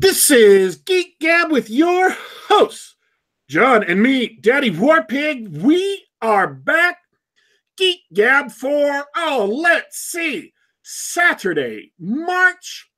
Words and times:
This 0.00 0.30
is 0.30 0.76
Geek 0.76 1.18
Gab 1.18 1.50
with 1.50 1.68
your 1.68 2.14
hosts, 2.46 2.94
John 3.48 3.82
and 3.82 4.00
me, 4.00 4.38
Daddy 4.40 4.70
Warpig. 4.70 5.60
We 5.60 6.06
are 6.22 6.46
back. 6.46 6.98
Geek 7.76 8.02
Gab 8.14 8.52
for, 8.52 9.06
oh, 9.16 9.52
let's 9.52 9.98
see, 9.98 10.52
Saturday, 10.84 11.94
March 11.98 12.88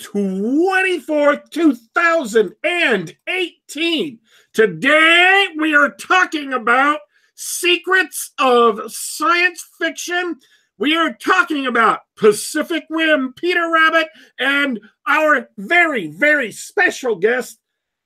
24th, 0.00 1.50
2018. 1.50 4.18
Today 4.54 5.48
we 5.54 5.74
are 5.74 5.90
talking 5.90 6.54
about 6.54 7.00
secrets 7.34 8.32
of 8.38 8.90
science 8.90 9.68
fiction. 9.78 10.36
We 10.78 10.96
are 10.96 11.12
talking 11.12 11.66
about 11.66 12.00
Pacific 12.16 12.86
Rim, 12.88 13.34
Peter 13.34 13.70
Rabbit, 13.70 14.08
and 14.38 14.80
our 15.08 15.48
very, 15.56 16.08
very 16.08 16.52
special 16.52 17.16
guest, 17.16 17.58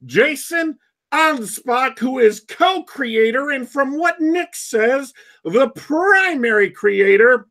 Jason 0.06 0.78
Anspach, 1.12 1.98
who 1.98 2.18
is 2.18 2.44
co 2.48 2.84
creator 2.84 3.50
and, 3.50 3.68
from 3.68 3.98
what 3.98 4.20
Nick 4.20 4.54
says, 4.54 5.12
the 5.44 5.68
primary 5.70 6.70
creator 6.70 7.48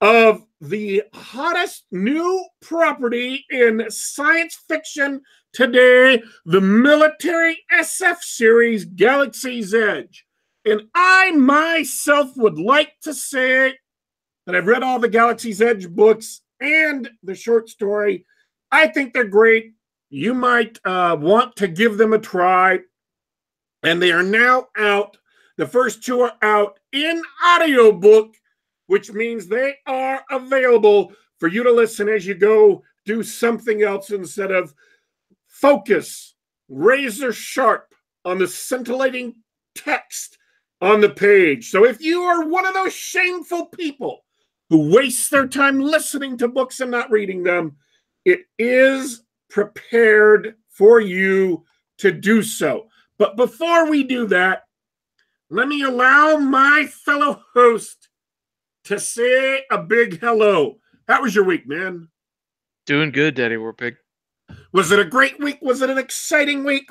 of 0.00 0.44
the 0.60 1.02
hottest 1.12 1.84
new 1.92 2.44
property 2.60 3.44
in 3.50 3.88
science 3.90 4.58
fiction 4.68 5.20
today, 5.52 6.22
the 6.44 6.60
military 6.60 7.58
SF 7.72 8.20
series 8.20 8.84
Galaxy's 8.84 9.74
Edge. 9.74 10.24
And 10.64 10.82
I 10.94 11.30
myself 11.32 12.30
would 12.36 12.58
like 12.58 12.92
to 13.02 13.14
say 13.14 13.74
that 14.46 14.54
I've 14.54 14.66
read 14.66 14.82
all 14.82 14.98
the 14.98 15.08
Galaxy's 15.08 15.62
Edge 15.62 15.88
books 15.88 16.42
and 16.60 17.08
the 17.22 17.34
short 17.34 17.68
story. 17.68 18.26
I 18.70 18.88
think 18.88 19.12
they're 19.12 19.24
great. 19.24 19.72
You 20.10 20.34
might 20.34 20.78
uh, 20.84 21.16
want 21.20 21.56
to 21.56 21.68
give 21.68 21.98
them 21.98 22.12
a 22.12 22.18
try. 22.18 22.80
And 23.82 24.00
they 24.02 24.12
are 24.12 24.22
now 24.22 24.68
out. 24.76 25.16
The 25.56 25.66
first 25.66 26.02
two 26.02 26.20
are 26.20 26.34
out 26.42 26.78
in 26.92 27.22
audiobook, 27.46 28.34
which 28.86 29.12
means 29.12 29.46
they 29.46 29.74
are 29.86 30.22
available 30.30 31.12
for 31.38 31.48
you 31.48 31.62
to 31.62 31.72
listen 31.72 32.08
as 32.08 32.26
you 32.26 32.34
go 32.34 32.82
do 33.04 33.22
something 33.22 33.82
else 33.82 34.10
instead 34.10 34.50
of 34.50 34.74
focus 35.46 36.34
razor 36.68 37.32
sharp 37.32 37.94
on 38.24 38.38
the 38.38 38.46
scintillating 38.46 39.34
text 39.74 40.38
on 40.80 41.00
the 41.00 41.08
page. 41.08 41.70
So 41.70 41.84
if 41.84 42.00
you 42.00 42.22
are 42.22 42.46
one 42.46 42.66
of 42.66 42.74
those 42.74 42.92
shameful 42.92 43.66
people 43.66 44.24
who 44.68 44.94
waste 44.94 45.30
their 45.30 45.48
time 45.48 45.80
listening 45.80 46.36
to 46.38 46.48
books 46.48 46.80
and 46.80 46.90
not 46.90 47.10
reading 47.10 47.42
them, 47.42 47.76
it 48.24 48.40
is 48.58 49.22
prepared 49.48 50.54
for 50.68 51.00
you 51.00 51.64
to 51.98 52.12
do 52.12 52.42
so. 52.42 52.88
But 53.18 53.36
before 53.36 53.90
we 53.90 54.04
do 54.04 54.26
that, 54.28 54.62
let 55.50 55.66
me 55.68 55.82
allow 55.82 56.36
my 56.36 56.86
fellow 56.86 57.42
host 57.54 58.08
to 58.84 58.98
say 59.00 59.64
a 59.70 59.78
big 59.78 60.20
hello. 60.20 60.78
How 61.06 61.22
was 61.22 61.34
your 61.34 61.44
week, 61.44 61.66
man? 61.66 62.08
Doing 62.86 63.10
good, 63.10 63.34
Daddy 63.34 63.56
Warpig. 63.56 63.96
Was 64.72 64.92
it 64.92 64.98
a 64.98 65.04
great 65.04 65.38
week? 65.40 65.58
Was 65.60 65.82
it 65.82 65.90
an 65.90 65.98
exciting 65.98 66.64
week? 66.64 66.88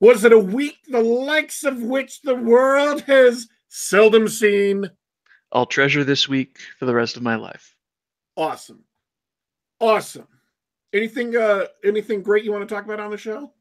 Was 0.00 0.24
it 0.24 0.32
a 0.32 0.38
week 0.38 0.78
the 0.88 1.00
likes 1.00 1.64
of 1.64 1.82
which 1.82 2.22
the 2.22 2.34
world 2.34 3.02
has 3.02 3.48
seldom 3.68 4.28
seen? 4.28 4.90
I'll 5.52 5.66
treasure 5.66 6.04
this 6.04 6.28
week 6.28 6.58
for 6.78 6.86
the 6.86 6.94
rest 6.94 7.16
of 7.16 7.22
my 7.22 7.36
life. 7.36 7.76
Awesome. 8.36 8.84
Awesome. 9.80 10.26
Anything 10.92 11.36
uh 11.36 11.66
anything 11.84 12.22
great 12.22 12.44
you 12.44 12.52
want 12.52 12.66
to 12.66 12.74
talk 12.74 12.84
about 12.84 13.00
on 13.00 13.10
the 13.10 13.18
show? 13.18 13.52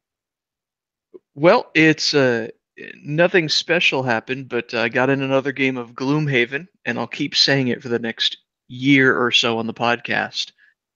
Well, 1.33 1.71
it's 1.73 2.13
uh 2.13 2.49
nothing 3.03 3.49
special 3.49 4.03
happened, 4.03 4.49
but 4.49 4.73
I 4.73 4.89
got 4.89 5.09
in 5.09 5.21
another 5.21 5.51
game 5.51 5.77
of 5.77 5.93
Gloomhaven, 5.93 6.67
and 6.85 6.99
I'll 6.99 7.07
keep 7.07 7.35
saying 7.35 7.69
it 7.69 7.81
for 7.81 7.89
the 7.89 7.99
next 7.99 8.37
year 8.67 9.17
or 9.17 9.31
so 9.31 9.57
on 9.57 9.67
the 9.67 9.73
podcast. 9.73 10.51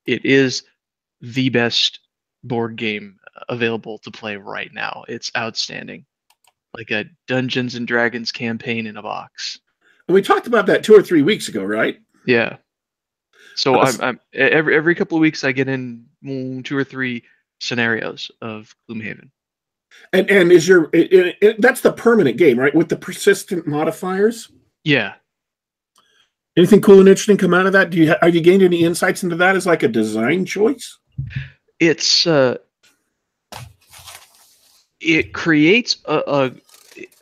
It 0.06 0.26
is 0.26 0.64
the 1.22 1.50
best 1.50 2.00
board 2.44 2.76
game 2.76 3.18
available 3.50 3.98
to 4.00 4.12
play 4.12 4.38
right 4.38 4.74
now. 4.74 5.04
It's 5.08 5.32
outstanding. 5.36 6.06
Like 6.74 6.92
a 6.92 7.06
Dungeons 7.28 7.76
and 7.76 7.88
Dragons 7.88 8.32
campaign 8.32 8.86
in 8.86 8.98
a 8.98 9.02
box. 9.02 9.60
And 10.08 10.16
we 10.16 10.22
talked 10.22 10.48
about 10.48 10.66
that 10.68 10.84
two 10.84 10.96
or 10.96 11.02
three 11.02 11.22
weeks 11.22 11.48
ago, 11.48 11.64
right? 11.64 12.00
Yeah. 12.26 12.58
So 13.60 13.82
I'm, 13.82 14.02
I'm 14.02 14.20
every 14.34 14.74
every 14.74 14.96
couple 14.96 15.18
of 15.18 15.22
weeks 15.22 15.44
I 15.44 15.52
get 15.52 15.68
in 15.68 16.06
two 16.64 16.78
or 16.78 16.86
three 16.86 17.26
scenarios 17.60 18.32
of 18.42 18.74
Gloomhaven. 18.90 19.32
And 20.14 20.30
and 20.30 20.50
is 20.50 20.66
your 20.66 20.90
it, 20.94 21.36
it, 21.42 21.62
that's 21.62 21.82
the 21.82 21.92
permanent 21.92 22.38
game, 22.38 22.58
right? 22.58 22.74
With 22.74 22.88
the 22.88 22.96
persistent 22.96 23.68
modifiers. 23.68 24.50
Yeah. 24.86 25.16
Anything 26.56 26.80
cool 26.80 27.00
and 27.02 27.10
interesting 27.10 27.36
come 27.36 27.54
out 27.54 27.66
of 27.66 27.74
that? 27.74 27.90
Do 27.90 27.98
you 27.98 28.16
have 28.22 28.34
you 28.34 28.40
gained 28.40 28.64
any 28.64 28.86
insights 28.86 29.24
into 29.24 29.36
that 29.36 29.58
as 29.58 29.66
like 29.66 29.84
a 29.84 29.90
design 29.90 30.46
choice? 30.46 30.98
It's 31.82 32.26
uh, 32.26 32.60
it 35.02 35.34
creates 35.34 35.98
a, 36.06 36.24
a 36.26 36.52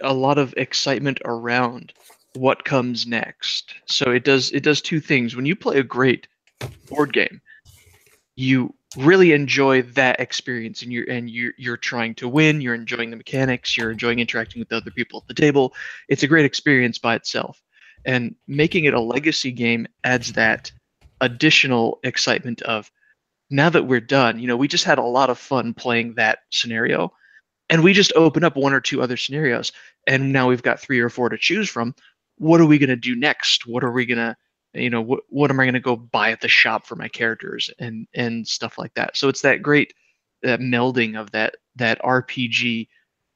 a 0.01 0.13
lot 0.13 0.37
of 0.37 0.53
excitement 0.55 1.19
around 1.25 1.93
what 2.37 2.65
comes 2.65 3.07
next. 3.07 3.73
So 3.85 4.11
it 4.11 4.23
does 4.23 4.51
it 4.51 4.63
does 4.63 4.81
two 4.81 4.99
things. 4.99 5.35
When 5.35 5.45
you 5.45 5.55
play 5.55 5.79
a 5.79 5.83
great 5.83 6.27
board 6.89 7.13
game, 7.13 7.41
you 8.35 8.73
really 8.95 9.33
enjoy 9.33 9.81
that 9.81 10.19
experience 10.19 10.81
and 10.81 10.91
you're 10.91 11.09
and 11.09 11.29
you're 11.29 11.53
you're 11.57 11.77
trying 11.77 12.15
to 12.15 12.27
win, 12.27 12.61
you're 12.61 12.75
enjoying 12.75 13.11
the 13.11 13.17
mechanics, 13.17 13.75
you're 13.75 13.91
enjoying 13.91 14.19
interacting 14.19 14.59
with 14.59 14.71
other 14.71 14.91
people 14.91 15.21
at 15.21 15.27
the 15.27 15.41
table. 15.41 15.73
It's 16.07 16.23
a 16.23 16.27
great 16.27 16.45
experience 16.45 16.97
by 16.97 17.15
itself. 17.15 17.61
And 18.05 18.35
making 18.47 18.85
it 18.85 18.93
a 18.93 19.01
legacy 19.01 19.51
game 19.51 19.87
adds 20.03 20.33
that 20.33 20.71
additional 21.19 21.99
excitement 22.03 22.61
of 22.61 22.89
now 23.49 23.69
that 23.69 23.83
we're 23.83 23.99
done, 23.99 24.39
you 24.39 24.47
know, 24.47 24.57
we 24.57 24.67
just 24.67 24.83
had 24.83 24.97
a 24.99 25.03
lot 25.03 25.29
of 25.29 25.37
fun 25.37 25.73
playing 25.73 26.13
that 26.15 26.39
scenario 26.51 27.11
and 27.69 27.83
we 27.83 27.93
just 27.93 28.13
open 28.15 28.43
up 28.43 28.55
one 28.55 28.73
or 28.73 28.79
two 28.79 29.01
other 29.01 29.17
scenarios 29.17 29.71
and 30.05 30.31
now 30.31 30.47
we've 30.47 30.63
got 30.63 30.79
three 30.79 30.99
or 30.99 31.09
four 31.09 31.29
to 31.29 31.37
choose 31.37 31.69
from 31.69 31.93
what 32.37 32.61
are 32.61 32.65
we 32.65 32.77
going 32.77 32.89
to 32.89 32.95
do 32.95 33.15
next? 33.15 33.65
What 33.67 33.83
are 33.83 33.91
we 33.91 34.05
going 34.05 34.17
to 34.17 34.35
you 34.73 34.89
know 34.89 35.01
what, 35.01 35.21
what 35.29 35.49
am 35.49 35.59
i 35.59 35.65
going 35.65 35.73
to 35.73 35.79
go 35.79 35.95
buy 35.95 36.31
at 36.31 36.41
the 36.41 36.47
shop 36.47 36.85
for 36.85 36.95
my 36.95 37.07
characters 37.07 37.69
and 37.79 38.07
and 38.13 38.47
stuff 38.47 38.77
like 38.77 38.93
that. 38.93 39.17
So 39.17 39.29
it's 39.29 39.41
that 39.41 39.61
great 39.61 39.93
that 40.43 40.59
melding 40.59 41.19
of 41.19 41.31
that 41.31 41.55
that 41.75 42.01
rpg 42.01 42.87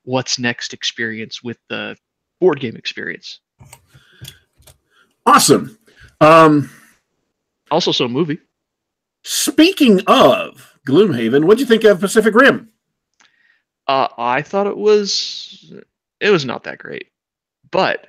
what's 0.03 0.39
next 0.39 0.73
experience 0.73 1.43
with 1.43 1.57
the 1.69 1.95
board 2.39 2.59
game 2.59 2.75
experience. 2.75 3.39
Awesome. 5.25 5.77
Um 6.19 6.69
also 7.69 7.91
so 7.91 8.07
movie. 8.07 8.39
speaking 9.23 10.01
of 10.07 10.75
gloomhaven 10.87 11.45
what 11.45 11.57
do 11.57 11.61
you 11.63 11.67
think 11.67 11.83
of 11.83 11.99
pacific 11.99 12.35
rim? 12.35 12.69
Uh, 13.87 14.07
i 14.17 14.41
thought 14.41 14.67
it 14.67 14.77
was 14.77 15.73
it 16.19 16.29
was 16.29 16.45
not 16.45 16.63
that 16.63 16.77
great. 16.77 17.07
But 17.71 18.07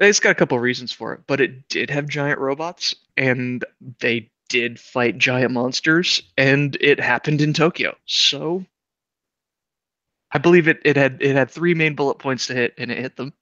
it's 0.00 0.20
got 0.20 0.30
a 0.30 0.34
couple 0.34 0.58
reasons 0.58 0.92
for 0.92 1.12
it, 1.12 1.20
but 1.26 1.40
it 1.40 1.68
did 1.68 1.90
have 1.90 2.08
giant 2.08 2.38
robots, 2.38 2.94
and 3.16 3.64
they 4.00 4.30
did 4.48 4.78
fight 4.80 5.18
giant 5.18 5.52
monsters, 5.52 6.22
and 6.36 6.76
it 6.80 7.00
happened 7.00 7.40
in 7.40 7.52
Tokyo. 7.52 7.96
So 8.06 8.64
I 10.32 10.38
believe 10.38 10.68
it, 10.68 10.80
it 10.84 10.96
had 10.96 11.18
it 11.20 11.34
had 11.34 11.50
three 11.50 11.74
main 11.74 11.94
bullet 11.94 12.18
points 12.18 12.46
to 12.46 12.54
hit, 12.54 12.74
and 12.78 12.90
it 12.90 12.98
hit 12.98 13.16
them. 13.16 13.32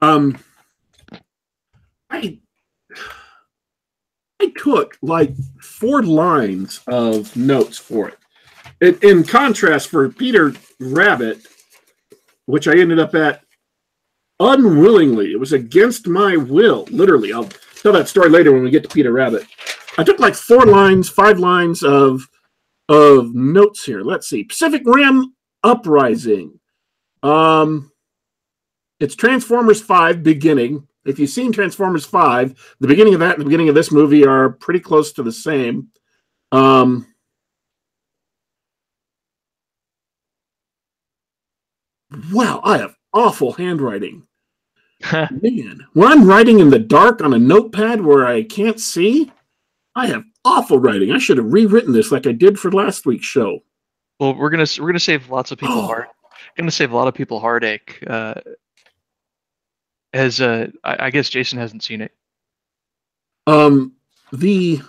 Um, 0.00 0.38
I 2.10 2.38
I 4.40 4.52
took 4.56 4.96
like 5.02 5.34
four 5.60 6.02
lines 6.02 6.80
of 6.86 7.34
notes 7.36 7.78
for 7.78 8.08
it. 8.08 8.18
it 8.80 9.02
in 9.02 9.24
contrast, 9.24 9.88
for 9.88 10.08
Peter 10.08 10.54
Rabbit, 10.78 11.46
which 12.48 12.66
I 12.66 12.78
ended 12.78 12.98
up 12.98 13.14
at 13.14 13.42
unwillingly. 14.40 15.32
It 15.32 15.38
was 15.38 15.52
against 15.52 16.08
my 16.08 16.34
will, 16.34 16.86
literally. 16.90 17.30
I'll 17.30 17.50
tell 17.82 17.92
that 17.92 18.08
story 18.08 18.30
later 18.30 18.52
when 18.52 18.62
we 18.62 18.70
get 18.70 18.82
to 18.84 18.88
Peter 18.88 19.12
Rabbit. 19.12 19.46
I 19.98 20.04
took 20.04 20.18
like 20.18 20.34
four 20.34 20.64
lines, 20.64 21.10
five 21.10 21.38
lines 21.38 21.82
of 21.82 22.26
of 22.88 23.34
notes 23.34 23.84
here. 23.84 24.00
Let's 24.00 24.28
see. 24.28 24.44
Pacific 24.44 24.80
Rim 24.86 25.34
Uprising. 25.62 26.58
Um 27.22 27.92
it's 28.98 29.14
Transformers 29.14 29.82
5 29.82 30.22
beginning. 30.22 30.88
If 31.04 31.18
you've 31.18 31.30
seen 31.30 31.52
Transformers 31.52 32.06
5, 32.06 32.76
the 32.80 32.88
beginning 32.88 33.12
of 33.12 33.20
that 33.20 33.32
and 33.32 33.40
the 33.42 33.44
beginning 33.44 33.68
of 33.68 33.74
this 33.74 33.92
movie 33.92 34.26
are 34.26 34.50
pretty 34.50 34.80
close 34.80 35.12
to 35.12 35.22
the 35.22 35.32
same. 35.32 35.88
Um 36.50 37.07
Wow, 42.32 42.60
I 42.64 42.78
have 42.78 42.94
awful 43.12 43.52
handwriting. 43.52 44.26
Man, 45.12 45.86
when 45.92 46.08
I'm 46.08 46.26
writing 46.26 46.58
in 46.58 46.70
the 46.70 46.78
dark 46.78 47.22
on 47.22 47.34
a 47.34 47.38
notepad 47.38 48.00
where 48.00 48.26
I 48.26 48.42
can't 48.42 48.80
see, 48.80 49.30
I 49.94 50.06
have 50.06 50.24
awful 50.44 50.78
writing. 50.78 51.12
I 51.12 51.18
should 51.18 51.36
have 51.36 51.52
rewritten 51.52 51.92
this 51.92 52.10
like 52.10 52.26
I 52.26 52.32
did 52.32 52.58
for 52.58 52.72
last 52.72 53.06
week's 53.06 53.26
show. 53.26 53.60
Well, 54.18 54.34
we're 54.34 54.50
gonna 54.50 54.66
we're 54.80 54.88
gonna 54.88 54.98
save 54.98 55.30
lots 55.30 55.52
of 55.52 55.58
people 55.58 55.82
heart. 55.82 56.08
Gonna 56.56 56.70
save 56.70 56.90
a 56.90 56.96
lot 56.96 57.06
of 57.06 57.14
people 57.14 57.38
heartache. 57.38 58.02
Uh, 58.06 58.34
as 60.12 60.40
uh, 60.40 60.68
I, 60.82 61.06
I 61.06 61.10
guess 61.10 61.28
Jason 61.28 61.58
hasn't 61.58 61.84
seen 61.84 62.00
it. 62.00 62.12
Um, 63.46 63.92
the 64.32 64.80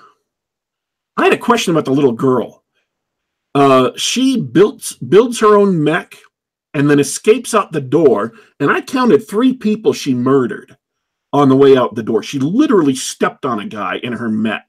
I 1.17 1.25
had 1.25 1.33
a 1.33 1.37
question 1.37 1.71
about 1.71 1.85
the 1.85 1.91
little 1.91 2.13
girl. 2.13 2.63
Uh, 3.53 3.91
she 3.95 4.39
built 4.39 4.97
builds 5.07 5.39
her 5.39 5.57
own 5.57 5.83
mech 5.83 6.15
and 6.73 6.89
then 6.89 6.99
escapes 6.99 7.53
out 7.53 7.71
the 7.71 7.81
door. 7.81 8.33
And 8.59 8.69
I 8.69 8.81
counted 8.81 9.27
three 9.27 9.53
people 9.53 9.93
she 9.93 10.13
murdered 10.13 10.77
on 11.33 11.49
the 11.49 11.55
way 11.55 11.77
out 11.77 11.95
the 11.95 12.03
door. 12.03 12.23
She 12.23 12.39
literally 12.39 12.95
stepped 12.95 13.45
on 13.45 13.59
a 13.59 13.65
guy 13.65 13.99
in 14.03 14.13
her 14.13 14.29
mech 14.29 14.65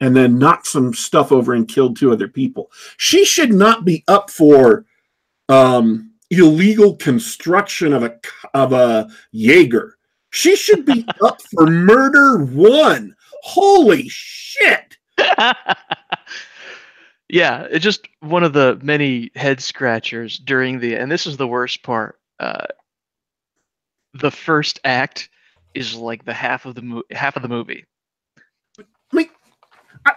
and 0.00 0.16
then 0.16 0.38
knocked 0.38 0.66
some 0.66 0.94
stuff 0.94 1.32
over 1.32 1.54
and 1.54 1.68
killed 1.68 1.96
two 1.96 2.12
other 2.12 2.28
people. 2.28 2.70
She 2.96 3.24
should 3.24 3.52
not 3.52 3.84
be 3.84 4.04
up 4.08 4.30
for 4.30 4.86
um, 5.48 6.12
illegal 6.30 6.96
construction 6.96 7.92
of 7.92 8.02
a 8.04 8.18
of 8.54 8.72
a 8.72 9.08
Jaeger. 9.32 9.96
She 10.30 10.56
should 10.56 10.84
be 10.84 11.06
up 11.22 11.40
for 11.42 11.66
murder 11.66 12.44
one. 12.44 13.14
Holy 13.42 14.08
shit! 14.08 14.96
yeah, 17.28 17.66
it's 17.70 17.84
just 17.84 18.08
one 18.20 18.42
of 18.42 18.52
the 18.52 18.78
many 18.82 19.30
head 19.34 19.60
scratchers 19.60 20.38
during 20.38 20.80
the, 20.80 20.94
and 20.94 21.10
this 21.10 21.26
is 21.26 21.36
the 21.36 21.46
worst 21.46 21.82
part. 21.82 22.18
Uh, 22.40 22.66
the 24.14 24.30
first 24.30 24.80
act 24.84 25.28
is 25.74 25.94
like 25.94 26.24
the 26.24 26.32
half 26.32 26.64
of 26.64 26.74
the 26.74 26.82
mo- 26.82 27.02
half 27.10 27.36
of 27.36 27.42
the 27.42 27.48
movie. 27.48 27.84
I 28.78 28.84
mean, 29.12 29.28
I, 30.06 30.12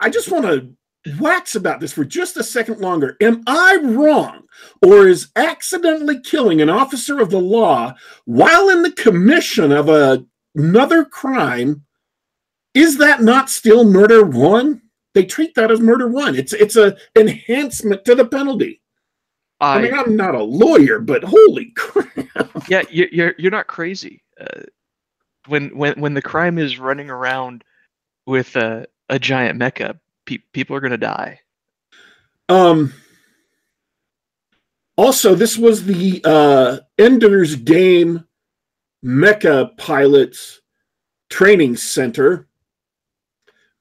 I 0.00 0.10
just 0.10 0.30
want 0.30 0.44
to 0.46 0.74
wax 1.20 1.54
about 1.54 1.78
this 1.78 1.92
for 1.92 2.04
just 2.04 2.36
a 2.36 2.42
second 2.42 2.80
longer. 2.80 3.16
Am 3.20 3.44
I 3.46 3.78
wrong, 3.82 4.42
or 4.82 5.06
is 5.06 5.28
accidentally 5.36 6.20
killing 6.20 6.60
an 6.60 6.70
officer 6.70 7.20
of 7.20 7.30
the 7.30 7.38
law 7.38 7.94
while 8.24 8.70
in 8.70 8.82
the 8.82 8.92
commission 8.92 9.70
of 9.70 9.88
a, 9.88 10.24
another 10.56 11.04
crime? 11.04 11.84
Is 12.74 12.98
that 12.98 13.22
not 13.22 13.48
still 13.48 13.84
murder 13.84 14.24
one? 14.24 14.82
They 15.16 15.24
treat 15.24 15.54
that 15.54 15.70
as 15.70 15.80
murder 15.80 16.08
one. 16.08 16.36
It's 16.36 16.52
it's 16.52 16.76
a 16.76 16.94
enhancement 17.18 18.04
to 18.04 18.14
the 18.14 18.26
penalty. 18.26 18.82
I, 19.62 19.78
I 19.78 19.82
mean, 19.82 19.94
I'm 19.94 20.14
not 20.14 20.34
a 20.34 20.42
lawyer, 20.42 20.98
but 21.00 21.24
holy 21.24 21.70
crap! 21.76 22.68
Yeah, 22.68 22.82
you're 22.90 23.34
you're 23.38 23.50
not 23.50 23.66
crazy. 23.66 24.22
Uh, 24.38 24.64
when 25.46 25.70
when 25.70 25.98
when 25.98 26.12
the 26.12 26.20
crime 26.20 26.58
is 26.58 26.78
running 26.78 27.08
around 27.08 27.64
with 28.26 28.54
a 28.56 28.86
a 29.08 29.18
giant 29.18 29.58
mecha, 29.58 29.98
pe- 30.26 30.44
people 30.52 30.76
are 30.76 30.80
gonna 30.80 30.98
die. 30.98 31.40
Um. 32.50 32.92
Also, 34.98 35.34
this 35.34 35.56
was 35.56 35.84
the 35.84 36.22
uh, 36.24 36.78
Ender's 36.98 37.54
Game 37.54 38.24
Mecha 39.04 39.76
Pilots 39.78 40.60
Training 41.30 41.76
Center 41.76 42.48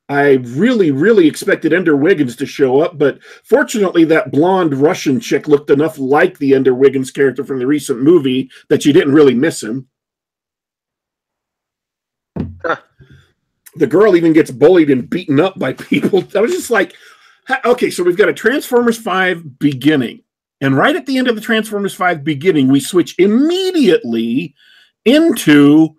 I 0.07 0.33
really, 0.33 0.91
really 0.91 1.27
expected 1.27 1.73
Ender 1.73 1.95
Wiggins 1.95 2.35
to 2.35 2.45
show 2.45 2.79
up, 2.79 2.97
but 2.97 3.23
fortunately, 3.43 4.03
that 4.05 4.31
blonde 4.31 4.75
Russian 4.75 5.19
chick 5.19 5.47
looked 5.47 5.71
enough 5.71 5.97
like 5.97 6.37
the 6.37 6.53
Ender 6.53 6.75
Wiggins 6.75 7.09
character 7.09 7.43
from 7.43 7.57
the 7.57 7.65
recent 7.65 8.01
movie 8.01 8.51
that 8.69 8.85
you 8.85 8.93
didn't 8.93 9.13
really 9.15 9.33
miss 9.33 9.63
him. 9.63 9.87
Huh. 12.63 12.77
The 13.77 13.87
girl 13.87 14.15
even 14.15 14.31
gets 14.31 14.51
bullied 14.51 14.91
and 14.91 15.09
beaten 15.09 15.39
up 15.39 15.57
by 15.57 15.73
people. 15.73 16.23
I 16.35 16.39
was 16.39 16.51
just 16.51 16.69
like, 16.69 16.95
okay, 17.65 17.89
so 17.89 18.03
we've 18.03 18.17
got 18.17 18.29
a 18.29 18.33
Transformers 18.33 18.97
5 18.97 19.57
beginning. 19.57 20.21
And 20.61 20.77
right 20.77 20.95
at 20.95 21.07
the 21.07 21.17
end 21.17 21.27
of 21.27 21.35
the 21.35 21.41
Transformers 21.41 21.95
5 21.95 22.23
beginning, 22.23 22.67
we 22.67 22.79
switch 22.79 23.15
immediately 23.17 24.53
into 25.03 25.95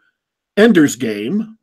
Ender's 0.56 0.96
Game 0.96 1.55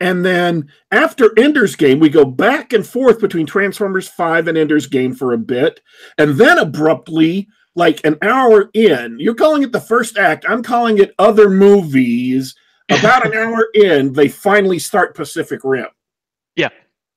and 0.00 0.24
then 0.24 0.70
after 0.90 1.30
Ender's 1.38 1.76
Game, 1.76 2.00
we 2.00 2.08
go 2.08 2.24
back 2.24 2.72
and 2.72 2.86
forth 2.86 3.20
between 3.20 3.46
Transformers 3.46 4.08
5 4.08 4.48
and 4.48 4.58
Ender's 4.58 4.86
Game 4.86 5.14
for 5.14 5.32
a 5.32 5.38
bit. 5.38 5.80
And 6.18 6.36
then 6.36 6.58
abruptly, 6.58 7.48
like 7.76 8.04
an 8.04 8.18
hour 8.22 8.70
in, 8.74 9.18
you're 9.18 9.34
calling 9.34 9.62
it 9.62 9.72
the 9.72 9.80
first 9.80 10.18
act. 10.18 10.44
I'm 10.48 10.62
calling 10.62 10.98
it 10.98 11.14
other 11.18 11.48
movies. 11.48 12.54
About 12.90 13.26
an 13.26 13.32
hour 13.32 13.68
in, 13.74 14.12
they 14.12 14.28
finally 14.28 14.78
start 14.78 15.14
Pacific 15.14 15.60
Rim. 15.64 15.86
Yeah. 16.54 16.68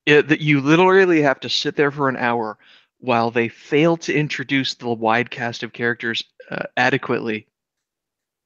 That 0.06 0.39
you 0.39 0.62
literally 0.62 1.21
have 1.21 1.41
to 1.41 1.50
sit 1.50 1.75
there 1.75 1.91
for 1.91 2.07
an 2.07 2.15
hour 2.15 2.57
while 3.00 3.31
they 3.31 3.50
fail 3.50 3.97
to 3.97 4.13
introduce 4.15 4.75
the 4.75 4.88
wide 4.88 5.30
cast 5.30 5.63
of 5.63 5.73
characters 5.73 6.23
uh, 6.50 6.63
adequately 6.77 7.47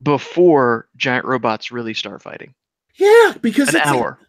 before 0.01 0.88
giant 0.98 1.25
robots 1.25 1.72
really 1.72 1.94
start 1.94 2.24
fighting. 2.24 2.56
Yeah, 2.97 3.35
because 3.41 3.73
an 3.73 3.81
hour. 3.81 4.19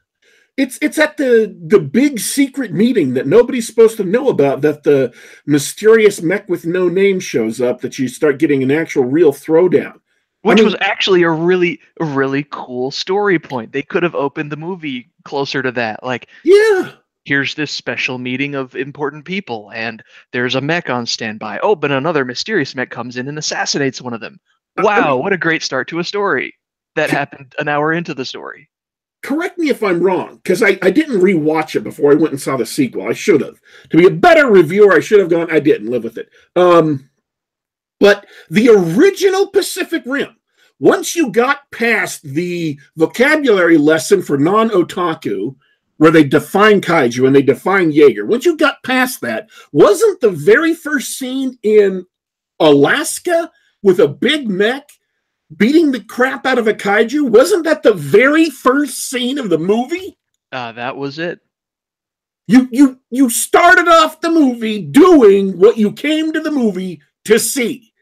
it's 0.57 0.79
it's 0.83 0.99
at 0.99 1.17
the 1.17 1.57
the 1.67 1.81
big 1.81 2.19
secret 2.21 2.73
meeting 2.73 3.15
that 3.15 3.27
nobody's 3.27 3.67
supposed 3.67 3.97
to 3.97 4.05
know 4.05 4.29
about. 4.29 4.61
That 4.61 4.83
the 4.83 5.13
mysterious 5.47 6.23
mech 6.23 6.49
with 6.49 6.65
no 6.67 6.89
name 6.89 7.21
shows 7.21 7.61
up. 7.61 7.81
That 7.81 7.99
you 7.99 8.09
start 8.09 8.39
getting 8.39 8.63
an 8.63 8.71
actual 8.71 9.05
real 9.05 9.33
throwdown, 9.33 9.95
which 10.43 10.59
I 10.59 10.63
mean, 10.63 10.65
was 10.65 10.77
actually 10.81 11.23
a 11.23 11.31
really 11.31 11.81
a 12.01 12.05
really 12.05 12.47
cool 12.51 12.91
story 12.91 13.39
point. 13.39 13.73
They 13.73 13.83
could 13.83 14.03
have 14.03 14.15
opened 14.15 14.53
the 14.53 14.57
movie 14.57 15.11
closer 15.25 15.63
to 15.63 15.73
that. 15.73 16.03
Like, 16.03 16.29
yeah, 16.45 16.93
here's 17.25 17.55
this 17.55 17.71
special 17.71 18.19
meeting 18.19 18.55
of 18.55 18.77
important 18.77 19.25
people, 19.25 19.71
and 19.75 20.03
there's 20.33 20.55
a 20.55 20.61
mech 20.61 20.91
on 20.91 21.07
standby. 21.07 21.59
Oh, 21.63 21.75
but 21.75 21.91
another 21.91 22.25
mysterious 22.25 22.75
mech 22.75 22.91
comes 22.91 23.17
in 23.17 23.29
and 23.29 23.39
assassinates 23.39 24.01
one 24.03 24.15
of 24.15 24.21
them. 24.21 24.39
Wow, 24.79 24.85
I 24.85 25.11
mean, 25.11 25.19
what 25.21 25.33
a 25.33 25.39
great 25.39 25.63
start 25.63 25.89
to 25.89 25.99
a 25.99 26.05
story 26.05 26.55
that 26.97 27.11
happened 27.11 27.55
an 27.59 27.69
hour 27.69 27.93
into 27.93 28.15
the 28.15 28.25
story. 28.25 28.69
Correct 29.23 29.57
me 29.57 29.69
if 29.69 29.83
I'm 29.83 30.03
wrong, 30.03 30.37
because 30.37 30.63
I, 30.63 30.79
I 30.83 30.91
didn't 30.91 31.21
rewatch 31.21 31.77
it 31.77 31.85
before 31.85 32.11
I 32.11 32.17
went 32.17 32.33
and 32.33 32.41
saw 32.41 32.57
the 32.57 32.67
sequel. 32.67 33.09
I 33.09 33.13
should 33.13 33.41
have. 33.41 33.61
To 33.91 33.97
be 33.97 34.07
a 34.07 34.11
better 34.11 34.49
reviewer, 34.49 34.93
I 34.93 35.01
should 35.01 35.21
have 35.21 35.31
gone. 35.31 35.51
I 35.51 35.61
didn't 35.61 35.91
live 35.91 36.03
with 36.03 36.19
it. 36.19 36.29
Um, 36.57 37.09
but 38.01 38.27
the 38.51 38.69
original 38.71 39.47
Pacific 39.47 40.03
Rim, 40.07 40.37
once 40.81 41.15
you 41.15 41.31
got 41.31 41.71
past 41.71 42.23
the 42.25 42.81
vocabulary 42.97 43.79
lesson 43.79 44.23
for 44.23 44.37
non 44.37 44.71
otaku, 44.71 45.55
where 45.99 46.11
they 46.11 46.25
define 46.25 46.81
kaiju 46.81 47.25
and 47.25 47.37
they 47.37 47.43
define 47.43 47.93
Jaeger, 47.93 48.27
once 48.27 48.45
you 48.45 48.57
got 48.57 48.83
past 48.83 49.21
that, 49.21 49.49
wasn't 49.71 50.21
the 50.21 50.33
very 50.33 50.75
first 50.75 51.17
scene 51.17 51.57
in 51.63 52.05
Alaska 52.59 53.53
with 53.85 54.01
a 54.01 54.09
big 54.09 54.49
mech 54.49 54.91
beating 55.57 55.93
the 55.93 56.05
crap 56.05 56.47
out 56.47 56.59
of 56.59 56.69
a 56.69 56.75
kaiju? 56.75 57.29
Wasn't 57.29 57.65
that 57.65 57.83
the 57.83 57.95
very 57.95 58.51
first 58.51 59.11
scene 59.11 59.39
of 59.39 59.51
the 59.51 59.59
movie? 59.59 60.19
Uh, 60.51 60.73
that 60.73 60.97
was 60.97 61.19
it. 61.19 61.41
You 62.49 62.69
you 62.71 63.01
you 63.11 63.31
started 63.31 63.89
off 63.89 64.21
the 64.21 64.31
movie 64.31 64.83
doing 64.83 65.59
what 65.59 65.79
you 65.79 65.93
came 65.93 66.33
to 66.33 66.41
the 66.41 66.51
movie 66.51 67.01
to 67.25 67.39
see. 67.39 67.93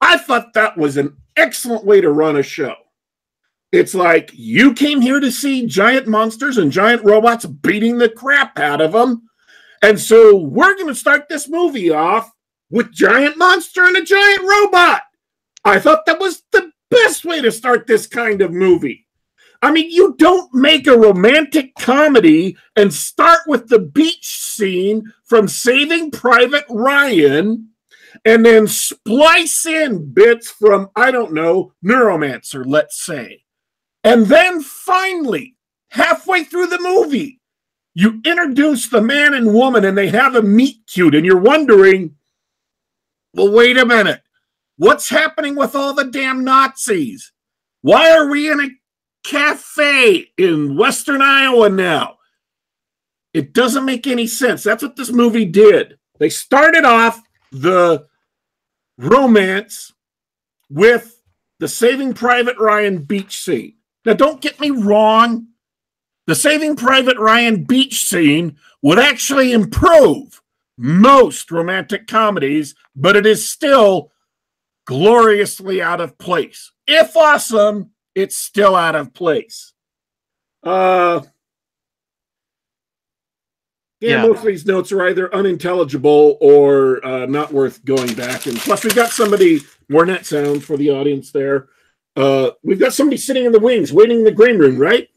I 0.00 0.16
thought 0.16 0.54
that 0.54 0.76
was 0.76 0.96
an 0.96 1.16
excellent 1.36 1.84
way 1.84 2.00
to 2.00 2.10
run 2.10 2.36
a 2.36 2.42
show. 2.42 2.74
It's 3.72 3.94
like 3.94 4.30
you 4.32 4.72
came 4.72 5.00
here 5.00 5.20
to 5.20 5.30
see 5.30 5.66
giant 5.66 6.06
monsters 6.06 6.56
and 6.58 6.72
giant 6.72 7.04
robots 7.04 7.44
beating 7.44 7.98
the 7.98 8.08
crap 8.08 8.58
out 8.58 8.80
of 8.80 8.92
them. 8.92 9.28
And 9.82 10.00
so 10.00 10.36
we're 10.36 10.74
going 10.74 10.88
to 10.88 10.94
start 10.94 11.28
this 11.28 11.48
movie 11.48 11.90
off 11.90 12.32
with 12.70 12.92
giant 12.92 13.36
monster 13.36 13.84
and 13.84 13.96
a 13.96 14.02
giant 14.02 14.42
robot. 14.42 15.02
I 15.64 15.78
thought 15.78 16.06
that 16.06 16.18
was 16.18 16.42
the 16.52 16.72
way 17.38 17.42
to 17.42 17.52
start 17.52 17.86
this 17.86 18.06
kind 18.06 18.42
of 18.42 18.52
movie. 18.52 19.06
I 19.62 19.72
mean, 19.72 19.90
you 19.90 20.14
don't 20.18 20.52
make 20.54 20.86
a 20.86 20.96
romantic 20.96 21.74
comedy 21.78 22.56
and 22.76 22.92
start 22.92 23.40
with 23.46 23.68
the 23.68 23.80
beach 23.80 24.26
scene 24.26 25.12
from 25.24 25.48
Saving 25.48 26.10
Private 26.10 26.64
Ryan 26.68 27.70
and 28.24 28.44
then 28.44 28.66
splice 28.66 29.66
in 29.66 30.12
bits 30.12 30.50
from, 30.50 30.88
I 30.96 31.10
don't 31.10 31.32
know, 31.32 31.72
Neuromancer, 31.84 32.64
let's 32.66 33.04
say. 33.04 33.42
And 34.04 34.26
then 34.26 34.60
finally, 34.60 35.56
halfway 35.90 36.44
through 36.44 36.68
the 36.68 36.80
movie, 36.80 37.40
you 37.94 38.20
introduce 38.24 38.88
the 38.88 39.02
man 39.02 39.34
and 39.34 39.52
woman 39.52 39.84
and 39.84 39.98
they 39.98 40.08
have 40.08 40.36
a 40.36 40.42
meet 40.42 40.86
cute, 40.86 41.16
and 41.16 41.26
you're 41.26 41.36
wondering, 41.36 42.14
well, 43.34 43.52
wait 43.52 43.76
a 43.76 43.84
minute. 43.84 44.22
What's 44.78 45.08
happening 45.08 45.56
with 45.56 45.74
all 45.74 45.92
the 45.92 46.04
damn 46.04 46.44
Nazis? 46.44 47.32
Why 47.82 48.10
are 48.12 48.28
we 48.30 48.50
in 48.50 48.60
a 48.60 48.68
cafe 49.24 50.30
in 50.38 50.76
Western 50.76 51.20
Iowa 51.20 51.68
now? 51.68 52.18
It 53.34 53.52
doesn't 53.52 53.84
make 53.84 54.06
any 54.06 54.28
sense. 54.28 54.62
That's 54.62 54.82
what 54.82 54.94
this 54.94 55.10
movie 55.10 55.44
did. 55.44 55.98
They 56.18 56.28
started 56.28 56.84
off 56.84 57.20
the 57.50 58.06
romance 58.96 59.92
with 60.70 61.22
the 61.58 61.68
Saving 61.68 62.14
Private 62.14 62.56
Ryan 62.58 62.98
beach 63.02 63.36
scene. 63.38 63.74
Now, 64.04 64.14
don't 64.14 64.40
get 64.40 64.60
me 64.60 64.70
wrong. 64.70 65.48
the 66.26 66.34
Saving 66.36 66.76
Private 66.76 67.18
Ryan 67.18 67.64
beach 67.64 68.04
scene 68.04 68.56
would 68.82 68.98
actually 68.98 69.52
improve 69.52 70.40
most 70.76 71.50
romantic 71.50 72.06
comedies, 72.06 72.74
but 72.94 73.16
it 73.16 73.26
is 73.26 73.48
still 73.48 74.12
gloriously 74.88 75.82
out 75.82 76.00
of 76.00 76.16
place. 76.16 76.72
If 76.86 77.14
awesome, 77.14 77.90
it's 78.14 78.38
still 78.38 78.74
out 78.74 78.96
of 78.96 79.12
place. 79.12 79.74
Uh, 80.62 81.20
yeah, 84.00 84.22
Yeah. 84.22 84.26
most 84.28 84.38
of 84.38 84.46
these 84.46 84.64
notes 84.64 84.90
are 84.90 85.06
either 85.06 85.32
unintelligible 85.34 86.38
or 86.40 87.04
uh, 87.04 87.26
not 87.26 87.52
worth 87.52 87.84
going 87.84 88.14
back. 88.14 88.46
And 88.46 88.56
plus, 88.56 88.82
we've 88.82 88.94
got 88.94 89.10
somebody 89.10 89.60
more 89.90 90.06
net 90.06 90.24
sound 90.24 90.64
for 90.64 90.78
the 90.78 90.88
audience 90.88 91.32
there. 91.32 91.68
Uh, 92.16 92.52
we've 92.62 92.80
got 92.80 92.94
somebody 92.94 93.18
sitting 93.18 93.44
in 93.44 93.52
the 93.52 93.60
wings 93.60 93.92
waiting 93.92 94.20
in 94.20 94.24
the 94.24 94.32
green 94.32 94.56
room, 94.56 94.78
right? 94.78 95.10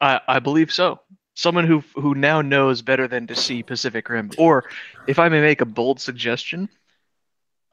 I, 0.00 0.20
I 0.26 0.38
believe 0.40 0.72
so. 0.72 1.00
Someone 1.34 1.68
who 1.68 1.84
who 1.94 2.16
now 2.16 2.42
knows 2.42 2.82
better 2.82 3.06
than 3.06 3.28
to 3.28 3.36
see 3.36 3.62
Pacific 3.62 4.08
Rim. 4.08 4.32
Or, 4.38 4.64
if 5.06 5.20
I 5.20 5.28
may 5.28 5.40
make 5.40 5.60
a 5.60 5.64
bold 5.64 6.00
suggestion, 6.00 6.68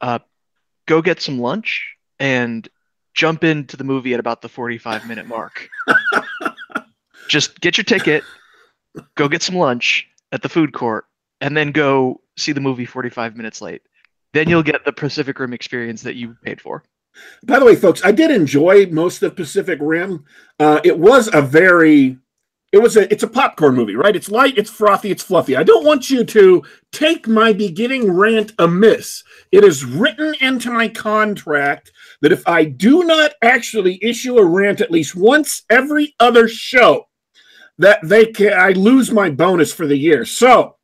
uh, 0.00 0.20
go 0.86 1.02
get 1.02 1.20
some 1.20 1.38
lunch 1.38 1.96
and 2.18 2.68
jump 3.14 3.44
into 3.44 3.76
the 3.76 3.84
movie 3.84 4.14
at 4.14 4.20
about 4.20 4.42
the 4.42 4.48
45 4.48 5.06
minute 5.08 5.26
mark. 5.26 5.68
Just 7.28 7.60
get 7.60 7.76
your 7.76 7.84
ticket, 7.84 8.22
go 9.16 9.28
get 9.28 9.42
some 9.42 9.56
lunch 9.56 10.08
at 10.32 10.42
the 10.42 10.48
food 10.48 10.72
court, 10.72 11.06
and 11.40 11.56
then 11.56 11.72
go 11.72 12.20
see 12.36 12.52
the 12.52 12.60
movie 12.60 12.86
45 12.86 13.36
minutes 13.36 13.60
late. 13.60 13.82
Then 14.32 14.48
you'll 14.48 14.62
get 14.62 14.84
the 14.84 14.92
Pacific 14.92 15.38
Rim 15.38 15.52
experience 15.52 16.02
that 16.02 16.14
you 16.14 16.36
paid 16.44 16.60
for. 16.60 16.84
By 17.42 17.58
the 17.58 17.64
way, 17.64 17.74
folks, 17.74 18.04
I 18.04 18.12
did 18.12 18.30
enjoy 18.30 18.86
most 18.86 19.22
of 19.22 19.34
Pacific 19.34 19.78
Rim. 19.80 20.24
Uh, 20.60 20.80
it 20.84 20.98
was 20.98 21.30
a 21.32 21.40
very, 21.40 22.18
it 22.72 22.78
was 22.78 22.96
a, 22.96 23.10
it's 23.12 23.22
a 23.22 23.28
popcorn 23.28 23.74
movie, 23.74 23.96
right? 23.96 24.16
It's 24.16 24.30
light, 24.30 24.58
it's 24.58 24.70
frothy, 24.70 25.10
it's 25.10 25.22
fluffy. 25.22 25.56
I 25.56 25.62
don't 25.62 25.84
want 25.84 26.10
you 26.10 26.24
to 26.24 26.62
take 26.92 27.28
my 27.28 27.52
beginning 27.52 28.12
rant 28.12 28.52
amiss. 28.58 29.22
It 29.52 29.64
is 29.64 29.84
written 29.84 30.34
into 30.40 30.70
my 30.70 30.88
contract 30.88 31.92
that 32.22 32.32
if 32.32 32.46
I 32.46 32.64
do 32.64 33.04
not 33.04 33.32
actually 33.42 33.98
issue 34.02 34.36
a 34.38 34.44
rant 34.44 34.80
at 34.80 34.90
least 34.90 35.14
once 35.14 35.62
every 35.70 36.14
other 36.18 36.48
show, 36.48 37.08
that 37.78 38.00
they 38.02 38.26
can, 38.26 38.52
I 38.52 38.70
lose 38.70 39.10
my 39.10 39.30
bonus 39.30 39.72
for 39.72 39.86
the 39.86 39.96
year. 39.96 40.24
So 40.24 40.76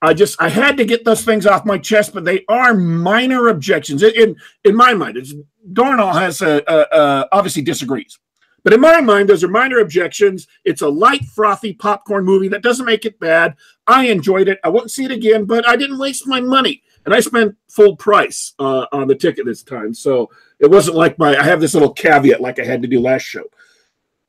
I 0.00 0.14
just 0.14 0.40
I 0.42 0.48
had 0.48 0.76
to 0.78 0.84
get 0.84 1.04
those 1.04 1.24
things 1.24 1.46
off 1.46 1.64
my 1.64 1.78
chest, 1.78 2.12
but 2.12 2.24
they 2.24 2.44
are 2.48 2.74
minor 2.74 3.48
objections. 3.48 4.02
In 4.02 4.36
in, 4.64 4.74
my 4.74 4.94
mind, 4.94 5.16
it's 5.16 5.32
Dornall 5.72 6.14
has 6.14 6.42
a, 6.42 6.62
a, 6.66 6.98
a 6.98 7.28
obviously 7.30 7.62
disagrees, 7.62 8.18
but 8.64 8.72
in 8.72 8.80
my 8.80 9.00
mind, 9.00 9.28
those 9.28 9.42
are 9.42 9.48
minor 9.48 9.78
objections. 9.78 10.46
It's 10.64 10.82
a 10.82 10.88
light, 10.88 11.24
frothy 11.24 11.72
popcorn 11.74 12.24
movie 12.24 12.48
that 12.48 12.62
doesn't 12.62 12.86
make 12.86 13.04
it 13.04 13.18
bad. 13.18 13.56
I 13.86 14.06
enjoyed 14.06 14.48
it. 14.48 14.60
I 14.62 14.68
won't 14.68 14.90
see 14.90 15.04
it 15.04 15.10
again, 15.10 15.44
but 15.44 15.68
I 15.68 15.76
didn't 15.76 15.98
waste 15.98 16.26
my 16.26 16.40
money, 16.40 16.82
and 17.04 17.14
I 17.14 17.20
spent 17.20 17.56
full 17.68 17.96
price 17.96 18.54
uh, 18.58 18.86
on 18.92 19.08
the 19.08 19.14
ticket 19.14 19.46
this 19.46 19.62
time. 19.62 19.92
So 19.94 20.30
it 20.58 20.70
wasn't 20.70 20.96
like 20.96 21.18
my 21.18 21.36
I 21.36 21.42
have 21.42 21.60
this 21.60 21.74
little 21.74 21.92
caveat 21.92 22.40
like 22.40 22.58
I 22.58 22.64
had 22.64 22.82
to 22.82 22.88
do 22.88 23.00
last 23.00 23.22
show. 23.22 23.44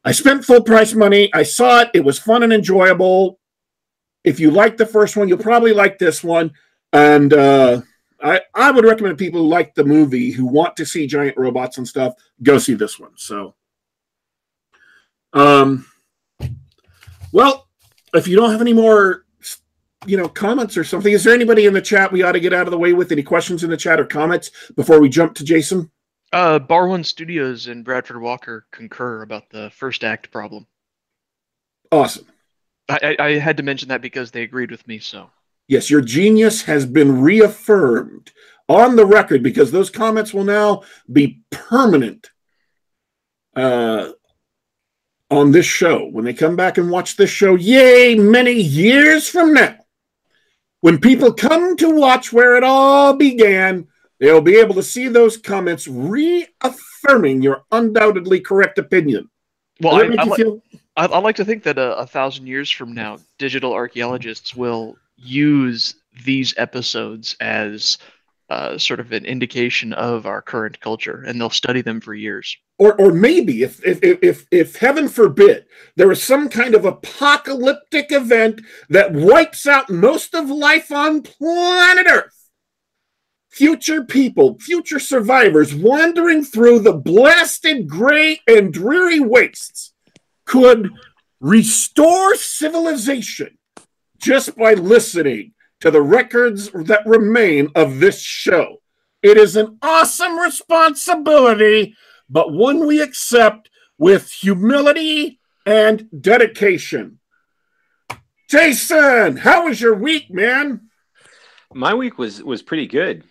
I 0.06 0.12
spent 0.12 0.44
full 0.44 0.62
price 0.62 0.94
money. 0.94 1.34
I 1.34 1.44
saw 1.44 1.82
it. 1.82 1.92
It 1.94 2.04
was 2.04 2.20
fun 2.20 2.44
and 2.44 2.52
enjoyable. 2.52 3.40
If 4.24 4.40
you 4.40 4.52
like 4.52 4.78
the 4.78 4.86
first 4.86 5.16
one, 5.16 5.28
you'll 5.28 5.38
probably 5.38 5.74
like 5.74 5.98
this 5.98 6.24
one. 6.24 6.52
And 6.92 7.34
uh, 7.34 7.82
I, 8.22 8.42
I 8.54 8.72
would 8.72 8.86
recommend 8.86 9.18
people 9.18 9.42
who 9.42 9.48
like 9.48 9.76
the 9.76 9.84
movie, 9.84 10.32
who 10.32 10.46
want 10.46 10.76
to 10.78 10.86
see 10.86 11.08
giant 11.08 11.38
robots 11.38 11.78
and 11.78 11.88
stuff, 11.88 12.16
go 12.42 12.58
see 12.58 12.74
this 12.74 13.00
one. 13.00 13.12
So, 13.16 13.56
um, 15.34 15.86
well, 17.32 17.68
if 18.14 18.28
you 18.28 18.36
don't 18.36 18.52
have 18.52 18.62
any 18.62 18.74
more, 18.74 19.26
you 20.06 20.18
know, 20.18 20.28
comments 20.28 20.78
or 20.78 20.84
something, 20.84 21.14
is 21.14 21.24
there 21.24 21.34
anybody 21.34 21.66
in 21.66 21.74
the 21.74 21.82
chat 21.82 22.12
we 22.12 22.24
ought 22.24 22.34
to 22.34 22.40
get 22.40 22.54
out 22.54 22.68
of 22.68 22.72
the 22.72 22.78
way 22.78 22.94
with? 22.94 23.12
Any 23.12 23.24
questions 23.24 23.64
in 23.64 23.70
the 23.70 23.78
chat 23.78 24.00
or 24.00 24.06
comments 24.06 24.52
before 24.76 25.00
we 25.00 25.10
jump 25.10 25.36
to 25.36 25.44
Jason? 25.44 25.90
Uh, 26.32 26.60
Bar 26.60 26.88
One 26.88 27.04
Studios 27.04 27.68
and 27.68 27.86
Bradford 27.86 28.20
Walker 28.22 28.66
concur 28.72 29.22
about 29.22 29.50
the 29.50 29.70
first 29.72 30.04
act 30.04 30.32
problem. 30.32 30.68
Awesome. 31.92 32.26
I, 32.90 33.16
I, 33.20 33.26
I 33.26 33.40
had 33.40 33.58
to 33.58 33.64
mention 33.64 33.90
that 33.90 34.02
because 34.02 34.32
they 34.32 34.42
agreed 34.42 34.72
with 34.72 34.88
me. 34.88 35.00
So 35.00 35.30
Yes, 35.68 35.90
your 35.90 36.02
genius 36.02 36.64
has 36.64 36.86
been 36.86 37.22
reaffirmed 37.22 38.32
on 38.68 38.96
the 38.96 39.06
record 39.06 39.44
because 39.44 39.72
those 39.72 39.90
comments 39.90 40.34
will 40.34 40.44
now 40.44 40.84
be 41.12 41.42
permanent 41.52 42.30
uh, 43.56 44.10
on 45.38 45.52
this 45.52 45.66
show. 45.66 46.06
When 46.08 46.26
they 46.26 46.34
come 46.34 46.56
back 46.56 46.78
and 46.78 46.90
watch 46.90 47.16
this 47.18 47.30
show, 47.30 47.56
yay, 47.56 48.16
many 48.16 48.54
years 48.54 49.28
from 49.28 49.54
now, 49.54 49.78
when 50.82 51.00
people 51.00 51.34
come 51.34 51.78
to 51.78 51.90
watch 51.96 52.34
where 52.34 52.56
it 52.56 52.64
all 52.64 53.14
began, 53.14 53.88
they'll 54.20 54.42
be 54.42 54.58
able 54.58 54.76
to 54.76 54.84
see 54.84 55.08
those 55.08 55.38
comments 55.38 55.88
reaffirming 55.88 57.42
your 57.42 57.64
undoubtedly 57.72 58.40
correct 58.40 58.78
opinion. 58.78 59.30
well, 59.82 59.96
I, 59.96 60.16
I, 60.22 60.24
li- 60.26 60.36
feel- 60.36 60.62
I, 60.96 61.06
I 61.06 61.20
like 61.20 61.38
to 61.38 61.46
think 61.46 61.64
that 61.64 61.78
a, 61.78 61.98
a 61.98 62.08
thousand 62.08 62.48
years 62.48 62.70
from 62.70 62.94
now, 62.94 63.18
digital 63.38 63.74
archaeologists 63.74 64.56
will 64.56 64.98
use 65.18 65.96
these 66.26 66.54
episodes 66.58 67.36
as 67.40 67.98
uh, 68.50 68.78
sort 68.78 69.00
of 69.00 69.12
an 69.12 69.26
indication 69.26 69.94
of 69.94 70.26
our 70.26 70.42
current 70.42 70.80
culture, 70.80 71.24
and 71.26 71.40
they'll 71.40 71.50
study 71.50 71.82
them 71.82 72.00
for 72.02 72.14
years. 72.14 72.56
Or 72.84 73.00
or 73.00 73.14
maybe 73.14 73.64
if 73.64 73.82
if 73.86 74.04
if 74.04 74.20
if, 74.22 74.46
if 74.52 74.76
heaven 74.76 75.08
forbid 75.08 75.66
there 75.96 76.12
is 76.12 76.22
some 76.22 76.50
kind 76.50 76.76
of 76.76 76.84
apocalyptic 76.84 78.12
event 78.12 78.60
that 78.90 79.14
wipes 79.14 79.66
out 79.66 79.90
most 79.90 80.36
of 80.36 80.50
life 80.50 80.92
on 80.92 81.22
planet 81.22 82.08
earth. 82.10 82.50
Future 83.50 84.04
people 84.04 84.60
future 84.60 85.00
survivors 85.00 85.74
wandering 85.74 86.44
through 86.44 86.80
the 86.80 86.92
blasted 86.92 87.88
gray 87.88 88.42
and 88.48 88.74
dreary 88.74 89.22
wastes 89.22 89.94
could 90.44 90.90
restore 91.40 92.36
civilization 92.36 93.58
just 94.18 94.58
by 94.58 94.74
listening 94.74 95.54
to 95.80 95.90
the 95.90 96.02
records 96.02 96.70
that 96.72 97.06
remain 97.06 97.70
of 97.76 98.02
this 98.02 98.22
show. 98.22 98.82
It 99.22 99.38
is 99.38 99.56
an 99.56 99.78
awesome 99.82 100.38
responsibility 100.38 101.96
but 102.34 102.52
one 102.52 102.88
we 102.88 103.00
accept 103.00 103.70
with 103.98 104.32
humility 104.32 105.40
and 105.66 106.10
dedication. 106.20 107.20
Jason, 108.50 109.38
how 109.38 109.66
was 109.66 109.80
your 109.80 109.94
week, 109.96 110.32
man? 110.32 110.90
My 111.74 111.94
week 111.94 112.18
was 112.18 112.44
was 112.44 112.62
pretty 112.62 112.88
good. 112.88 113.24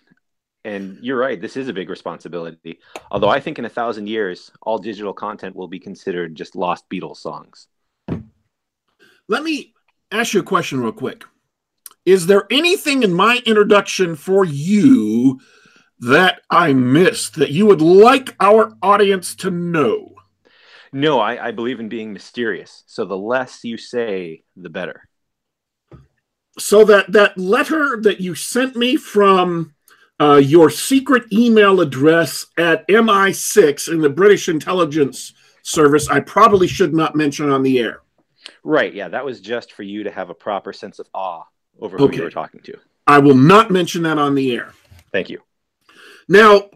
And 0.65 0.99
you're 1.03 1.19
right, 1.19 1.41
this 1.41 1.57
is 1.57 1.67
a 1.67 1.73
big 1.73 1.91
responsibility. 1.91 2.79
Although 3.11 3.29
I 3.29 3.41
think 3.41 3.59
in 3.59 3.65
a 3.65 3.69
thousand 3.69 4.07
years, 4.07 4.53
all 4.63 4.79
digital 4.79 5.13
content 5.13 5.57
will 5.57 5.67
be 5.67 5.81
considered 5.81 6.37
just 6.37 6.55
lost 6.55 6.89
Beatles 6.89 7.17
songs. 7.17 7.67
Let 9.29 9.43
me 9.43 9.75
ask 10.13 10.35
you 10.35 10.41
a 10.41 10.45
question 10.45 10.81
real 10.81 10.93
quick. 10.93 11.25
Is 12.07 12.27
there 12.27 12.47
anything 12.53 13.03
in 13.03 13.13
my 13.13 13.43
introduction 13.45 14.15
for 14.15 14.45
you 14.45 15.41
that 16.03 16.43
I 16.51 16.73
missed 16.73 17.37
that 17.37 17.51
you 17.51 17.67
would 17.67 17.81
like 17.81 18.35
our 18.41 18.73
audience 18.83 19.35
to 19.37 19.51
know? 19.51 20.15
No, 20.93 21.21
I, 21.21 21.49
I 21.49 21.51
believe 21.53 21.81
in 21.81 21.89
being 21.89 22.13
mysterious. 22.13 22.85
So 22.87 23.05
the 23.05 23.17
less 23.17 23.65
you 23.65 23.77
say, 23.79 24.43
the 24.57 24.69
better. 24.69 25.09
So 26.59 26.85
that 26.85 27.11
that 27.13 27.39
letter 27.39 27.99
that 28.03 28.21
you 28.21 28.35
sent 28.35 28.77
me 28.77 28.97
from 28.97 29.75
uh, 30.21 30.37
your 30.37 30.69
secret 30.69 31.25
email 31.33 31.81
address 31.81 32.47
at 32.59 32.87
MI6 32.89 33.91
in 33.91 34.01
the 34.01 34.11
British 34.11 34.49
intelligence 34.51 35.33
service, 35.63 36.09
I 36.11 36.21
probably 36.21 36.67
should 36.67 36.93
not 36.93 37.17
mention 37.17 37.49
on 37.51 37.63
the 37.63 37.79
air. 37.79 38.01
Right. 38.65 38.93
Yeah, 38.93 39.09
that 39.09 39.25
was 39.25 39.41
just 39.41 39.73
for 39.73 39.83
you 39.83 40.03
to 40.05 40.11
have 40.11 40.29
a 40.29 40.35
proper 40.35 40.73
sense 40.73 40.99
of 40.99 41.09
awe 41.15 41.45
over 41.81 41.97
who 41.97 42.05
Okay. 42.05 42.17
you 42.19 42.23
were 42.25 42.31
talking 42.31 42.61
to. 42.63 42.75
I 43.07 43.19
will 43.19 43.35
not 43.37 43.71
mention 43.71 44.03
that 44.03 44.19
on 44.19 44.35
the 44.35 44.53
air. 44.55 44.73
Thank 45.11 45.31
you. 45.31 45.41
Now, 46.29 46.71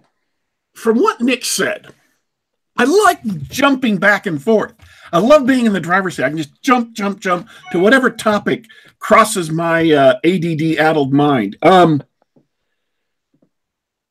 from 0.75 0.99
what 0.99 1.21
Nick 1.21 1.45
said, 1.45 1.89
I 2.77 2.85
like 2.85 3.23
jumping 3.49 3.97
back 3.99 4.27
and 4.27 4.43
forth. 4.43 4.75
I 5.13 5.19
love 5.19 5.47
being 5.47 5.67
in 5.67 5.73
the 5.73 5.81
driver's 5.81 6.17
seat. 6.17 6.25
I 6.25 6.29
can 6.29 6.37
just 6.39 6.61
jump, 6.63 6.93
jump, 6.93 7.21
jump 7.21 7.49
to 7.73 7.79
whatever 7.79 8.11
topic 8.11 8.67
crosses 8.99 9.51
my 9.51 9.91
uh, 9.91 10.15
ADD 10.25 10.77
addled 10.79 11.13
mind. 11.13 11.57
Um, 11.63 12.03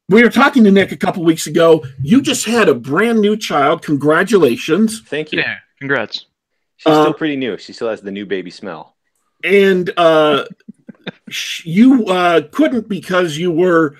we 0.09 0.23
were 0.23 0.29
talking 0.29 0.63
to 0.63 0.71
Nick 0.71 0.91
a 0.91 0.97
couple 0.97 1.23
weeks 1.23 1.47
ago. 1.47 1.83
You 2.01 2.21
just 2.21 2.45
had 2.45 2.69
a 2.69 2.75
brand 2.75 3.19
new 3.19 3.35
child. 3.37 3.81
Congratulations. 3.81 5.01
Thank 5.01 5.31
you. 5.31 5.39
Yeah, 5.39 5.57
congrats. 5.79 6.25
She's 6.77 6.91
Uh, 6.91 7.03
still 7.03 7.13
pretty 7.13 7.35
new. 7.35 7.57
She 7.57 7.73
still 7.73 7.89
has 7.89 8.01
the 8.01 8.11
new 8.11 8.25
baby 8.25 8.51
smell. 8.51 8.95
and 9.43 9.91
uh, 9.97 10.45
you 11.63 12.05
uh, 12.07 12.41
couldn't 12.51 12.87
because 12.87 13.37
you 13.37 13.51
were 13.51 13.97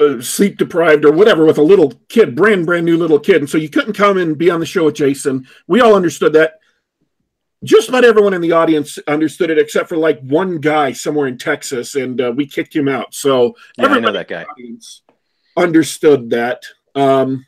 uh, 0.00 0.20
sleep 0.20 0.56
deprived 0.56 1.04
or 1.04 1.12
whatever 1.12 1.44
with 1.44 1.58
a 1.58 1.62
little 1.62 1.92
kid, 2.08 2.34
brand 2.34 2.66
brand 2.66 2.86
new 2.86 2.96
little 2.96 3.20
kid, 3.20 3.36
and 3.36 3.50
so 3.50 3.58
you 3.58 3.68
couldn't 3.68 3.92
come 3.92 4.16
and 4.18 4.38
be 4.38 4.50
on 4.50 4.60
the 4.60 4.66
show 4.66 4.84
with 4.86 4.94
Jason. 4.94 5.46
We 5.66 5.80
all 5.80 5.94
understood 5.94 6.32
that. 6.32 6.54
just 7.62 7.88
about 7.90 8.04
everyone 8.04 8.32
in 8.32 8.40
the 8.40 8.52
audience 8.52 8.98
understood 9.06 9.50
it, 9.50 9.58
except 9.58 9.88
for 9.88 9.96
like 9.98 10.18
one 10.20 10.58
guy 10.58 10.92
somewhere 10.92 11.26
in 11.28 11.36
Texas, 11.36 11.94
and 11.94 12.20
uh, 12.20 12.32
we 12.34 12.46
kicked 12.46 12.74
him 12.74 12.88
out. 12.88 13.14
So 13.14 13.54
Yeah, 13.76 13.86
I 13.88 14.00
know 14.00 14.12
that 14.12 14.28
guy. 14.28 14.46
understood 15.56 16.30
that. 16.30 16.64
Um, 16.94 17.46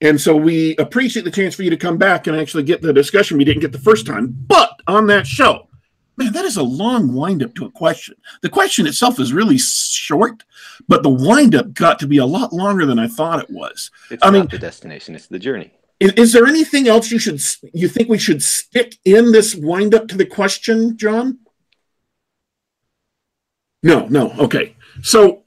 and 0.00 0.20
so 0.20 0.36
we 0.36 0.76
appreciate 0.76 1.24
the 1.24 1.30
chance 1.30 1.54
for 1.54 1.62
you 1.62 1.70
to 1.70 1.76
come 1.76 1.96
back 1.98 2.26
and 2.26 2.36
actually 2.36 2.62
get 2.64 2.82
the 2.82 2.92
discussion 2.92 3.38
we 3.38 3.44
didn't 3.44 3.62
get 3.62 3.72
the 3.72 3.78
first 3.78 4.06
time. 4.06 4.34
But 4.46 4.70
on 4.86 5.06
that 5.08 5.26
show, 5.26 5.68
man, 6.16 6.32
that 6.32 6.44
is 6.44 6.56
a 6.56 6.62
long 6.62 7.14
windup 7.14 7.54
to 7.56 7.66
a 7.66 7.70
question. 7.70 8.14
The 8.42 8.48
question 8.48 8.86
itself 8.86 9.20
is 9.20 9.32
really 9.32 9.58
short, 9.58 10.44
but 10.88 11.02
the 11.02 11.10
windup 11.10 11.72
got 11.74 11.98
to 12.00 12.06
be 12.06 12.18
a 12.18 12.26
lot 12.26 12.52
longer 12.52 12.86
than 12.86 12.98
I 12.98 13.08
thought 13.08 13.42
it 13.42 13.50
was. 13.50 13.90
It's 14.10 14.22
I 14.22 14.26
not 14.26 14.32
mean- 14.32 14.48
the 14.48 14.58
destination; 14.58 15.14
it's 15.14 15.26
the 15.26 15.38
journey. 15.38 15.72
Is, 15.98 16.12
is 16.12 16.32
there 16.32 16.46
anything 16.46 16.88
else 16.88 17.10
you 17.10 17.18
should 17.18 17.40
you 17.72 17.88
think 17.88 18.08
we 18.08 18.18
should 18.18 18.42
stick 18.42 18.96
in 19.04 19.32
this 19.32 19.54
windup 19.54 20.08
to 20.08 20.16
the 20.16 20.26
question, 20.26 20.96
John? 20.98 21.38
No, 23.82 24.06
no. 24.08 24.32
Okay. 24.32 24.76
So 25.02 25.44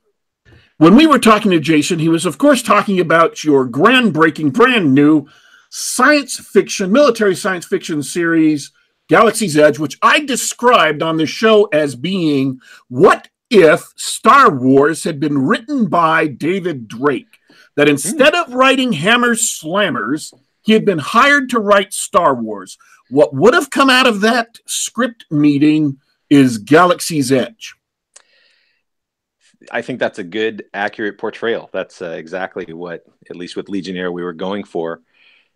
when 0.78 0.96
we 0.96 1.06
were 1.06 1.20
talking 1.20 1.52
to 1.52 1.60
Jason, 1.60 2.00
he 2.00 2.10
was 2.10 2.26
of 2.26 2.38
course 2.38 2.62
talking 2.64 3.00
about 3.00 3.44
your 3.44 3.68
groundbreaking, 3.68 4.54
brand 4.54 4.94
new 4.96 5.28
science 5.70 6.40
fiction, 6.40 6.92
military 6.92 7.36
science 7.36 7.66
fiction 7.66 8.02
series, 8.02 8.72
Galaxy's 9.10 9.58
Edge, 9.58 9.80
which 9.80 9.98
I 10.01 10.20
described 10.20 11.01
on 11.01 11.18
the 11.18 11.25
show 11.25 11.66
as 11.66 11.96
being 11.96 12.60
what 12.88 13.28
if 13.50 13.92
Star 13.96 14.51
Wars 14.51 15.04
had 15.04 15.20
been 15.20 15.39
written 15.39 15.88
by 15.88 16.28
David 16.28 16.88
Drake? 16.88 17.39
That 17.75 17.89
instead 17.89 18.36
of 18.36 18.54
writing 18.54 18.94
Hammers 18.94 19.42
Slammers, 19.42 20.34
he 20.62 20.74
had 20.74 20.86
been 20.86 21.00
hired 21.00 21.50
to 21.50 21.60
write 21.60 21.94
Star 21.94 22.36
Wars. 22.36 22.78
What 23.10 23.34
would 23.34 23.54
have 23.54 23.72
come 23.72 23.89
out 23.89 24.06
of 24.06 24.22
that 24.22 24.60
script 24.68 25.25
meeting 25.32 25.98
is 26.30 26.60
Galaxy's 26.60 27.32
Edge. 27.32 27.74
I 29.72 29.82
think 29.82 30.00
that's 30.00 30.20
a 30.20 30.24
good, 30.24 30.66
accurate 30.74 31.18
portrayal. 31.18 31.70
That's 31.74 32.01
uh, 32.01 32.12
exactly 32.12 32.72
what, 32.74 33.04
at 33.30 33.36
least 33.36 33.56
with 33.56 33.70
Legionnaire, 33.70 34.12
we 34.12 34.24
were 34.24 34.34
going 34.34 34.63
for. 34.63 35.01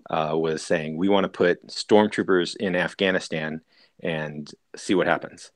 Uh, 0.10 0.32
was 0.34 0.62
saying 0.62 0.98
we 0.98 1.10
want 1.10 1.24
to 1.24 1.30
put 1.30 1.66
stormtroopers 1.68 2.56
in 2.58 2.76
Afghanistan 2.76 3.62
and 4.02 4.52
see 4.76 4.96
what 4.96 5.08
happens. 5.08 5.52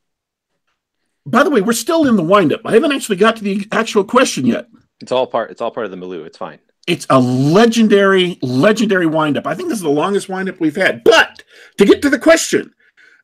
By 1.25 1.43
the 1.43 1.49
way, 1.49 1.61
we're 1.61 1.73
still 1.73 2.07
in 2.07 2.15
the 2.15 2.23
windup. 2.23 2.61
I 2.63 2.71
haven't 2.71 2.93
actually 2.93 3.17
got 3.17 3.35
to 3.37 3.43
the 3.43 3.67
actual 3.71 4.05
question 4.05 4.45
yet. 4.45 4.67
It's 5.01 5.11
all 5.11 5.27
part. 5.27 5.51
It's 5.51 5.61
all 5.61 5.71
part 5.71 5.85
of 5.85 5.91
the 5.91 5.97
Maloo. 5.97 6.25
It's 6.25 6.37
fine. 6.37 6.59
It's 6.87 7.05
a 7.09 7.19
legendary, 7.19 8.39
legendary 8.41 9.07
windup. 9.07 9.45
I 9.45 9.53
think 9.53 9.67
this 9.67 9.79
is 9.79 9.83
the 9.83 9.89
longest 9.89 10.29
windup 10.29 10.61
we've 10.61 10.75
had. 10.75 11.03
But 11.03 11.43
to 11.77 11.85
get 11.85 12.01
to 12.03 12.09
the 12.09 12.17
question, 12.17 12.73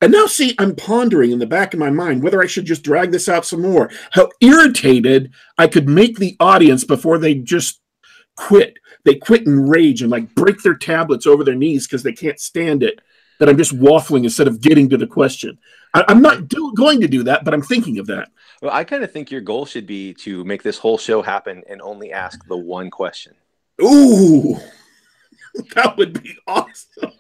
and 0.02 0.12
now 0.12 0.26
see, 0.26 0.54
I'm 0.60 0.76
pondering 0.76 1.32
in 1.32 1.40
the 1.40 1.48
back 1.48 1.74
of 1.74 1.80
my 1.80 1.90
mind 1.90 2.24
whether 2.24 2.44
I 2.44 2.48
should 2.48 2.66
just 2.66 2.84
drag 2.84 3.12
this 3.12 3.30
out 3.30 3.46
some 3.46 3.62
more. 3.62 3.90
How 4.12 4.30
irritated 4.42 5.32
I 5.58 5.68
could 5.68 5.88
make 5.88 6.18
the 6.18 6.36
audience 6.42 6.84
before 6.84 7.18
they 7.18 7.36
just 7.36 7.80
quit. 8.36 8.78
They 9.06 9.16
quit 9.16 9.46
in 9.46 9.68
rage 9.68 10.02
and 10.02 10.12
like 10.12 10.34
break 10.36 10.62
their 10.62 10.76
tablets 10.76 11.28
over 11.28 11.44
their 11.44 11.56
knees 11.56 11.88
because 11.88 12.04
they 12.04 12.14
can't 12.14 12.40
stand 12.40 12.84
it. 12.84 13.02
That 13.40 13.50
I'm 13.50 13.58
just 13.58 13.78
waffling 13.78 14.24
instead 14.24 14.48
of 14.48 14.62
getting 14.62 14.90
to 14.90 14.98
the 14.98 15.08
question. 15.08 15.58
I, 15.94 16.06
I'm 16.08 16.22
not 16.22 16.48
do, 16.48 16.74
going 16.76 17.02
to 17.02 17.08
do 17.08 17.24
that, 17.24 17.44
but 17.44 17.54
I'm 17.54 17.64
thinking 17.64 18.00
of 18.00 18.08
that. 18.08 18.30
Well, 18.62 18.72
I 18.72 18.84
kind 18.84 19.04
of 19.04 19.12
think 19.12 19.32
your 19.32 19.42
goal 19.42 19.66
should 19.66 19.88
be 19.88 20.14
to 20.16 20.44
make 20.46 20.64
this 20.64 20.78
whole 20.78 20.98
show 20.98 21.22
happen 21.22 21.64
and 21.68 21.82
only 21.82 22.14
ask 22.14 22.46
the 22.48 22.56
one 22.56 22.90
question. 22.90 23.34
Ooh, 23.82 24.58
that 25.76 25.98
would 25.98 26.22
be 26.22 26.38
awesome. 26.48 27.12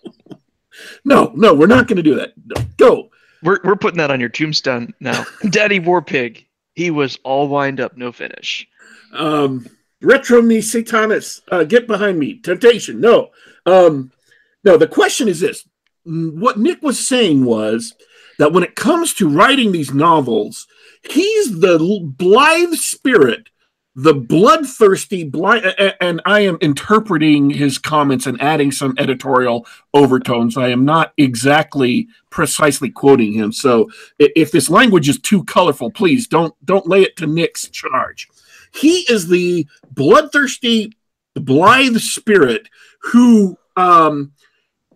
no, 1.03 1.33
no, 1.35 1.53
we're 1.53 1.67
not 1.67 1.87
going 1.87 1.97
to 1.97 2.03
do 2.03 2.15
that. 2.15 2.33
No, 2.45 2.61
go. 2.77 3.09
We're 3.41 3.59
we're 3.63 3.75
putting 3.75 3.97
that 3.97 4.11
on 4.11 4.21
your 4.21 4.29
tombstone 4.29 4.93
now. 4.99 5.25
Daddy 5.49 5.79
Warpig. 5.79 6.45
He 6.75 6.89
was 6.89 7.19
all 7.23 7.47
wind 7.49 7.79
up, 7.79 7.97
no 7.97 8.11
finish. 8.11 8.67
Um, 9.11 9.67
retro 10.03 10.41
me, 10.41 10.59
Satanis. 10.59 11.41
Uh, 11.51 11.63
get 11.63 11.87
behind 11.87 12.19
me. 12.19 12.39
Temptation. 12.39 12.99
No. 12.99 13.31
Um, 13.65 14.11
no, 14.63 14.77
the 14.77 14.87
question 14.87 15.27
is 15.27 15.39
this. 15.39 15.67
Mm, 16.07 16.39
What 16.39 16.59
Nick 16.59 16.81
was 16.81 17.05
saying 17.05 17.45
was 17.45 17.95
that 18.39 18.53
when 18.53 18.63
it 18.63 18.75
comes 18.75 19.13
to 19.15 19.29
writing 19.29 19.71
these 19.71 19.93
novels, 19.93 20.67
he's 21.03 21.59
the 21.59 21.79
blithe 22.17 22.73
spirit, 22.73 23.49
the 23.95 24.13
bloodthirsty 24.13 25.31
and 26.01 26.21
I 26.25 26.39
am 26.39 26.57
interpreting 26.61 27.51
his 27.51 27.77
comments 27.77 28.25
and 28.25 28.41
adding 28.41 28.71
some 28.71 28.95
editorial 28.97 29.67
overtones. 29.93 30.57
I 30.57 30.69
am 30.69 30.83
not 30.83 31.13
exactly 31.17 32.07
precisely 32.31 32.89
quoting 32.89 33.33
him. 33.33 33.51
So 33.51 33.91
if 34.17 34.51
this 34.51 34.69
language 34.69 35.07
is 35.09 35.19
too 35.19 35.43
colorful, 35.43 35.91
please 35.91 36.27
don't 36.27 36.55
don't 36.65 36.87
lay 36.87 37.03
it 37.03 37.15
to 37.17 37.27
Nick's 37.27 37.69
charge. 37.69 38.27
He 38.75 38.99
is 39.09 39.27
the 39.27 39.67
bloodthirsty, 39.91 40.93
blithe 41.35 41.97
spirit 41.97 42.69
who 43.01 43.57
um 43.75 44.33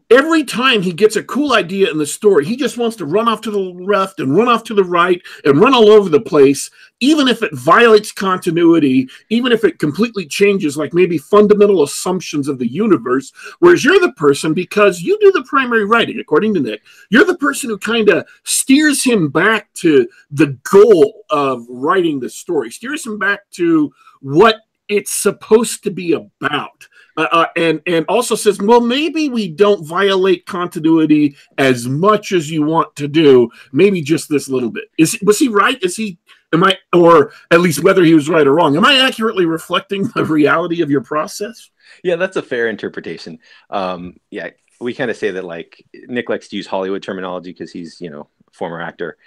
every 0.09 0.43
time 0.43 0.81
he 0.81 0.93
gets 0.93 1.15
a 1.15 1.23
cool 1.23 1.53
idea 1.53 1.91
in 1.91 1.97
the 1.97 2.05
story, 2.05 2.45
he 2.45 2.55
just 2.55 2.77
wants 2.77 2.95
to 2.97 3.05
run 3.05 3.27
off 3.27 3.41
to 3.41 3.51
the 3.51 3.59
left 3.59 4.19
and 4.19 4.35
run 4.35 4.47
off 4.47 4.63
to 4.63 4.73
the 4.73 4.83
right 4.83 5.21
and 5.43 5.59
run 5.59 5.73
all 5.73 5.89
over 5.89 6.09
the 6.09 6.19
place, 6.19 6.69
even 6.99 7.27
if 7.27 7.43
it 7.43 7.53
violates 7.53 8.11
continuity, 8.11 9.07
even 9.29 9.51
if 9.51 9.63
it 9.63 9.79
completely 9.79 10.25
changes, 10.25 10.77
like 10.77 10.93
maybe 10.93 11.17
fundamental 11.17 11.83
assumptions 11.83 12.47
of 12.47 12.57
the 12.57 12.67
universe. 12.67 13.33
Whereas 13.59 13.83
you're 13.83 13.99
the 13.99 14.13
person, 14.13 14.53
because 14.53 15.01
you 15.01 15.17
do 15.19 15.31
the 15.31 15.43
primary 15.43 15.85
writing, 15.85 16.19
according 16.19 16.53
to 16.55 16.59
Nick, 16.61 16.81
you're 17.09 17.25
the 17.25 17.37
person 17.37 17.69
who 17.69 17.77
kind 17.77 18.09
of 18.09 18.25
steers 18.43 19.03
him 19.03 19.29
back 19.29 19.73
to 19.75 20.07
the 20.31 20.57
goal 20.69 21.23
of 21.29 21.65
writing 21.69 22.19
the 22.19 22.29
story, 22.29 22.71
steers 22.71 23.05
him 23.05 23.19
back 23.19 23.41
to 23.51 23.93
what 24.21 24.57
it's 24.87 25.11
supposed 25.11 25.83
to 25.83 25.91
be 25.91 26.13
about 26.13 26.87
uh, 27.17 27.27
uh, 27.31 27.47
and 27.55 27.81
and 27.87 28.05
also 28.07 28.35
says, 28.35 28.61
well, 28.61 28.79
maybe 28.81 29.27
we 29.27 29.49
don't 29.49 29.85
violate 29.85 30.45
continuity 30.45 31.35
as 31.57 31.87
much 31.87 32.31
as 32.31 32.49
you 32.49 32.63
want 32.63 32.95
to 32.95 33.07
do. 33.07 33.49
Maybe 33.71 34.01
just 34.01 34.29
this 34.29 34.47
little 34.47 34.69
bit. 34.69 34.85
Is 34.97 35.17
was 35.23 35.39
he 35.39 35.47
right? 35.47 35.81
Is 35.83 35.95
he? 35.95 36.19
Am 36.53 36.63
I, 36.63 36.77
or 36.93 37.33
at 37.51 37.59
least 37.59 37.83
whether 37.83 38.05
he 38.05 38.13
was 38.13 38.29
right 38.29 38.47
or 38.47 38.53
wrong? 38.53 38.77
Am 38.77 38.85
I 38.85 39.05
accurately 39.05 39.45
reflecting 39.45 40.07
the 40.15 40.23
reality 40.23 40.81
of 40.81 40.89
your 40.89 41.01
process? 41.01 41.71
Yeah, 42.03 42.15
that's 42.15 42.37
a 42.37 42.41
fair 42.41 42.69
interpretation. 42.69 43.39
Um, 43.69 44.15
yeah, 44.29 44.51
we 44.79 44.93
kind 44.93 45.11
of 45.11 45.17
say 45.17 45.31
that 45.31 45.43
like 45.43 45.85
Nick 46.07 46.29
likes 46.29 46.47
to 46.49 46.55
use 46.55 46.65
Hollywood 46.65 47.03
terminology 47.03 47.51
because 47.51 47.71
he's 47.71 47.99
you 47.99 48.09
know 48.09 48.29
former 48.53 48.81
actor, 48.81 49.17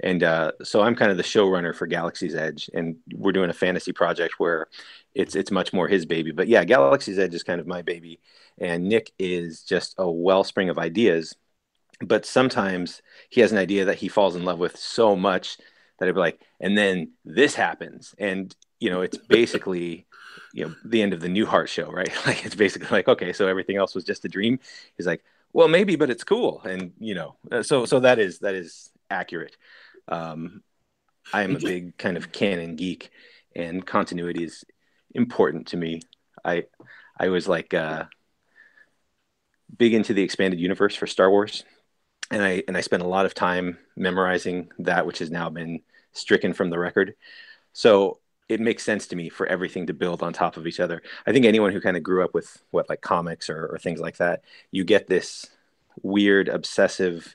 and 0.00 0.22
uh, 0.22 0.52
so 0.62 0.82
I'm 0.82 0.94
kind 0.94 1.10
of 1.10 1.16
the 1.16 1.22
showrunner 1.22 1.74
for 1.74 1.86
Galaxy's 1.86 2.34
Edge, 2.34 2.68
and 2.74 2.96
we're 3.14 3.32
doing 3.32 3.50
a 3.50 3.54
fantasy 3.54 3.92
project 3.92 4.34
where 4.38 4.68
it's 5.14 5.34
it's 5.34 5.50
much 5.50 5.72
more 5.72 5.88
his 5.88 6.04
baby. 6.06 6.32
But 6.32 6.48
yeah, 6.48 6.64
Galaxy's 6.64 7.18
Edge 7.18 7.34
is 7.34 7.42
kind 7.42 7.60
of 7.60 7.66
my 7.66 7.82
baby, 7.82 8.20
and 8.58 8.88
Nick 8.88 9.12
is 9.18 9.62
just 9.62 9.94
a 9.98 10.10
wellspring 10.10 10.68
of 10.68 10.78
ideas. 10.78 11.34
But 12.00 12.26
sometimes 12.26 13.00
he 13.30 13.40
has 13.40 13.52
an 13.52 13.58
idea 13.58 13.86
that 13.86 13.98
he 13.98 14.08
falls 14.08 14.36
in 14.36 14.44
love 14.44 14.58
with 14.58 14.76
so 14.76 15.16
much 15.16 15.56
that 15.98 16.08
I'd 16.08 16.14
be 16.14 16.20
like, 16.20 16.40
and 16.60 16.76
then 16.76 17.12
this 17.24 17.54
happens, 17.54 18.14
and 18.18 18.54
you 18.80 18.90
know, 18.90 19.00
it's 19.00 19.16
basically 19.16 20.06
you 20.52 20.66
know 20.66 20.74
the 20.84 21.02
end 21.02 21.14
of 21.14 21.20
the 21.20 21.28
Newhart 21.28 21.68
show, 21.68 21.90
right? 21.90 22.12
Like 22.26 22.44
it's 22.44 22.54
basically 22.54 22.88
like, 22.90 23.08
okay, 23.08 23.32
so 23.32 23.48
everything 23.48 23.76
else 23.76 23.94
was 23.94 24.04
just 24.04 24.24
a 24.24 24.28
dream. 24.28 24.58
He's 24.96 25.06
like, 25.06 25.24
well, 25.52 25.68
maybe, 25.68 25.96
but 25.96 26.10
it's 26.10 26.24
cool, 26.24 26.60
and 26.64 26.92
you 26.98 27.14
know, 27.14 27.36
uh, 27.50 27.62
so 27.62 27.86
so 27.86 28.00
that 28.00 28.18
is 28.18 28.40
that 28.40 28.54
is 28.54 28.90
accurate. 29.10 29.56
Um, 30.08 30.62
I 31.32 31.42
am 31.42 31.56
a 31.56 31.58
big 31.58 31.96
kind 31.98 32.16
of 32.16 32.32
canon 32.32 32.76
geek, 32.76 33.10
and 33.54 33.84
continuity 33.84 34.44
is 34.44 34.64
important 35.14 35.68
to 35.68 35.76
me. 35.76 36.02
I 36.44 36.64
I 37.18 37.28
was 37.28 37.48
like 37.48 37.74
uh, 37.74 38.04
big 39.76 39.94
into 39.94 40.14
the 40.14 40.22
expanded 40.22 40.60
universe 40.60 40.94
for 40.94 41.06
Star 41.06 41.30
Wars, 41.30 41.64
and 42.30 42.42
I 42.42 42.62
and 42.68 42.76
I 42.76 42.80
spent 42.80 43.02
a 43.02 43.08
lot 43.08 43.26
of 43.26 43.34
time 43.34 43.78
memorizing 43.96 44.70
that, 44.78 45.06
which 45.06 45.18
has 45.18 45.30
now 45.30 45.50
been 45.50 45.80
stricken 46.12 46.52
from 46.52 46.70
the 46.70 46.78
record. 46.78 47.14
So 47.72 48.20
it 48.48 48.60
makes 48.60 48.84
sense 48.84 49.08
to 49.08 49.16
me 49.16 49.28
for 49.28 49.46
everything 49.46 49.88
to 49.88 49.94
build 49.94 50.22
on 50.22 50.32
top 50.32 50.56
of 50.56 50.66
each 50.66 50.80
other. 50.80 51.02
I 51.26 51.32
think 51.32 51.44
anyone 51.44 51.72
who 51.72 51.80
kind 51.80 51.96
of 51.96 52.02
grew 52.02 52.24
up 52.24 52.32
with 52.32 52.62
what 52.70 52.88
like 52.88 53.00
comics 53.00 53.50
or, 53.50 53.66
or 53.66 53.78
things 53.78 54.00
like 54.00 54.18
that, 54.18 54.42
you 54.70 54.84
get 54.84 55.08
this 55.08 55.46
weird 56.02 56.48
obsessive 56.48 57.34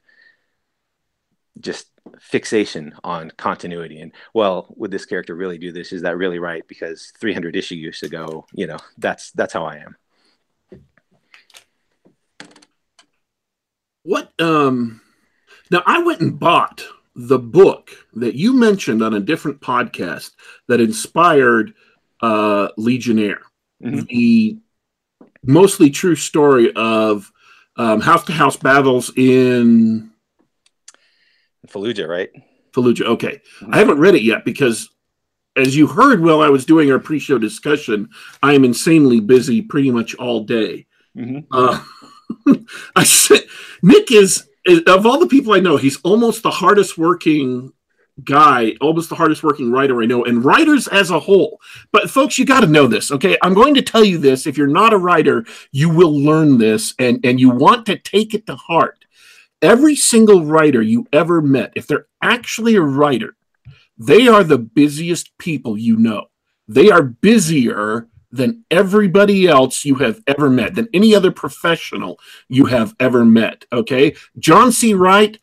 just 1.60 1.91
fixation 2.20 2.94
on 3.04 3.32
continuity 3.38 4.00
and 4.02 4.12
well 4.34 4.68
would 4.76 4.92
this 4.92 5.06
character 5.06 5.36
really 5.36 5.58
do 5.58 5.72
this 5.72 5.92
is 5.92 6.02
that 6.02 6.18
really 6.18 6.40
right 6.40 6.68
because 6.68 7.12
300 7.20 7.56
issues 7.56 8.02
ago 8.04 8.46
you 8.54 8.66
know 8.68 8.78
that's 8.98 9.32
that's 9.32 9.54
how 9.54 9.66
i 9.66 9.78
am 9.78 9.96
What? 14.04 14.32
Um, 14.40 15.02
now 15.70 15.84
I 15.86 16.02
went 16.02 16.22
and 16.22 16.40
bought 16.40 16.84
the 17.16 17.40
book 17.40 17.92
that 18.14 18.36
you 18.36 18.54
mentioned 18.54 19.04
on 19.04 19.14
a 19.14 19.20
different 19.20 19.62
podcast 19.62 20.32
that 20.68 20.82
inspired 20.82 21.74
uh, 22.22 22.70
Legionnaire, 22.78 23.42
Mhm. 23.84 24.08
the 24.08 24.58
mostly 25.44 25.90
true 25.90 26.16
story 26.16 26.72
of 26.76 27.32
um, 27.78 28.00
house 28.02 28.24
to 28.26 28.32
house 28.32 28.58
battles 28.58 29.12
in 29.16 30.11
Fallujah, 31.72 32.08
right? 32.08 32.30
Fallujah. 32.74 33.06
Okay, 33.06 33.42
I 33.70 33.78
haven't 33.80 34.00
read 34.00 34.16
it 34.16 34.24
yet 34.24 34.46
because, 34.46 34.90
as 35.56 35.76
you 35.76 35.88
heard 35.88 36.22
while 36.22 36.42
I 36.42 36.50
was 36.50 36.66
doing 36.66 36.92
our 36.92 37.00
pre-show 37.00 37.38
discussion, 37.38 38.10
I 38.42 38.54
am 38.54 38.64
insanely 38.64 39.20
busy 39.20 39.62
pretty 39.62 39.92
much 39.92 40.16
all 40.16 40.44
day. 40.44 40.86
Mhm. 41.18 41.46
Uh, 41.52 41.84
I 42.96 43.04
said 43.04 43.42
Nick 43.82 44.12
is, 44.12 44.48
is 44.66 44.82
of 44.88 45.06
all 45.06 45.20
the 45.20 45.28
people 45.28 45.54
I 45.54 45.60
know, 45.60 45.78
he's 45.78 46.00
almost 46.04 46.44
the 46.44 46.52
hardest 46.52 46.98
working 46.98 47.74
guy, 48.24 48.74
almost 48.82 49.10
the 49.10 49.16
hardest 49.16 49.44
working 49.44 49.72
writer 49.72 50.02
I 50.02 50.06
know, 50.06 50.24
and 50.24 50.44
writers 50.46 50.88
as 50.88 51.10
a 51.10 51.20
whole. 51.20 51.60
But 51.92 52.10
folks, 52.10 52.38
you 52.38 52.46
got 52.46 52.62
to 52.62 52.68
know 52.68 52.88
this, 52.88 53.12
okay? 53.12 53.38
I'm 53.42 53.54
going 53.54 53.74
to 53.76 53.82
tell 53.82 54.04
you 54.04 54.18
this. 54.18 54.46
If 54.46 54.58
you're 54.58 54.68
not 54.68 54.94
a 54.94 54.98
writer, 54.98 55.46
you 55.72 55.90
will 55.90 56.18
learn 56.18 56.58
this, 56.58 56.94
and 57.00 57.20
and 57.26 57.40
you 57.40 57.50
want 57.50 57.86
to 57.88 57.98
take 57.98 58.34
it 58.34 58.46
to 58.48 58.56
heart. 58.56 59.04
Every 59.62 59.96
single 59.96 60.44
writer 60.44 60.82
you 60.82 61.08
ever 61.14 61.42
met, 61.42 61.74
if 61.76 61.86
they're 61.88 62.08
actually 62.22 62.76
a 62.76 62.82
writer, 62.82 63.36
they 63.98 64.28
are 64.28 64.44
the 64.44 64.58
busiest 64.58 65.38
people 65.38 65.78
you 65.78 65.96
know. 65.98 66.26
They 66.68 66.90
are 66.90 67.04
busier 67.04 68.08
than 68.32 68.64
everybody 68.72 69.48
else 69.48 69.86
you 69.86 69.96
have 69.96 70.22
ever 70.26 70.50
met, 70.50 70.74
than 70.74 70.88
any 70.94 71.14
other 71.14 71.32
professional 71.32 72.20
you 72.48 72.66
have 72.66 72.96
ever 73.00 73.26
met. 73.26 73.66
Okay. 73.72 74.16
John 74.40 74.72
C. 74.72 74.94
Wright, 74.94 75.38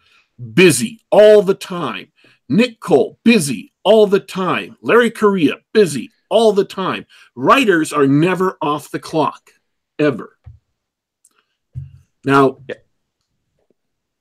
busy 0.54 1.00
all 1.10 1.42
the 1.42 1.54
time. 1.54 2.10
Nick 2.48 2.80
Cole, 2.80 3.18
busy 3.24 3.72
all 3.84 4.06
the 4.06 4.20
time. 4.20 4.76
Larry 4.80 5.10
Correia, 5.10 5.56
busy 5.74 6.10
all 6.30 6.52
the 6.52 6.64
time. 6.64 7.06
Writers 7.34 7.92
are 7.92 8.06
never 8.06 8.56
off 8.62 8.90
the 8.90 8.98
clock, 8.98 9.50
ever. 9.98 10.38
Now, 12.24 12.58
Yeah. 12.68 12.76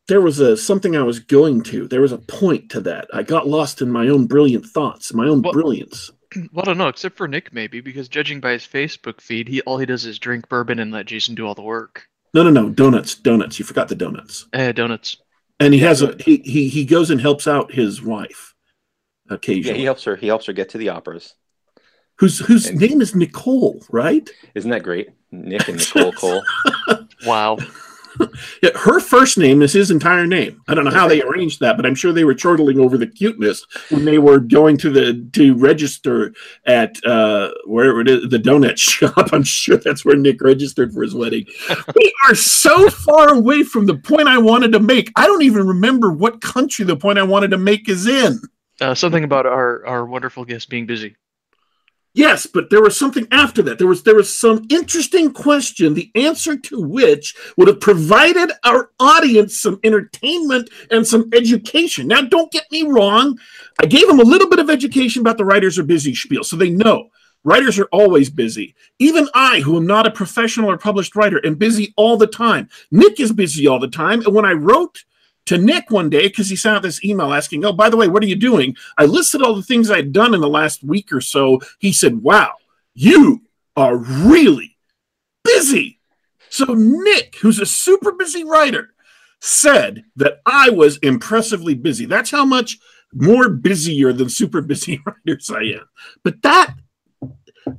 There 0.07 0.21
was 0.21 0.39
a 0.39 0.55
something 0.57 0.95
I 0.95 1.03
was 1.03 1.19
going 1.19 1.63
to. 1.63 1.87
There 1.87 2.01
was 2.01 2.11
a 2.11 2.17
point 2.17 2.69
to 2.71 2.81
that. 2.81 3.07
I 3.13 3.23
got 3.23 3.47
lost 3.47 3.81
in 3.81 3.89
my 3.91 4.07
own 4.07 4.25
brilliant 4.27 4.65
thoughts, 4.65 5.13
my 5.13 5.27
own 5.27 5.41
Well- 5.41 5.53
brilliance. 5.53 6.11
Well, 6.51 6.63
I 6.63 6.65
don't 6.65 6.77
know, 6.77 6.89
except 6.89 7.15
for 7.15 7.25
Nick 7.27 7.53
maybe, 7.53 7.79
because 7.79 8.09
judging 8.09 8.41
by 8.41 8.51
his 8.51 8.63
Facebook 8.67 9.21
feed, 9.21 9.47
he 9.47 9.61
all 9.61 9.77
he 9.77 9.85
does 9.85 10.05
is 10.05 10.19
drink 10.19 10.49
bourbon 10.49 10.77
and 10.77 10.91
let 10.91 11.05
Jason 11.05 11.35
do 11.35 11.47
all 11.47 11.55
the 11.55 11.61
work. 11.61 12.05
No, 12.33 12.43
no, 12.43 12.49
no, 12.49 12.69
donuts, 12.69 13.15
donuts. 13.15 13.57
You 13.57 13.63
forgot 13.65 13.87
the 13.87 13.95
donuts. 13.95 14.45
Eh, 14.51 14.73
donuts. 14.73 15.15
And 15.61 15.73
he 15.73 15.79
has 15.79 16.01
a 16.01 16.15
he 16.19 16.37
he 16.43 16.67
he 16.67 16.83
goes 16.83 17.09
and 17.11 17.21
helps 17.21 17.47
out 17.47 17.71
his 17.71 18.01
wife 18.01 18.53
Yeah, 19.29 19.35
occasionally. 19.35 19.79
he 19.79 19.85
helps 19.85 20.03
her. 20.03 20.17
He 20.17 20.27
helps 20.27 20.45
her 20.47 20.53
get 20.53 20.67
to 20.71 20.77
the 20.77 20.89
operas. 20.89 21.33
whose 22.19 22.39
whose 22.39 22.67
and- 22.67 22.79
name 22.79 22.99
is 23.01 23.15
Nicole, 23.15 23.81
right? 23.89 24.29
Isn't 24.53 24.71
that 24.71 24.83
great? 24.83 25.07
Nick 25.31 25.69
and 25.69 25.77
Nicole 25.77 26.11
Cole. 26.11 26.43
Wow. 27.25 27.57
Yeah, 28.61 28.71
her 28.75 28.99
first 28.99 29.37
name 29.37 29.61
is 29.61 29.73
his 29.73 29.91
entire 29.91 30.25
name. 30.25 30.61
I 30.67 30.73
don't 30.73 30.85
know 30.85 30.91
how 30.91 31.07
they 31.07 31.21
arranged 31.21 31.59
that, 31.59 31.75
but 31.77 31.85
I'm 31.85 31.95
sure 31.95 32.11
they 32.11 32.23
were 32.23 32.33
chortling 32.33 32.79
over 32.79 32.97
the 32.97 33.05
cuteness 33.07 33.65
when 33.89 34.05
they 34.05 34.17
were 34.17 34.39
going 34.39 34.77
to 34.77 34.89
the 34.89 35.27
to 35.33 35.55
register 35.55 36.33
at 36.65 36.95
uh 37.05 37.51
wherever 37.65 38.01
it 38.01 38.09
is, 38.09 38.29
the 38.29 38.37
donut 38.39 38.77
shop. 38.77 39.29
I'm 39.31 39.43
sure 39.43 39.77
that's 39.77 40.03
where 40.05 40.15
Nick 40.15 40.41
registered 40.41 40.93
for 40.93 41.03
his 41.03 41.13
wedding. 41.13 41.45
we 41.95 42.13
are 42.27 42.35
so 42.35 42.89
far 42.89 43.33
away 43.33 43.63
from 43.63 43.85
the 43.85 43.97
point 43.97 44.27
I 44.27 44.37
wanted 44.37 44.71
to 44.73 44.79
make. 44.79 45.11
I 45.15 45.25
don't 45.25 45.43
even 45.43 45.67
remember 45.67 46.11
what 46.11 46.41
country 46.41 46.85
the 46.85 46.97
point 46.97 47.19
I 47.19 47.23
wanted 47.23 47.51
to 47.51 47.57
make 47.57 47.89
is 47.89 48.07
in. 48.07 48.39
Uh, 48.79 48.93
something 48.93 49.23
about 49.23 49.45
our, 49.45 49.85
our 49.85 50.05
wonderful 50.05 50.45
guest 50.45 50.69
being 50.69 50.85
busy. 50.85 51.15
Yes, 52.17 52.47
but 52.47 52.71
there 52.71 52.81
was 52.81 52.97
something 52.97 53.27
after 53.29 53.61
that. 53.61 53.77
There 53.77 53.85
was 53.85 54.01
there 54.01 54.15
was 54.15 54.35
some 54.35 54.65
interesting 54.69 55.31
question, 55.31 55.93
the 55.93 56.09
answer 56.15 56.57
to 56.57 56.81
which 56.81 57.35
would 57.57 57.67
have 57.67 57.79
provided 57.79 58.51
our 58.63 58.89
audience 58.99 59.55
some 59.55 59.79
entertainment 59.83 60.71
and 60.89 61.05
some 61.05 61.29
education. 61.31 62.07
Now, 62.07 62.21
don't 62.21 62.51
get 62.51 62.65
me 62.71 62.81
wrong. 62.81 63.37
I 63.79 63.85
gave 63.85 64.07
them 64.07 64.19
a 64.19 64.23
little 64.23 64.49
bit 64.49 64.57
of 64.57 64.67
education 64.67 65.21
about 65.21 65.37
the 65.37 65.45
writers 65.45 65.77
are 65.77 65.83
busy 65.83 66.15
spiel, 66.15 66.43
so 66.43 66.55
they 66.55 66.71
know 66.71 67.09
writers 67.43 67.77
are 67.77 67.89
always 67.91 68.31
busy. 68.31 68.73
Even 68.97 69.29
I, 69.35 69.59
who 69.59 69.77
am 69.77 69.85
not 69.85 70.07
a 70.07 70.11
professional 70.11 70.71
or 70.71 70.77
published 70.79 71.15
writer, 71.15 71.39
am 71.45 71.53
busy 71.53 71.93
all 71.97 72.17
the 72.17 72.25
time. 72.25 72.67
Nick 72.89 73.19
is 73.19 73.31
busy 73.31 73.67
all 73.67 73.79
the 73.79 73.87
time, 73.87 74.21
and 74.21 74.33
when 74.33 74.43
I 74.43 74.53
wrote 74.53 75.05
to 75.47 75.57
Nick 75.57 75.91
one 75.91 76.09
day 76.09 76.27
because 76.27 76.49
he 76.49 76.55
sent 76.55 76.77
out 76.77 76.81
this 76.83 77.03
email 77.03 77.33
asking, 77.33 77.65
"Oh, 77.65 77.73
by 77.73 77.89
the 77.89 77.97
way, 77.97 78.07
what 78.07 78.23
are 78.23 78.27
you 78.27 78.35
doing?" 78.35 78.75
I 78.97 79.05
listed 79.05 79.41
all 79.41 79.55
the 79.55 79.63
things 79.63 79.89
I'd 79.89 80.13
done 80.13 80.33
in 80.33 80.41
the 80.41 80.49
last 80.49 80.83
week 80.83 81.11
or 81.11 81.21
so. 81.21 81.61
He 81.79 81.91
said, 81.91 82.21
Wow, 82.21 82.53
you 82.93 83.43
are 83.75 83.95
really 83.95 84.77
busy. 85.43 85.99
So, 86.49 86.73
Nick, 86.73 87.35
who's 87.41 87.59
a 87.59 87.65
super 87.65 88.11
busy 88.13 88.43
writer, 88.43 88.93
said 89.39 90.03
that 90.15 90.41
I 90.45 90.69
was 90.69 90.97
impressively 90.97 91.75
busy. 91.75 92.05
That's 92.05 92.31
how 92.31 92.45
much 92.45 92.79
more 93.13 93.49
busier 93.49 94.13
than 94.13 94.29
super 94.29 94.61
busy 94.61 94.99
writers 95.05 95.51
I 95.51 95.79
am. 95.79 95.89
But 96.23 96.41
that, 96.41 96.73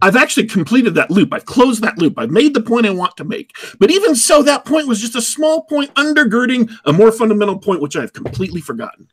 I've 0.02 0.16
actually 0.16 0.46
completed 0.46 0.94
that 0.94 1.10
loop. 1.10 1.32
I've 1.32 1.44
closed 1.44 1.82
that 1.82 1.98
loop. 1.98 2.18
I've 2.18 2.30
made 2.30 2.54
the 2.54 2.60
point 2.60 2.86
I 2.86 2.90
want 2.90 3.16
to 3.16 3.24
make. 3.24 3.52
But 3.78 3.90
even 3.90 4.14
so, 4.14 4.42
that 4.42 4.64
point 4.64 4.86
was 4.88 5.00
just 5.00 5.16
a 5.16 5.22
small 5.22 5.62
point 5.62 5.92
undergirding 5.94 6.70
a 6.84 6.92
more 6.92 7.12
fundamental 7.12 7.58
point, 7.58 7.80
which 7.80 7.96
I've 7.96 8.12
completely 8.12 8.60
forgotten. 8.60 9.08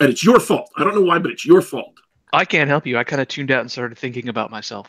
And 0.00 0.10
it's 0.10 0.24
your 0.24 0.40
fault. 0.40 0.70
I 0.76 0.84
don't 0.84 0.94
know 0.94 1.02
why, 1.02 1.18
but 1.18 1.30
it's 1.30 1.44
your 1.46 1.62
fault. 1.62 1.94
I 2.32 2.44
can't 2.44 2.68
help 2.68 2.86
you. 2.86 2.98
I 2.98 3.04
kind 3.04 3.20
of 3.22 3.28
tuned 3.28 3.50
out 3.50 3.60
and 3.60 3.70
started 3.70 3.98
thinking 3.98 4.28
about 4.28 4.50
myself. 4.50 4.88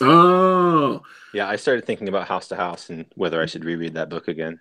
Oh, 0.00 1.02
Yeah, 1.32 1.48
I 1.48 1.56
started 1.56 1.86
thinking 1.86 2.08
about 2.08 2.28
House 2.28 2.48
to 2.48 2.56
House 2.56 2.90
and 2.90 3.06
whether 3.14 3.40
I 3.42 3.46
should 3.46 3.64
reread 3.64 3.94
that 3.94 4.10
book 4.10 4.28
again. 4.28 4.58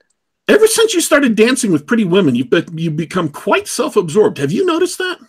ever 0.47 0.65
since 0.67 0.93
you 0.93 1.01
started 1.01 1.35
dancing 1.35 1.71
with 1.71 1.85
pretty 1.87 2.03
women, 2.05 2.35
you've 2.35 2.49
be- 2.49 2.63
you've 2.75 2.95
become 2.95 3.29
quite 3.29 3.67
self-absorbed. 3.67 4.37
Have 4.37 4.51
you 4.51 4.65
noticed 4.65 4.97
that? 4.99 5.19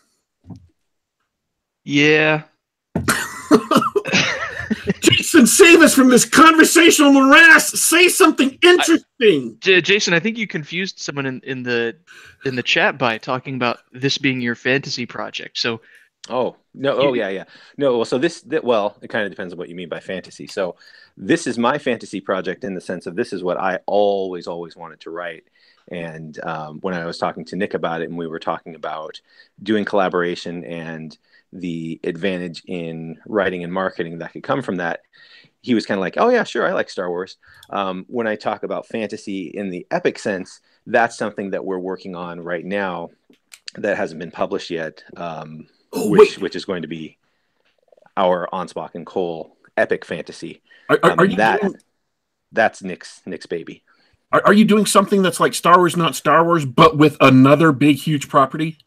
Yeah. 1.85 2.43
Jason, 5.01 5.47
save 5.47 5.81
us 5.81 5.95
from 5.95 6.09
this 6.09 6.25
conversational 6.25 7.13
morass. 7.13 7.69
Say 7.69 8.09
something 8.09 8.59
interesting. 8.63 9.57
J- 9.61 9.81
Jason, 9.81 10.15
I 10.15 10.21
think 10.21 10.39
you 10.39 10.47
confused 10.47 10.99
someone 10.99 11.27
in, 11.27 11.41
in 11.43 11.63
the 11.63 11.97
in 12.45 12.57
the 12.57 12.63
chat 12.63 12.99
by 12.99 13.19
talking 13.19 13.55
about 13.57 13.79
this 13.93 14.19
being 14.19 14.41
your 14.41 14.55
fantasy 14.55 15.07
project. 15.07 15.59
So 15.59 15.81
Oh 16.29 16.57
no! 16.75 16.97
Oh 16.97 17.15
yeah, 17.15 17.29
yeah. 17.29 17.45
No. 17.77 17.97
Well, 17.97 18.05
so 18.05 18.19
this, 18.19 18.41
that, 18.43 18.65
well, 18.65 18.97
it 19.01 19.09
kind 19.09 19.25
of 19.25 19.31
depends 19.31 19.53
on 19.53 19.59
what 19.59 19.69
you 19.69 19.75
mean 19.75 19.89
by 19.89 20.01
fantasy. 20.01 20.47
So, 20.47 20.77
this 21.17 21.47
is 21.47 21.57
my 21.57 21.79
fantasy 21.79 22.21
project 22.21 22.65
in 22.65 22.75
the 22.75 22.81
sense 22.81 23.07
of 23.07 23.15
this 23.15 23.33
is 23.33 23.45
what 23.45 23.59
I 23.59 23.79
always, 23.87 24.47
always 24.47 24.77
wanted 24.77 25.01
to 25.01 25.11
write. 25.11 25.45
And 25.89 26.39
um, 26.45 26.81
when 26.81 26.95
I 26.95 27.07
was 27.07 27.19
talking 27.19 27.45
to 27.47 27.57
Nick 27.57 27.75
about 27.75 28.03
it, 28.03 28.09
and 28.09 28.19
we 28.19 28.27
were 28.27 28.41
talking 28.41 28.75
about 28.75 29.21
doing 29.63 29.85
collaboration 29.85 30.65
and 30.65 31.17
the 31.53 32.01
advantage 32.05 32.63
in 32.67 33.19
writing 33.27 33.65
and 33.65 33.73
marketing 33.73 34.19
that 34.19 34.33
could 34.33 34.43
come 34.43 34.63
from 34.63 34.77
that, 34.77 35.01
he 35.63 35.75
was 35.75 35.87
kind 35.87 35.99
of 35.99 36.03
like, 36.03 36.15
"Oh 36.17 36.29
yeah, 36.29 36.45
sure, 36.45 36.67
I 36.67 36.73
like 36.73 36.91
Star 36.91 37.09
Wars." 37.09 37.37
Um, 37.71 38.05
when 38.09 38.27
I 38.27 38.37
talk 38.37 38.63
about 38.63 38.87
fantasy 38.87 39.47
in 39.49 39.71
the 39.71 39.87
epic 39.91 40.19
sense, 40.19 40.61
that's 40.87 41.17
something 41.19 41.51
that 41.51 41.65
we're 41.65 41.79
working 41.79 42.15
on 42.15 42.41
right 42.41 42.65
now 42.65 43.11
that 43.75 43.97
hasn't 43.97 44.21
been 44.21 44.31
published 44.31 44.71
yet. 44.71 45.03
Um, 45.17 45.69
Oh, 45.93 46.11
which 46.11 46.37
wait. 46.37 46.41
which 46.43 46.57
is 46.57 46.65
going 46.65 46.83
to 46.83 46.89
be 46.89 47.17
our 48.17 48.49
Anspach 48.53 48.95
and 48.95 49.07
Cole 49.07 49.57
epic 49.77 50.05
fantasy. 50.05 50.63
Are, 50.89 50.99
are, 51.03 51.13
Um, 51.13 51.19
are 51.21 51.25
you 51.25 51.37
that 51.37 51.61
doing, 51.63 51.77
that's 52.53 52.83
Nick's 52.83 53.23
Nick's 53.25 53.47
baby. 53.47 53.83
are, 54.33 54.43
are 54.47 54.53
you 54.53 54.65
doing 54.65 54.85
something 54.85 55.23
that's 55.23 55.41
like 55.41 55.55
Star 55.55 55.79
Wars, 55.79 55.97
not 55.97 56.15
Star 56.17 56.45
Wars, 56.45 56.65
but 56.67 56.97
with 56.99 57.17
another 57.21 57.73
big, 57.73 57.97
huge 57.97 58.29
property? 58.29 58.79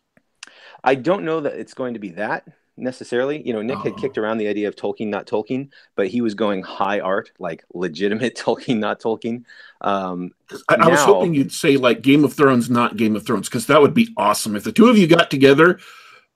I 0.84 0.96
don't 0.96 1.24
know 1.26 1.42
that 1.42 1.54
it's 1.54 1.74
going 1.74 1.94
to 1.94 2.00
be 2.00 2.10
that 2.12 2.48
necessarily. 2.78 3.46
You 3.46 3.54
know, 3.54 3.62
Nick 3.62 3.80
had 3.80 3.94
Oh. 3.94 3.96
kicked 3.96 4.18
around 4.18 4.38
the 4.38 4.48
idea 4.48 4.68
of 4.68 4.76
Tolkien, 4.76 5.08
not 5.08 5.28
Tolkien, 5.28 5.70
but 5.96 6.08
he 6.08 6.22
was 6.22 6.34
going 6.34 6.64
high 6.64 7.00
art, 7.00 7.32
like 7.40 7.64
legitimate 7.74 8.36
Tolkien, 8.38 8.80
not 8.80 9.02
Tolkien. 9.02 9.44
Um, 9.82 10.32
I, 10.70 10.76
I 10.76 10.88
was 10.88 11.02
hoping 11.02 11.34
you'd 11.34 11.52
say 11.52 11.78
like 11.78 12.02
Game 12.02 12.24
of 12.24 12.34
Thrones, 12.34 12.70
not 12.70 12.98
Game 12.98 13.16
of 13.16 13.26
Thrones, 13.26 13.50
because 13.50 13.68
that 13.68 13.82
would 13.82 13.94
be 13.94 14.14
awesome. 14.18 14.56
If 14.56 14.64
the 14.64 14.72
two 14.72 14.88
of 14.90 14.98
you 14.98 15.08
got 15.08 15.30
together 15.30 15.80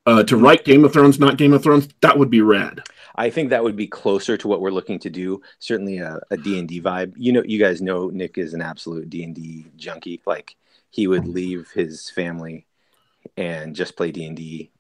uh, 0.06 0.24
to 0.24 0.38
write 0.38 0.66
Game 0.66 0.84
of 0.84 0.94
Thrones, 0.94 1.20
not 1.20 1.38
Game 1.38 1.54
of 1.54 1.64
Thrones, 1.64 1.88
that 2.02 2.18
would 2.18 2.30
be 2.30 2.42
rad. 2.42 2.82
I 3.16 3.30
think 3.30 3.52
that 3.52 3.64
would 3.64 3.76
be 3.76 3.86
closer 3.88 4.38
to 4.38 4.48
what 4.48 4.60
we're 4.60 4.72
looking 4.72 4.98
to 5.00 5.10
do. 5.10 5.40
Certainly 5.60 6.00
a, 6.00 6.20
a 6.32 6.38
D&D 6.38 6.82
vibe. 6.82 7.14
You 7.16 7.32
know, 7.32 7.44
you 7.46 7.60
guys 7.60 7.80
know 7.82 8.10
Nick 8.10 8.38
is 8.40 8.56
an 8.56 8.62
absolute 8.62 9.10
D&D 9.10 9.68
junkie. 9.78 10.20
Like 10.26 10.56
he 10.90 11.06
would 11.08 11.28
leave 11.28 11.70
his 11.76 12.10
family 12.10 12.66
and 13.38 13.76
just 13.76 13.96
play 13.96 14.12
D&D 14.12 14.72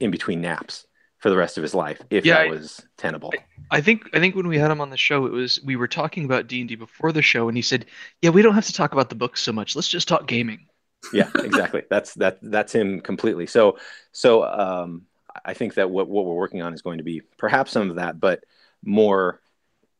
in 0.00 0.10
between 0.10 0.40
naps 0.40 0.86
for 1.18 1.30
the 1.30 1.36
rest 1.36 1.56
of 1.58 1.62
his 1.62 1.74
life 1.74 2.00
if 2.10 2.24
Yeah, 2.24 2.34
that 2.34 2.46
I- 2.46 2.50
was 2.50 2.82
tenable. 2.96 3.32
I 3.70 3.82
think 3.82 4.08
I 4.14 4.18
think 4.18 4.34
when 4.34 4.48
we 4.48 4.56
had 4.56 4.70
him 4.70 4.80
on 4.80 4.88
the 4.88 4.96
show, 4.96 5.26
it 5.26 5.32
was 5.32 5.60
we 5.62 5.76
were 5.76 5.88
talking 5.88 6.24
about 6.24 6.46
D 6.46 6.60
and 6.60 6.68
D 6.68 6.74
before 6.74 7.12
the 7.12 7.20
show, 7.20 7.48
and 7.48 7.56
he 7.56 7.60
said, 7.60 7.84
"Yeah, 8.22 8.30
we 8.30 8.40
don't 8.40 8.54
have 8.54 8.64
to 8.64 8.72
talk 8.72 8.92
about 8.92 9.10
the 9.10 9.14
books 9.14 9.42
so 9.42 9.52
much. 9.52 9.76
Let's 9.76 9.88
just 9.88 10.08
talk 10.08 10.26
gaming." 10.26 10.66
yeah, 11.12 11.28
exactly. 11.34 11.82
That's 11.90 12.14
that 12.14 12.38
that's 12.40 12.72
him 12.74 13.00
completely. 13.02 13.46
So 13.46 13.76
so 14.12 14.44
um 14.44 15.02
I 15.44 15.52
think 15.52 15.74
that 15.74 15.90
what 15.90 16.08
what 16.08 16.24
we're 16.24 16.34
working 16.34 16.62
on 16.62 16.72
is 16.72 16.80
going 16.80 16.96
to 16.98 17.04
be 17.04 17.20
perhaps 17.36 17.72
some 17.72 17.90
of 17.90 17.96
that, 17.96 18.18
but 18.18 18.42
more 18.82 19.40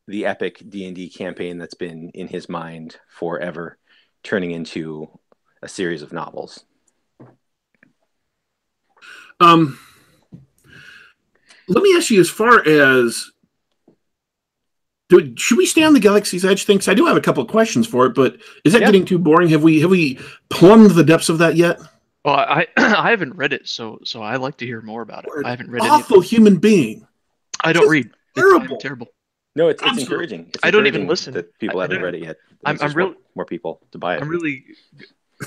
the 0.07 0.25
epic 0.25 0.63
D&D 0.67 1.11
campaign 1.11 1.59
that's 1.59 1.75
been 1.75 2.09
in 2.15 2.27
his 2.29 2.49
mind 2.49 2.97
forever 3.09 3.77
turning 4.23 4.53
into 4.53 5.09
a 5.63 5.69
series 5.69 6.01
of 6.01 6.13
novels. 6.15 6.65
Um, 9.41 9.79
let 11.69 11.83
me 11.83 11.95
ask 11.97 12.11
you, 12.11 12.21
as 12.21 12.31
far 12.31 12.67
as 12.67 13.31
do, 15.09 15.35
should 15.37 15.59
we 15.59 15.67
stay 15.67 15.83
on 15.85 15.95
the 15.95 16.01
Galaxy's 16.01 16.45
Edge 16.45 16.65
thing? 16.65 16.77
Because 16.79 16.89
I 16.89 16.95
do 16.95 17.07
have 17.07 17.17
a 17.17 17.21
couple 17.21 17.43
of 17.43 17.49
questions 17.49 17.87
for 17.87 18.07
it, 18.07 18.15
but 18.15 18.37
is 18.65 18.73
that 18.73 18.81
Yeah. 18.83 18.89
getting 18.89 19.05
too 19.05 19.19
boring? 19.19 19.49
Have 19.51 19.63
we 19.63 19.81
have 19.81 19.91
we 19.91 20.19
plumbed 20.51 20.91
the 20.93 21.05
depths 21.05 21.29
of 21.29 21.39
that 21.39 21.57
yet? 21.57 21.81
Well, 22.25 22.37
I 22.37 22.67
I 22.77 23.11
haven't 23.11 23.35
read 23.37 23.53
it, 23.53 23.69
so 23.69 24.01
so 24.05 24.23
I 24.23 24.37
like 24.37 24.57
to 24.59 24.67
hear 24.67 24.83
more 24.83 25.03
about 25.03 25.25
it. 25.25 25.31
I 25.45 25.51
haven't 25.51 25.71
read 25.71 25.85
it. 25.85 25.91
Awful 25.91 26.21
human 26.21 26.57
being. 26.59 27.07
I 27.63 27.73
don't 27.73 27.83
just 27.85 27.91
read. 27.91 28.11
Terrible. 28.37 28.75
I'm 28.75 28.81
terrible. 28.81 29.09
No, 29.57 29.69
it's, 29.69 29.83
it's 29.83 29.99
encouraging. 29.99 30.47
It's 30.55 30.59
I 30.63 30.71
don't 30.71 30.87
even 30.87 31.07
listen. 31.09 31.35
That 31.35 31.59
people 31.59 31.81
I- 31.81 31.83
I 31.83 31.85
haven't 31.85 31.97
don't- 31.97 32.05
read 32.05 32.15
it 32.15 32.23
yet. 32.23 32.37
I'm- 32.65 32.79
I'm 32.81 32.93
really 32.93 33.11
more- 33.13 33.19
more 33.35 33.45
people 33.47 33.81
to 33.93 33.99
buy 33.99 34.17
it. 34.17 34.23
I'm 34.23 34.29
really 34.29 34.65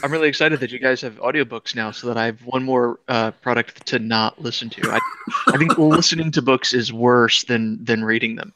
I'm 0.03 0.11
really 0.11 0.29
excited 0.29 0.59
that 0.61 0.71
you 0.71 0.79
guys 0.79 1.01
have 1.01 1.15
audiobooks 1.19 1.75
now, 1.75 1.91
so 1.91 2.07
that 2.07 2.17
I 2.17 2.25
have 2.25 2.41
one 2.45 2.63
more 2.63 2.99
uh, 3.07 3.31
product 3.31 3.85
to 3.87 3.99
not 3.99 4.41
listen 4.41 4.69
to. 4.71 4.89
I 4.91 4.99
I 5.47 5.57
think 5.57 5.77
listening 5.77 6.31
to 6.31 6.41
books 6.41 6.73
is 6.73 6.93
worse 6.93 7.43
than 7.43 7.83
than 7.83 8.03
reading 8.03 8.35
them. 8.35 8.53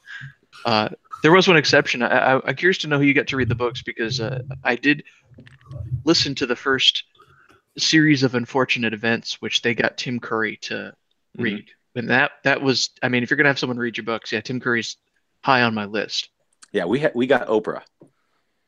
Uh, 0.65 0.89
there 1.23 1.31
was 1.33 1.47
one 1.47 1.57
exception. 1.57 2.01
I, 2.01 2.35
I'm 2.45 2.55
curious 2.55 2.77
to 2.79 2.87
know 2.87 2.97
who 2.97 3.03
you 3.03 3.13
got 3.13 3.27
to 3.27 3.35
read 3.35 3.49
the 3.49 3.55
books 3.55 3.81
because 3.81 4.21
uh, 4.21 4.43
I 4.63 4.75
did 4.75 5.03
listen 6.05 6.35
to 6.35 6.45
the 6.45 6.55
first 6.55 7.03
series 7.77 8.23
of 8.23 8.35
unfortunate 8.35 8.93
events, 8.93 9.41
which 9.41 9.61
they 9.61 9.73
got 9.75 9.97
Tim 9.97 10.19
Curry 10.19 10.57
to 10.63 10.93
Mhm. 11.37 11.43
read, 11.43 11.65
and 11.95 12.09
that 12.09 12.31
that 12.43 12.61
was. 12.61 12.91
I 13.03 13.09
mean, 13.09 13.23
if 13.23 13.29
you're 13.29 13.37
gonna 13.37 13.49
have 13.49 13.59
someone 13.59 13.77
read 13.77 13.97
your 13.97 14.05
books, 14.05 14.31
yeah, 14.31 14.39
Tim 14.39 14.61
Curry's 14.61 14.95
high 15.43 15.63
on 15.63 15.73
my 15.75 15.85
list. 15.85 16.29
Yeah, 16.71 16.85
we 16.85 17.01
ha- 17.01 17.11
we 17.13 17.27
got 17.27 17.47
Oprah. 17.47 17.81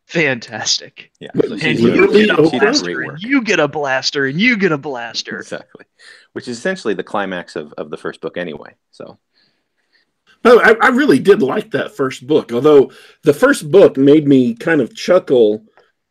Fantastic. 0.07 1.11
Yeah, 1.19 1.31
so 1.35 1.53
And 1.61 1.79
you 1.79 2.11
you 2.13 2.27
get 2.27 2.39
a 2.39 2.49
she 2.49 2.59
did 2.59 2.59
great 2.59 2.61
blaster, 2.61 2.95
work. 3.05 3.07
and 3.09 3.21
you 3.21 3.43
get 3.43 3.59
a 3.59 3.67
blaster, 3.67 4.25
and 4.25 4.39
you 4.39 4.57
get 4.57 4.71
a 4.71 4.77
blaster. 4.77 5.39
Exactly, 5.39 5.85
which 6.33 6.47
is 6.47 6.57
essentially 6.57 6.93
the 6.93 7.03
climax 7.03 7.55
of, 7.55 7.73
of 7.73 7.89
the 7.89 7.97
first 7.97 8.21
book 8.21 8.37
anyway. 8.37 8.73
So 8.91 9.19
Oh, 10.45 10.59
I, 10.61 10.75
I 10.81 10.89
really 10.89 11.19
did 11.19 11.41
like 11.41 11.71
that 11.71 11.95
first 11.97 12.25
book. 12.25 12.53
Although 12.53 12.91
the 13.23 13.33
first 13.33 13.69
book 13.69 13.97
made 13.97 14.27
me 14.27 14.53
kind 14.53 14.79
of 14.81 14.95
chuckle 14.95 15.65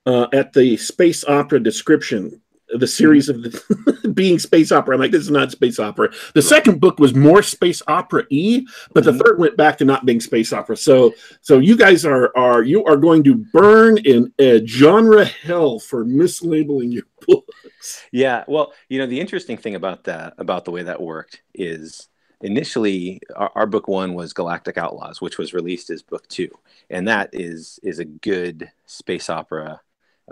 uh, 0.04 0.26
at 0.32 0.52
the 0.52 0.76
space 0.76 1.24
opera 1.24 1.59
description, 1.61 2.42
the 2.74 2.87
series 2.87 3.29
of 3.29 3.42
the 3.42 4.11
being 4.14 4.38
space 4.38 4.72
opera. 4.72 4.94
I'm 4.94 5.00
like, 5.00 5.12
this 5.12 5.22
is 5.22 5.31
not 5.31 5.52
space 5.52 5.79
opera. 5.79 6.12
The 6.35 6.42
second 6.42 6.81
book 6.81 6.98
was 6.98 7.14
more 7.14 7.42
space 7.42 7.81
opera 7.87 8.24
e, 8.31 8.66
but 8.92 9.05
the 9.05 9.12
Mhm. 9.12 9.22
third 9.24 9.38
went 9.38 9.57
back 9.57 9.79
to 9.79 9.85
not 9.85 10.05
being 10.05 10.20
space 10.20 10.52
opera. 10.52 10.76
So, 10.76 11.14
so 11.42 11.59
you 11.59 11.76
guys 11.76 12.05
are 12.05 12.37
are 12.37 12.62
you 12.62 12.85
are 12.85 12.96
going 12.96 13.22
to 13.24 13.35
burn 13.37 13.98
in 13.98 14.33
a 14.38 14.64
genre 14.66 15.24
hell 15.24 15.79
for 15.79 16.05
mislabeling 16.05 16.92
your 16.92 17.05
books. 17.26 18.02
yeah, 18.12 18.44
well, 18.48 18.72
you 18.88 18.98
know, 18.98 19.07
the 19.07 19.20
interesting 19.20 19.57
thing 19.57 19.74
about 19.76 20.05
that 20.05 20.35
about 20.38 20.64
the 20.64 20.70
way 20.72 20.83
that 20.83 21.00
worked 21.00 21.42
is 21.55 22.09
initially 22.42 23.20
our, 23.35 23.50
our 23.55 23.66
book 23.66 23.88
one 23.88 24.14
was 24.14 24.33
Galactic 24.33 24.76
Outlaws, 24.76 25.20
which 25.20 25.38
was 25.38 25.55
released 25.55 25.88
as 25.90 26.02
book 26.02 26.26
two, 26.29 26.50
and 26.90 27.07
that 27.09 27.31
is 27.33 27.79
is 27.83 27.98
a 28.00 28.05
good 28.05 28.70
space 28.87 29.31
opera 29.31 29.81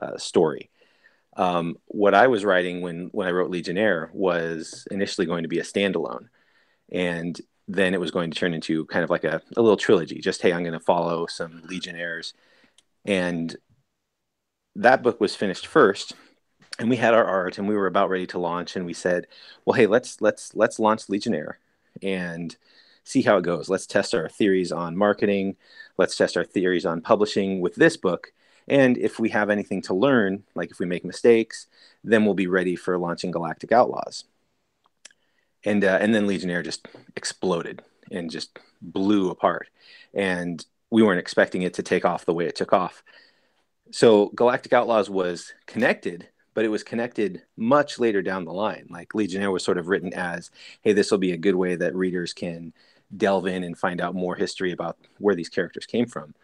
uh, 0.02 0.16
story. 0.18 0.70
Um, 1.36 1.76
what 1.86 2.14
I 2.14 2.28
was 2.28 2.44
writing 2.44 2.80
when 2.80 3.08
when 3.12 3.26
I 3.26 3.32
wrote 3.32 3.50
Legionnaire 3.50 4.10
was 4.12 4.86
initially 4.90 5.26
going 5.26 5.42
to 5.42 5.48
be 5.48 5.58
a 5.58 5.64
standalone, 5.64 6.28
and 6.92 7.40
then 7.66 7.94
it 7.94 8.00
was 8.00 8.10
going 8.10 8.30
to 8.30 8.38
turn 8.38 8.54
into 8.54 8.84
kind 8.86 9.04
of 9.04 9.10
like 9.10 9.24
a, 9.24 9.42
a 9.56 9.62
little 9.62 9.76
trilogy. 9.76 10.20
Just 10.20 10.42
hey, 10.42 10.52
I'm 10.52 10.62
going 10.62 10.72
to 10.72 10.80
follow 10.80 11.26
some 11.26 11.62
Legionnaires, 11.68 12.34
and 13.04 13.56
that 14.76 15.02
book 15.02 15.20
was 15.20 15.34
finished 15.36 15.66
first, 15.66 16.14
and 16.78 16.88
we 16.90 16.96
had 16.96 17.14
our 17.14 17.24
art, 17.24 17.58
and 17.58 17.68
we 17.68 17.76
were 17.76 17.86
about 17.86 18.10
ready 18.10 18.26
to 18.28 18.38
launch, 18.38 18.76
and 18.76 18.86
we 18.86 18.94
said, 18.94 19.26
well, 19.64 19.74
hey, 19.74 19.86
let's 19.86 20.20
let's 20.20 20.54
let's 20.54 20.78
launch 20.78 21.08
Legionnaire, 21.08 21.58
and 22.02 22.56
see 23.04 23.22
how 23.22 23.36
it 23.38 23.42
goes. 23.42 23.68
Let's 23.68 23.86
test 23.86 24.14
our 24.14 24.28
theories 24.28 24.72
on 24.72 24.96
marketing. 24.96 25.56
Let's 25.98 26.16
test 26.16 26.36
our 26.36 26.44
theories 26.44 26.86
on 26.86 27.00
publishing 27.00 27.60
with 27.60 27.74
this 27.76 27.96
book. 27.96 28.32
And 28.68 28.96
if 28.96 29.18
we 29.18 29.28
have 29.30 29.50
anything 29.50 29.82
to 29.82 29.94
learn, 29.94 30.44
like 30.54 30.70
if 30.70 30.78
we 30.78 30.86
make 30.86 31.04
mistakes, 31.04 31.66
then 32.02 32.24
we'll 32.24 32.34
be 32.34 32.46
ready 32.46 32.76
for 32.76 32.98
launching 32.98 33.30
Galactic 33.30 33.72
Outlaws. 33.72 34.24
And 35.64 35.84
uh, 35.84 35.98
and 36.00 36.14
then 36.14 36.26
Legionnaire 36.26 36.62
just 36.62 36.86
exploded 37.16 37.82
and 38.10 38.30
just 38.30 38.58
blew 38.82 39.30
apart, 39.30 39.68
and 40.12 40.64
we 40.90 41.02
weren't 41.02 41.20
expecting 41.20 41.62
it 41.62 41.74
to 41.74 41.82
take 41.82 42.04
off 42.04 42.26
the 42.26 42.34
way 42.34 42.46
it 42.46 42.54
took 42.54 42.72
off. 42.72 43.02
So 43.90 44.28
Galactic 44.34 44.72
Outlaws 44.72 45.08
was 45.08 45.54
connected, 45.66 46.28
but 46.52 46.64
it 46.64 46.68
was 46.68 46.82
connected 46.82 47.42
much 47.56 47.98
later 47.98 48.22
down 48.22 48.44
the 48.44 48.52
line. 48.52 48.86
Like 48.90 49.14
Legionnaire 49.14 49.50
was 49.50 49.64
sort 49.64 49.78
of 49.78 49.88
written 49.88 50.12
as, 50.14 50.50
hey, 50.82 50.92
this 50.92 51.10
will 51.10 51.18
be 51.18 51.32
a 51.32 51.38
good 51.38 51.54
way 51.54 51.76
that 51.76 51.94
readers 51.94 52.32
can 52.32 52.72
delve 53.16 53.46
in 53.46 53.64
and 53.64 53.78
find 53.78 54.00
out 54.00 54.14
more 54.14 54.36
history 54.36 54.72
about 54.72 54.98
where 55.18 55.34
these 55.34 55.48
characters 55.48 55.86
came 55.86 56.06
from. 56.06 56.34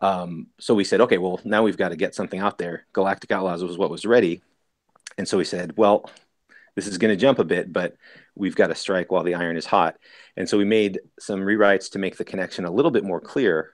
Um, 0.00 0.48
so 0.58 0.74
we 0.74 0.84
said, 0.84 1.00
okay, 1.02 1.18
well, 1.18 1.40
now 1.44 1.62
we've 1.62 1.76
got 1.76 1.90
to 1.90 1.96
get 1.96 2.14
something 2.14 2.40
out 2.40 2.58
there. 2.58 2.86
Galactic 2.92 3.30
Outlaws 3.32 3.62
was 3.62 3.76
what 3.76 3.90
was 3.90 4.06
ready. 4.06 4.42
And 5.18 5.28
so 5.28 5.36
we 5.36 5.44
said, 5.44 5.76
well, 5.76 6.10
this 6.74 6.86
is 6.86 6.98
going 6.98 7.10
to 7.10 7.20
jump 7.20 7.38
a 7.38 7.44
bit, 7.44 7.72
but 7.72 7.96
we've 8.34 8.56
got 8.56 8.68
to 8.68 8.74
strike 8.74 9.12
while 9.12 9.24
the 9.24 9.34
iron 9.34 9.56
is 9.56 9.66
hot. 9.66 9.96
And 10.36 10.48
so 10.48 10.56
we 10.56 10.64
made 10.64 11.00
some 11.18 11.40
rewrites 11.40 11.90
to 11.92 11.98
make 11.98 12.16
the 12.16 12.24
connection 12.24 12.64
a 12.64 12.70
little 12.70 12.90
bit 12.90 13.04
more 13.04 13.20
clear 13.20 13.72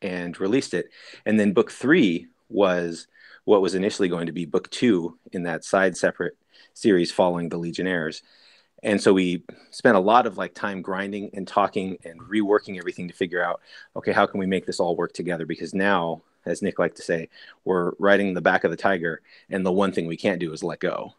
and 0.00 0.38
released 0.40 0.74
it. 0.74 0.86
And 1.24 1.38
then 1.38 1.52
book 1.52 1.70
three 1.70 2.26
was 2.48 3.06
what 3.44 3.62
was 3.62 3.74
initially 3.74 4.08
going 4.08 4.26
to 4.26 4.32
be 4.32 4.44
book 4.44 4.70
two 4.70 5.18
in 5.32 5.44
that 5.44 5.64
side 5.64 5.96
separate 5.96 6.36
series 6.74 7.12
following 7.12 7.48
the 7.48 7.58
Legionnaires. 7.58 8.22
And 8.82 9.00
so 9.00 9.12
we 9.12 9.44
spent 9.70 9.96
a 9.96 10.00
lot 10.00 10.26
of 10.26 10.36
like 10.38 10.54
time 10.54 10.82
grinding 10.82 11.30
and 11.34 11.46
talking 11.46 11.98
and 12.04 12.20
reworking 12.20 12.78
everything 12.78 13.08
to 13.08 13.14
figure 13.14 13.42
out, 13.42 13.60
okay, 13.94 14.12
how 14.12 14.26
can 14.26 14.40
we 14.40 14.46
make 14.46 14.66
this 14.66 14.80
all 14.80 14.96
work 14.96 15.12
together? 15.12 15.46
Because 15.46 15.72
now, 15.72 16.22
as 16.46 16.62
Nick 16.62 16.78
liked 16.78 16.96
to 16.96 17.02
say, 17.02 17.28
we're 17.64 17.92
riding 17.98 18.34
the 18.34 18.40
back 18.40 18.64
of 18.64 18.70
the 18.70 18.76
tiger, 18.76 19.20
and 19.48 19.64
the 19.64 19.72
one 19.72 19.92
thing 19.92 20.06
we 20.06 20.16
can't 20.16 20.40
do 20.40 20.52
is 20.52 20.64
let 20.64 20.80
go. 20.80 21.14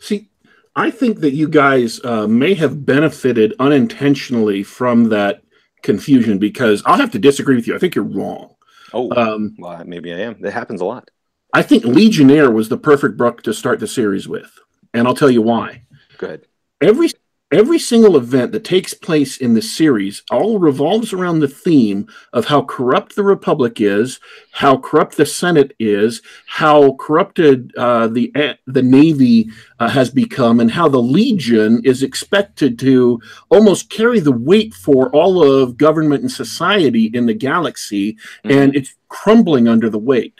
See, 0.00 0.28
I 0.74 0.90
think 0.90 1.20
that 1.20 1.32
you 1.32 1.48
guys 1.48 2.00
uh, 2.04 2.26
may 2.26 2.54
have 2.54 2.84
benefited 2.84 3.54
unintentionally 3.60 4.62
from 4.64 5.10
that 5.10 5.42
confusion 5.82 6.38
because 6.38 6.82
I'll 6.86 6.96
have 6.96 7.12
to 7.12 7.18
disagree 7.18 7.54
with 7.54 7.68
you. 7.68 7.76
I 7.76 7.78
think 7.78 7.94
you're 7.94 8.04
wrong. 8.04 8.54
Oh, 8.92 9.12
Um, 9.14 9.54
well, 9.58 9.84
maybe 9.84 10.12
I 10.12 10.18
am. 10.18 10.40
That 10.40 10.52
happens 10.52 10.80
a 10.80 10.84
lot. 10.84 11.10
I 11.52 11.62
think 11.62 11.84
Legionnaire 11.84 12.50
was 12.50 12.68
the 12.68 12.76
perfect 12.76 13.16
book 13.16 13.42
to 13.42 13.54
start 13.54 13.80
the 13.80 13.86
series 13.86 14.28
with, 14.28 14.58
and 14.92 15.06
I'll 15.06 15.14
tell 15.14 15.30
you 15.30 15.42
why. 15.42 15.82
Good. 16.16 16.46
Every 16.80 17.10
every 17.50 17.78
single 17.78 18.18
event 18.18 18.52
that 18.52 18.62
takes 18.62 18.92
place 18.92 19.38
in 19.38 19.54
the 19.54 19.62
series 19.62 20.22
all 20.30 20.58
revolves 20.58 21.14
around 21.14 21.40
the 21.40 21.48
theme 21.48 22.06
of 22.34 22.44
how 22.44 22.60
corrupt 22.62 23.16
the 23.16 23.22
Republic 23.22 23.80
is, 23.80 24.20
how 24.52 24.76
corrupt 24.76 25.16
the 25.16 25.24
Senate 25.24 25.74
is, 25.78 26.20
how 26.46 26.92
corrupted 27.00 27.74
uh, 27.76 28.06
the 28.08 28.32
the 28.66 28.82
Navy 28.82 29.50
uh, 29.80 29.88
has 29.88 30.10
become, 30.10 30.60
and 30.60 30.70
how 30.70 30.88
the 30.88 31.02
Legion 31.02 31.80
is 31.84 32.02
expected 32.02 32.78
to 32.80 33.20
almost 33.48 33.90
carry 33.90 34.20
the 34.20 34.32
weight 34.32 34.74
for 34.74 35.10
all 35.10 35.42
of 35.42 35.78
government 35.78 36.22
and 36.22 36.30
society 36.30 37.06
in 37.06 37.26
the 37.26 37.34
galaxy, 37.34 38.18
and 38.44 38.76
it's 38.76 38.94
crumbling 39.08 39.66
under 39.66 39.88
the 39.90 39.98
weight. 39.98 40.34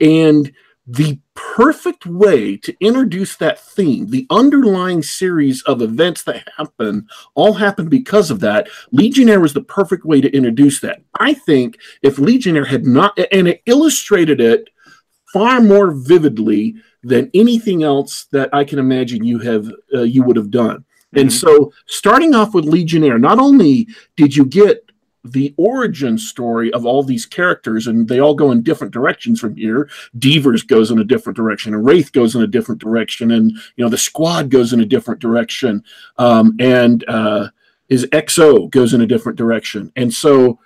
And 0.00 0.52
the 0.90 1.18
perfect 1.34 2.06
way 2.06 2.56
to 2.56 2.74
introduce 2.80 3.36
that 3.36 3.60
theme, 3.60 4.06
the 4.08 4.26
underlying 4.30 5.02
series 5.02 5.62
of 5.64 5.82
events 5.82 6.22
that 6.22 6.48
happen, 6.56 7.06
all 7.34 7.52
happen 7.52 7.90
because 7.90 8.30
of 8.30 8.40
that. 8.40 8.68
Legionnaire 8.90 9.40
was 9.40 9.52
the 9.52 9.60
perfect 9.60 10.06
way 10.06 10.22
to 10.22 10.34
introduce 10.34 10.80
that. 10.80 11.02
I 11.20 11.34
think 11.34 11.78
if 12.00 12.18
Legionnaire 12.18 12.64
had 12.64 12.86
not, 12.86 13.18
and 13.30 13.48
it 13.48 13.62
illustrated 13.66 14.40
it 14.40 14.70
far 15.30 15.60
more 15.60 15.90
vividly 15.90 16.74
than 17.02 17.30
anything 17.34 17.82
else 17.82 18.26
that 18.32 18.48
I 18.54 18.64
can 18.64 18.78
imagine 18.78 19.24
you 19.24 19.38
have 19.40 19.70
uh, 19.94 20.02
you 20.02 20.22
would 20.22 20.36
have 20.36 20.50
done. 20.50 20.84
And 21.14 21.28
Mhm. 21.28 21.32
so, 21.32 21.72
starting 21.86 22.34
off 22.34 22.54
with 22.54 22.64
Legionnaire, 22.64 23.18
not 23.18 23.38
only 23.38 23.88
did 24.16 24.34
you 24.34 24.44
get 24.44 24.87
the 25.24 25.54
origin 25.56 26.16
story 26.18 26.72
of 26.72 26.86
all 26.86 27.02
these 27.02 27.26
characters, 27.26 27.86
and 27.86 28.08
they 28.08 28.20
all 28.20 28.34
go 28.34 28.50
in 28.50 28.62
different 28.62 28.92
directions 28.92 29.40
from 29.40 29.56
here. 29.56 29.88
Devers 30.18 30.62
goes 30.62 30.90
in 30.90 30.98
a 30.98 31.04
different 31.04 31.36
direction, 31.36 31.74
and 31.74 31.84
Wraith 31.84 32.12
goes 32.12 32.34
in 32.34 32.42
a 32.42 32.46
different 32.46 32.80
direction, 32.80 33.30
and 33.30 33.50
you 33.50 33.84
know 33.84 33.88
the 33.88 33.98
squad 33.98 34.50
goes 34.50 34.72
in 34.72 34.80
a 34.80 34.86
different 34.86 35.20
direction, 35.20 35.82
um, 36.18 36.56
and 36.60 37.04
uh, 37.08 37.48
his 37.88 38.06
XO 38.06 38.70
goes 38.70 38.94
in 38.94 39.00
a 39.00 39.06
different 39.06 39.38
direction, 39.38 39.92
and 39.96 40.12
so 40.12 40.58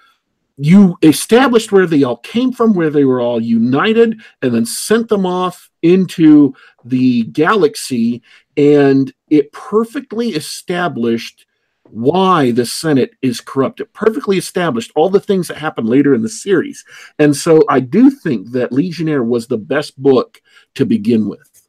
you 0.58 0.96
established 1.02 1.72
where 1.72 1.86
they 1.86 2.02
all 2.02 2.18
came 2.18 2.52
from, 2.52 2.74
where 2.74 2.90
they 2.90 3.04
were 3.04 3.20
all 3.20 3.40
united, 3.40 4.20
and 4.42 4.54
then 4.54 4.66
sent 4.66 5.08
them 5.08 5.24
off 5.24 5.70
into 5.82 6.54
the 6.84 7.24
galaxy, 7.24 8.22
and 8.56 9.12
it 9.30 9.50
perfectly 9.52 10.30
established 10.30 11.46
why 11.92 12.50
the 12.52 12.64
Senate 12.64 13.12
is 13.20 13.40
corrupt. 13.40 13.80
It 13.80 13.92
perfectly 13.92 14.38
established 14.38 14.92
all 14.96 15.10
the 15.10 15.20
things 15.20 15.48
that 15.48 15.58
happened 15.58 15.88
later 15.88 16.14
in 16.14 16.22
the 16.22 16.28
series. 16.28 16.84
And 17.18 17.36
so 17.36 17.62
I 17.68 17.80
do 17.80 18.10
think 18.10 18.52
that 18.52 18.72
Legionnaire 18.72 19.22
was 19.22 19.46
the 19.46 19.58
best 19.58 20.00
book 20.00 20.40
to 20.74 20.86
begin 20.86 21.28
with. 21.28 21.68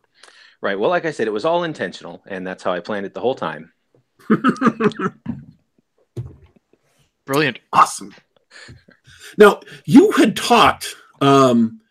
Right. 0.62 0.80
Well, 0.80 0.90
like 0.90 1.06
I 1.06 1.12
said, 1.12 1.28
it 1.28 1.32
was 1.32 1.44
all 1.44 1.66
intentional, 1.66 2.24
and 2.26 2.48
that's 2.48 2.64
how 2.64 2.72
I 2.72 2.80
planned 2.80 3.06
it 3.06 3.14
the 3.14 3.20
whole 3.20 3.36
time. 3.36 3.74
Brilliant. 7.26 7.60
Awesome. 7.74 8.16
Now, 9.38 9.60
you 9.86 10.12
had 10.12 10.38
talked 10.38 10.96
um, 11.20 11.82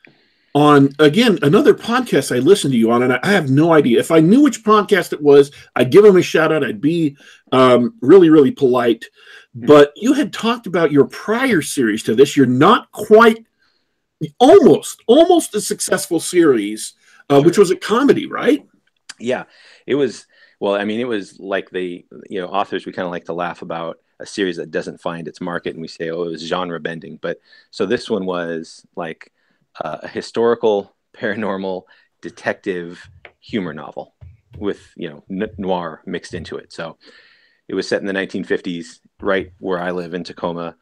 on, 0.55 0.91
again, 0.99 1.39
another 1.43 1.73
podcast 1.73 2.35
I 2.35 2.41
listened 2.41 2.73
to 2.73 2.79
you 2.79 2.91
on, 2.91 3.03
and 3.03 3.15
I 3.23 3.29
have 3.29 3.51
no 3.51 3.73
idea. 3.73 4.01
If 4.01 4.11
I 4.11 4.21
knew 4.21 4.43
which 4.43 4.63
podcast 4.63 5.13
it 5.13 5.23
was, 5.23 5.51
I'd 5.75 5.91
give 5.91 6.05
him 6.05 6.17
a 6.17 6.23
shout 6.23 6.53
out. 6.53 6.65
I'd 6.65 6.81
be 6.81 7.17
um, 7.53 7.95
really, 8.01 8.29
really 8.29 8.51
polite. 8.51 9.07
But 9.55 9.93
you 9.97 10.13
had 10.13 10.33
talked 10.33 10.67
about 10.67 10.93
your 10.93 11.07
prior 11.07 11.63
series 11.63 12.03
to 12.05 12.15
this. 12.15 12.37
You're 12.37 12.47
not 12.47 12.91
quite, 12.93 13.47
almost, 14.39 15.03
almost 15.07 15.55
a 15.55 15.61
successful 15.61 16.21
series, 16.21 16.95
uh, 17.31 17.41
which 17.41 17.59
was 17.59 17.71
a 17.71 17.77
comedy, 17.77 18.27
right? 18.27 18.67
Yeah. 19.19 19.45
It 19.87 19.95
was, 19.95 20.27
well, 20.61 20.75
I 20.75 20.85
mean, 20.85 21.01
it 21.01 21.09
was 21.09 21.39
like 21.41 21.71
the, 21.71 22.05
you 22.29 22.41
know, 22.41 22.49
authors, 22.49 22.85
we 22.85 22.93
kind 22.93 23.07
of 23.07 23.13
like 23.13 23.25
to 23.27 23.35
laugh 23.35 23.63
about 23.63 23.99
a 24.21 24.27
series 24.27 24.57
that 24.57 24.71
doesn't 24.71 25.01
find 25.01 25.27
its 25.27 25.41
market 25.41 25.75
and 25.75 25.83
we 25.83 25.89
say 25.89 26.11
oh 26.11 26.23
it 26.23 26.31
was 26.31 26.47
genre 26.47 26.79
bending 26.79 27.19
but 27.21 27.41
so 27.73 27.85
this 27.85 28.09
one 28.09 28.25
was 28.25 28.87
like 28.95 29.33
uh, 29.81 29.99
a 30.03 30.09
historical 30.09 30.95
paranormal 31.17 31.83
detective 32.21 33.09
humor 33.41 33.73
novel 33.73 34.15
with 34.59 34.93
you 34.97 35.09
know 35.09 35.25
n- 35.31 35.51
noir 35.59 36.03
mixed 36.07 36.35
into 36.35 36.57
it 36.57 36.73
so 36.73 36.97
it 37.69 37.75
was 37.75 37.89
set 37.89 38.01
in 38.01 38.07
the 38.07 38.13
1950s 38.13 39.01
right 39.21 39.53
where 39.59 39.81
i 39.81 39.91
live 39.91 40.15
in 40.15 40.25
tacoma 40.25 40.77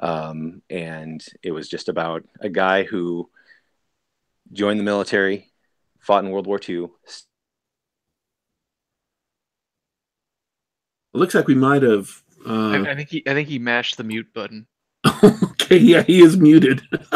um, 0.00 0.60
and 0.70 1.24
it 1.42 1.52
was 1.52 1.68
just 1.68 1.88
about 1.88 2.24
a 2.40 2.48
guy 2.48 2.82
who 2.82 3.30
joined 4.52 4.78
the 4.80 4.84
military 4.84 5.52
fought 6.00 6.24
in 6.24 6.30
world 6.30 6.46
war 6.46 6.60
ii 6.68 6.86
It 11.14 11.18
looks 11.18 11.34
like 11.34 11.46
we 11.46 11.54
might 11.54 11.82
have 11.82 12.22
uh, 12.46 12.70
I, 12.70 12.90
I 12.90 12.94
think 12.94 13.08
he 13.08 13.22
I 13.26 13.32
think 13.34 13.48
he 13.48 13.58
mashed 13.58 13.96
the 13.96 14.04
mute 14.04 14.32
button. 14.34 14.66
okay, 15.24 15.78
yeah, 15.78 16.02
he 16.02 16.22
is 16.22 16.36
muted. 16.36 16.82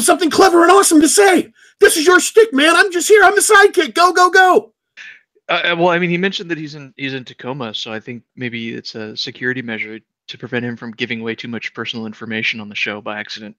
Something 0.00 0.30
clever 0.30 0.62
and 0.62 0.72
awesome 0.72 1.00
to 1.00 1.08
say. 1.08 1.52
This 1.80 1.96
is 1.96 2.06
your 2.06 2.20
stick, 2.20 2.52
man. 2.52 2.74
I'm 2.76 2.92
just 2.92 3.08
here. 3.08 3.22
I'm 3.22 3.34
the 3.34 3.40
sidekick. 3.40 3.94
Go, 3.94 4.12
go, 4.12 4.30
go. 4.30 4.72
Uh, 5.48 5.74
well, 5.76 5.88
I 5.88 5.98
mean, 5.98 6.10
he 6.10 6.18
mentioned 6.18 6.50
that 6.50 6.58
he's 6.58 6.74
in 6.74 6.94
he's 6.96 7.14
in 7.14 7.24
Tacoma, 7.24 7.74
so 7.74 7.92
I 7.92 7.98
think 7.98 8.22
maybe 8.36 8.72
it's 8.74 8.94
a 8.94 9.16
security 9.16 9.62
measure 9.62 9.98
to 10.28 10.38
prevent 10.38 10.64
him 10.64 10.76
from 10.76 10.92
giving 10.92 11.20
away 11.20 11.34
too 11.34 11.48
much 11.48 11.74
personal 11.74 12.06
information 12.06 12.60
on 12.60 12.68
the 12.68 12.74
show 12.76 13.00
by 13.00 13.18
accident. 13.18 13.56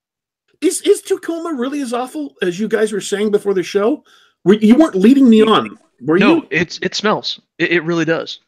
Is 0.61 0.81
is 0.81 1.01
Tacoma 1.01 1.53
really 1.53 1.81
as 1.81 1.91
awful 1.91 2.35
as 2.41 2.59
you 2.59 2.69
guys 2.69 2.93
were 2.93 3.01
saying 3.01 3.31
before 3.31 3.53
the 3.53 3.63
show? 3.63 4.03
Were, 4.45 4.53
you 4.53 4.75
weren't 4.75 4.95
leading 4.95 5.29
me 5.29 5.41
on, 5.41 5.77
were 6.01 6.17
no, 6.17 6.35
you? 6.35 6.41
No, 6.41 6.47
it's 6.49 6.79
it 6.81 6.95
smells. 6.95 7.41
It, 7.57 7.71
it 7.71 7.83
really 7.83 8.05
does. 8.05 8.39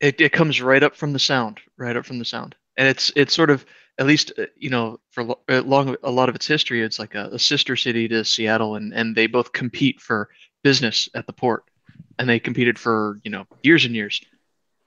It 0.00 0.20
it 0.20 0.32
comes 0.32 0.62
right 0.62 0.82
up 0.82 0.94
from 0.94 1.12
the 1.12 1.18
sound, 1.18 1.58
right 1.76 1.96
up 1.96 2.06
from 2.06 2.20
the 2.20 2.24
sound, 2.24 2.54
and 2.76 2.86
it's 2.86 3.10
it's 3.16 3.34
sort 3.34 3.50
of 3.50 3.66
at 3.98 4.06
least 4.06 4.32
uh, 4.38 4.46
you 4.56 4.70
know 4.70 5.00
for 5.10 5.36
uh, 5.48 5.62
long 5.62 5.96
a 6.02 6.10
lot 6.10 6.28
of 6.28 6.34
its 6.34 6.46
history, 6.46 6.82
it's 6.82 6.98
like 6.98 7.14
a, 7.14 7.26
a 7.32 7.38
sister 7.38 7.76
city 7.76 8.08
to 8.08 8.24
Seattle, 8.24 8.76
and 8.76 8.92
and 8.94 9.14
they 9.16 9.26
both 9.26 9.52
compete 9.52 10.00
for 10.00 10.28
business 10.62 11.08
at 11.14 11.26
the 11.26 11.32
port, 11.32 11.64
and 12.18 12.28
they 12.28 12.38
competed 12.40 12.78
for 12.78 13.20
you 13.24 13.30
know 13.30 13.46
years 13.62 13.84
and 13.84 13.94
years. 13.94 14.20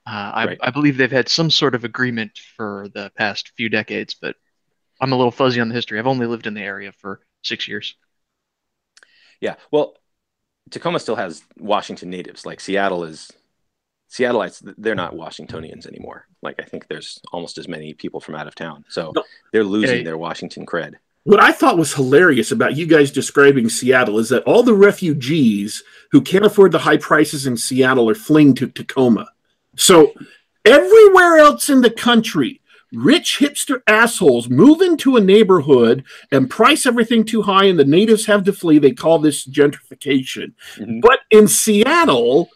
Uh, 0.06 0.32
I, 0.34 0.44
Right. 0.44 0.58
I 0.62 0.70
believe 0.70 0.96
they've 0.96 1.10
had 1.10 1.28
some 1.28 1.50
sort 1.50 1.74
of 1.74 1.84
agreement 1.84 2.38
for 2.56 2.88
the 2.94 3.12
past 3.16 3.52
few 3.56 3.68
decades, 3.68 4.14
but 4.20 4.36
I'm 5.00 5.12
a 5.12 5.16
little 5.16 5.32
fuzzy 5.32 5.60
on 5.60 5.68
the 5.68 5.74
history. 5.74 5.98
I've 5.98 6.06
only 6.08 6.26
lived 6.26 6.46
in 6.46 6.54
the 6.54 6.62
area 6.62 6.92
for 6.92 7.20
six 7.42 7.68
years. 7.68 7.96
Yeah. 9.40 9.56
Well, 9.70 9.96
Tacoma 10.70 11.00
still 11.00 11.16
has 11.16 11.42
Washington 11.58 12.10
natives. 12.10 12.46
Like 12.46 12.60
Seattle 12.60 13.04
is 13.04 13.32
Seattleites, 14.10 14.74
they're 14.78 14.94
not 14.94 15.14
Washingtonians 15.14 15.86
anymore. 15.86 16.26
Like 16.42 16.56
I 16.60 16.64
think 16.64 16.88
there's 16.88 17.20
almost 17.32 17.58
as 17.58 17.68
many 17.68 17.94
people 17.94 18.20
from 18.20 18.34
out 18.34 18.48
of 18.48 18.54
town. 18.54 18.84
So 18.88 19.12
they're 19.52 19.64
losing 19.64 19.98
Yeah. 19.98 20.04
their 20.04 20.18
Washington 20.18 20.66
cred. 20.66 20.94
What 21.24 21.40
I 21.42 21.52
thought 21.52 21.78
was 21.78 21.94
hilarious 21.94 22.50
about 22.50 22.76
you 22.76 22.86
guys 22.86 23.10
describing 23.12 23.68
Seattle 23.68 24.18
is 24.18 24.30
that 24.30 24.42
all 24.44 24.62
the 24.62 24.74
refugees 24.74 25.82
who 26.10 26.20
can't 26.22 26.46
afford 26.46 26.72
the 26.72 26.78
high 26.78 26.96
prices 26.96 27.46
in 27.46 27.56
Seattle 27.56 28.08
are 28.08 28.14
fleeing 28.14 28.54
to 28.54 28.66
Tacoma. 28.66 29.28
So 29.76 30.12
everywhere 30.64 31.38
else 31.38 31.68
in 31.68 31.82
the 31.82 31.90
country, 31.90 32.60
rich 32.92 33.36
hipster 33.38 33.82
assholes 33.86 34.48
move 34.48 34.80
into 34.80 35.16
a 35.16 35.20
neighborhood 35.20 36.02
and 36.32 36.50
price 36.50 36.86
everything 36.86 37.22
too 37.24 37.42
high, 37.42 37.66
and 37.66 37.78
the 37.78 37.84
natives 37.84 38.26
have 38.26 38.42
to 38.44 38.52
flee. 38.52 38.78
They 38.78 38.92
call 38.92 39.18
this 39.18 39.46
gentrification. 39.46 40.54
Mhm. 40.76 41.00
But 41.02 41.20
in 41.30 41.46
Seattle, 41.48 42.50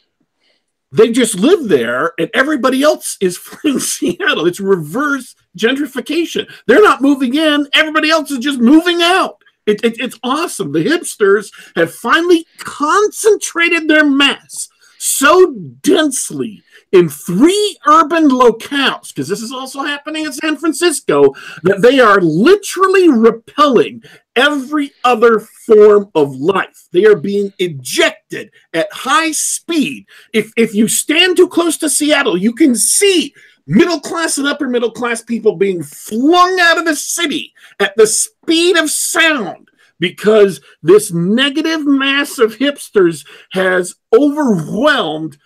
they 0.94 1.10
just 1.10 1.34
live 1.34 1.68
there 1.68 2.12
and 2.18 2.30
everybody 2.34 2.82
else 2.82 3.16
is 3.20 3.36
fleeing 3.46 3.80
Seattle. 3.80 4.46
It's 4.46 4.60
reverse 4.60 5.34
gentrification. 5.58 6.48
They're 6.66 6.82
not 6.82 7.02
moving 7.02 7.34
in, 7.34 7.68
everybody 7.74 8.10
else 8.10 8.30
is 8.30 8.38
just 8.38 8.60
moving 8.60 9.02
out. 9.02 9.42
It, 9.66 9.82
it- 9.84 10.00
it's 10.00 10.18
awesome. 10.22 10.72
The 10.72 10.84
hipsters 10.84 11.50
have 11.76 11.92
finally 11.94 12.46
concentrated 12.58 13.88
their 13.88 14.04
mass 14.06 14.68
so 14.98 15.52
densely 15.82 16.62
in 16.92 17.08
three 17.08 17.76
urban 17.86 18.28
locales, 18.28 19.08
because 19.08 19.28
this 19.28 19.42
is 19.42 19.52
also 19.52 19.82
happening 19.82 20.24
in 20.26 20.32
San 20.32 20.56
Francisco, 20.56 21.34
that 21.64 21.82
they 21.82 21.98
are 21.98 22.20
literally 22.20 23.08
repelling 23.08 24.02
every 24.36 24.92
other 25.02 25.40
form 25.66 26.08
of 26.14 26.34
life. 26.36 26.88
They 26.92 27.04
are 27.04 27.16
being 27.16 27.52
ejected 27.58 28.23
at 28.34 28.92
high 28.92 29.32
speed. 29.32 30.06
If 30.32 30.52
if 30.56 30.74
you 30.74 30.88
stand 30.88 31.36
too 31.36 31.48
close 31.48 31.76
to 31.78 31.90
Seattle, 31.90 32.36
you 32.36 32.52
can 32.52 32.74
see 32.74 33.34
middle 33.66 34.00
class 34.00 34.38
and 34.38 34.46
upper 34.46 34.68
middle 34.68 34.90
class 34.90 35.22
people 35.22 35.56
being 35.56 35.82
flung 35.82 36.58
out 36.60 36.78
of 36.78 36.84
the 36.84 36.96
city 36.96 37.54
at 37.80 37.96
the 37.96 38.06
speed 38.06 38.76
of 38.76 38.90
sound 38.90 39.70
because 39.98 40.60
this 40.82 41.12
negative 41.12 41.86
mass 41.86 42.38
of 42.38 42.56
hipsters 42.56 43.26
has 43.52 43.94
overwhelmed 44.12 45.38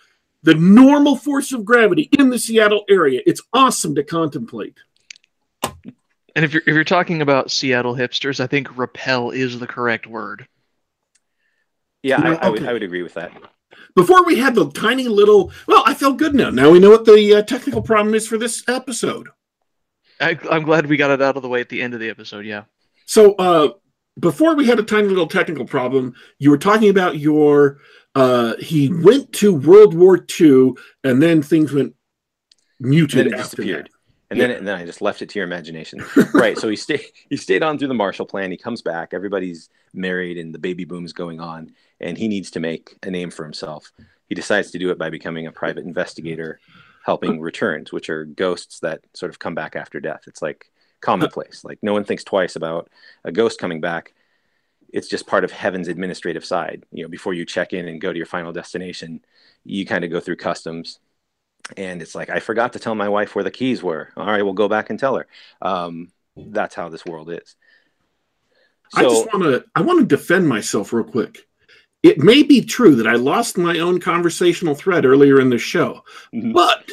the 0.42 0.54
normal 0.54 1.16
force 1.16 1.52
of 1.52 1.64
gravity 1.64 2.08
in 2.18 2.30
the 2.30 2.38
Seattle 2.38 2.84
area. 2.88 3.20
It's 3.26 3.42
awesome 3.52 3.94
to 3.96 4.04
contemplate. 4.04 4.78
And 5.62 6.44
if 6.44 6.52
you're 6.52 6.62
if 6.62 6.74
you're 6.74 6.84
talking 6.84 7.20
about 7.20 7.50
Seattle 7.50 7.96
hipsters, 7.96 8.38
I 8.40 8.46
think 8.46 8.76
repel 8.76 9.30
is 9.30 9.58
the 9.58 9.66
correct 9.66 10.06
word. 10.06 10.46
Yeah, 12.02 12.20
I, 12.22 12.32
Yeah, 12.32 12.38
I 12.40 12.48
would 12.50 12.60
okay. 12.60 12.68
I 12.68 12.72
would 12.72 12.82
agree 12.82 13.02
with 13.02 13.14
that. 13.14 13.32
Before 13.94 14.24
we 14.24 14.38
had 14.38 14.54
the 14.54 14.70
tiny 14.70 15.08
little, 15.08 15.52
well, 15.66 15.82
I 15.86 15.94
feel 15.94 16.12
good 16.12 16.34
now. 16.34 16.50
Now 16.50 16.70
we 16.70 16.78
know 16.78 16.90
what 16.90 17.04
the 17.04 17.34
uh, 17.36 17.42
technical 17.42 17.82
problem 17.82 18.14
is 18.14 18.26
for 18.28 18.38
this 18.38 18.62
episode. 18.68 19.28
I, 20.20 20.38
I'm 20.50 20.62
glad 20.64 20.86
we 20.86 20.96
got 20.96 21.10
it 21.10 21.22
out 21.22 21.36
of 21.36 21.42
the 21.42 21.48
way 21.48 21.60
at 21.60 21.68
the 21.68 21.80
end 21.82 21.94
of 21.94 22.00
the 22.00 22.08
episode. 22.10 22.44
Yeah. 22.44 22.64
So, 23.06 23.34
uh, 23.34 23.70
before 24.18 24.54
we 24.56 24.66
had 24.66 24.78
a 24.78 24.82
tiny 24.82 25.08
little 25.08 25.28
technical 25.28 25.64
problem, 25.64 26.14
you 26.38 26.50
were 26.50 26.58
talking 26.58 26.88
about 26.90 27.18
your. 27.18 27.78
Uh, 28.14 28.56
he 28.58 28.88
went 28.92 29.32
to 29.34 29.54
World 29.54 29.94
War 29.94 30.24
II, 30.40 30.72
and 31.04 31.22
then 31.22 31.40
things 31.40 31.72
went 31.72 31.94
And 32.80 32.88
muted 32.90 33.18
then 33.18 33.26
it 33.28 33.32
after 33.34 33.56
disappeared. 33.56 33.86
that. 33.86 33.92
And 34.30 34.40
then, 34.40 34.50
and 34.50 34.66
then 34.68 34.76
I 34.76 34.84
just 34.84 35.00
left 35.00 35.22
it 35.22 35.28
to 35.30 35.38
your 35.38 35.46
imagination. 35.46 36.04
right. 36.34 36.58
So 36.58 36.68
he 36.68 36.76
stayed 36.76 37.04
he 37.30 37.36
stayed 37.36 37.62
on 37.62 37.78
through 37.78 37.88
the 37.88 37.94
Marshall 37.94 38.26
Plan. 38.26 38.50
He 38.50 38.56
comes 38.56 38.82
back. 38.82 39.14
Everybody's 39.14 39.70
married 39.94 40.36
and 40.36 40.54
the 40.54 40.58
baby 40.58 40.84
boom's 40.84 41.12
going 41.12 41.40
on, 41.40 41.70
and 42.00 42.16
he 42.16 42.28
needs 42.28 42.50
to 42.52 42.60
make 42.60 42.96
a 43.02 43.10
name 43.10 43.30
for 43.30 43.44
himself. 43.44 43.92
He 44.28 44.34
decides 44.34 44.70
to 44.70 44.78
do 44.78 44.90
it 44.90 44.98
by 44.98 45.10
becoming 45.10 45.46
a 45.46 45.52
private 45.52 45.84
investigator, 45.84 46.60
helping 47.04 47.40
returns, 47.40 47.92
which 47.92 48.10
are 48.10 48.24
ghosts 48.24 48.80
that 48.80 49.00
sort 49.14 49.30
of 49.30 49.38
come 49.38 49.54
back 49.54 49.74
after 49.76 50.00
death. 50.00 50.22
It's 50.26 50.42
like 50.42 50.70
commonplace. 51.00 51.64
Like 51.64 51.78
no 51.82 51.92
one 51.92 52.04
thinks 52.04 52.24
twice 52.24 52.56
about 52.56 52.90
a 53.24 53.32
ghost 53.32 53.58
coming 53.58 53.80
back. 53.80 54.14
It's 54.90 55.08
just 55.08 55.26
part 55.26 55.44
of 55.44 55.52
heaven's 55.52 55.88
administrative 55.88 56.44
side. 56.44 56.84
You 56.92 57.02
know, 57.02 57.08
before 57.08 57.34
you 57.34 57.44
check 57.44 57.72
in 57.72 57.88
and 57.88 58.00
go 58.00 58.12
to 58.12 58.16
your 58.16 58.26
final 58.26 58.52
destination, 58.52 59.20
you 59.64 59.84
kind 59.84 60.04
of 60.04 60.10
go 60.10 60.20
through 60.20 60.36
customs, 60.36 60.98
and 61.76 62.00
it's 62.00 62.14
like 62.14 62.30
I 62.30 62.40
forgot 62.40 62.72
to 62.72 62.78
tell 62.78 62.94
my 62.94 63.08
wife 63.08 63.34
where 63.34 63.44
the 63.44 63.50
keys 63.50 63.82
were. 63.82 64.10
All 64.16 64.26
right, 64.26 64.42
we'll 64.42 64.54
go 64.54 64.68
back 64.68 64.88
and 64.88 64.98
tell 64.98 65.16
her. 65.16 65.26
Um, 65.60 66.10
that's 66.36 66.74
how 66.74 66.88
this 66.88 67.04
world 67.04 67.30
is. 67.30 67.56
I 68.94 69.02
just 69.02 69.26
want 69.32 69.44
to. 69.44 69.64
I 69.74 69.82
want 69.82 70.00
to 70.00 70.06
defend 70.06 70.48
myself 70.48 70.92
real 70.92 71.04
quick. 71.04 71.47
It 72.02 72.18
may 72.18 72.42
be 72.42 72.60
true 72.60 72.94
that 72.96 73.06
I 73.06 73.14
lost 73.14 73.58
my 73.58 73.78
own 73.80 73.98
conversational 74.00 74.74
thread 74.74 75.04
earlier 75.04 75.40
in 75.40 75.50
the 75.50 75.58
show, 75.58 76.04
Mhm. 76.32 76.52
but 76.52 76.90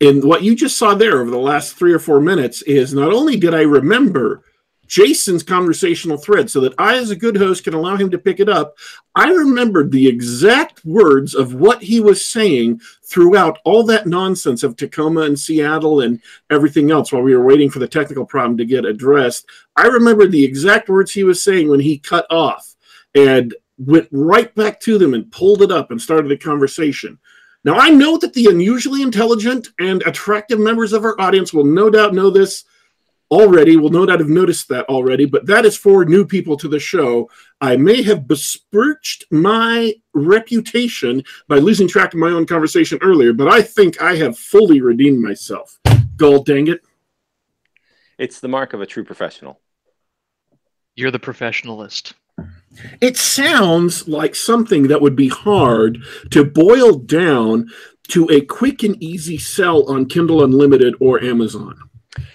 in 0.00 0.20
what 0.26 0.42
you 0.42 0.54
just 0.54 0.76
saw 0.76 0.94
there 0.94 1.20
over 1.20 1.30
the 1.30 1.38
last 1.38 1.76
three 1.76 1.92
or 1.92 1.98
four 1.98 2.20
minutes 2.20 2.60
is 2.62 2.92
not 2.92 3.12
only 3.12 3.36
did 3.36 3.54
I 3.54 3.62
remember 3.62 4.42
Jason's 4.86 5.42
conversational 5.42 6.18
thread 6.18 6.50
so 6.50 6.60
that 6.60 6.74
I, 6.76 6.98
as 6.98 7.10
a 7.10 7.16
good 7.16 7.38
host, 7.38 7.64
can 7.64 7.72
allow 7.72 7.96
him 7.96 8.10
to 8.10 8.18
pick 8.18 8.38
it 8.38 8.50
up, 8.50 8.76
I 9.14 9.30
remembered 9.30 9.90
the 9.90 10.06
exact 10.06 10.84
words 10.84 11.34
of 11.34 11.54
what 11.54 11.82
he 11.82 12.00
was 12.00 12.22
saying 12.22 12.82
throughout 13.02 13.58
all 13.64 13.82
that 13.84 14.06
nonsense 14.06 14.62
of 14.62 14.76
Tacoma 14.76 15.22
and 15.22 15.38
Seattle 15.38 16.02
and 16.02 16.20
everything 16.50 16.90
else 16.90 17.12
while 17.12 17.22
we 17.22 17.34
were 17.34 17.44
waiting 17.44 17.70
for 17.70 17.78
the 17.78 17.88
technical 17.88 18.26
problem 18.26 18.58
to 18.58 18.66
get 18.66 18.84
addressed. 18.84 19.46
I 19.74 19.86
remembered 19.86 20.32
the 20.32 20.44
exact 20.44 20.90
words 20.90 21.12
he 21.12 21.24
was 21.24 21.42
saying 21.42 21.68
when 21.70 21.80
he 21.80 21.96
cut 21.96 22.26
off. 22.28 22.74
And 23.14 23.54
went 23.78 24.08
right 24.12 24.54
back 24.54 24.80
to 24.80 24.98
them 24.98 25.14
and 25.14 25.30
pulled 25.32 25.62
it 25.62 25.72
up 25.72 25.90
and 25.90 26.00
started 26.00 26.30
a 26.30 26.36
conversation. 26.36 27.18
Now, 27.64 27.76
I 27.76 27.90
know 27.90 28.18
that 28.18 28.34
the 28.34 28.46
unusually 28.46 29.02
intelligent 29.02 29.68
and 29.78 30.02
attractive 30.02 30.58
members 30.58 30.92
of 30.92 31.04
our 31.04 31.18
audience 31.20 31.52
will 31.52 31.64
no 31.64 31.88
doubt 31.88 32.14
know 32.14 32.30
this 32.30 32.64
already, 33.30 33.76
will 33.76 33.90
no 33.90 34.04
doubt 34.04 34.20
have 34.20 34.28
noticed 34.28 34.68
that 34.68 34.86
already, 34.88 35.24
but 35.24 35.46
that 35.46 35.64
is 35.64 35.76
for 35.76 36.04
new 36.04 36.26
people 36.26 36.56
to 36.58 36.68
the 36.68 36.78
show. 36.78 37.30
I 37.60 37.76
may 37.76 38.02
have 38.02 38.28
besmirched 38.28 39.24
my 39.30 39.94
reputation 40.12 41.24
by 41.48 41.56
losing 41.56 41.88
track 41.88 42.12
of 42.12 42.20
my 42.20 42.28
own 42.28 42.46
conversation 42.46 42.98
earlier, 43.00 43.32
but 43.32 43.52
I 43.52 43.62
think 43.62 44.00
I 44.00 44.16
have 44.16 44.38
fully 44.38 44.80
redeemed 44.80 45.22
myself. 45.22 45.80
Gull 46.16 46.42
dang 46.42 46.68
it. 46.68 46.82
It's 48.18 48.40
the 48.40 48.48
mark 48.48 48.74
of 48.74 48.80
a 48.80 48.86
true 48.86 49.04
professional. 49.04 49.58
You're 50.94 51.10
the 51.10 51.18
professionalist. 51.18 52.12
It 53.00 53.16
sounds 53.16 54.08
like 54.08 54.34
something 54.34 54.88
that 54.88 55.00
would 55.00 55.16
be 55.16 55.28
hard 55.28 55.98
to 56.30 56.44
boil 56.44 56.94
down 56.98 57.68
to 58.08 58.28
a 58.30 58.40
quick 58.42 58.82
and 58.82 59.02
easy 59.02 59.38
sell 59.38 59.84
on 59.84 60.06
Kindle 60.06 60.44
Unlimited 60.44 60.94
or 61.00 61.22
Amazon. 61.22 61.76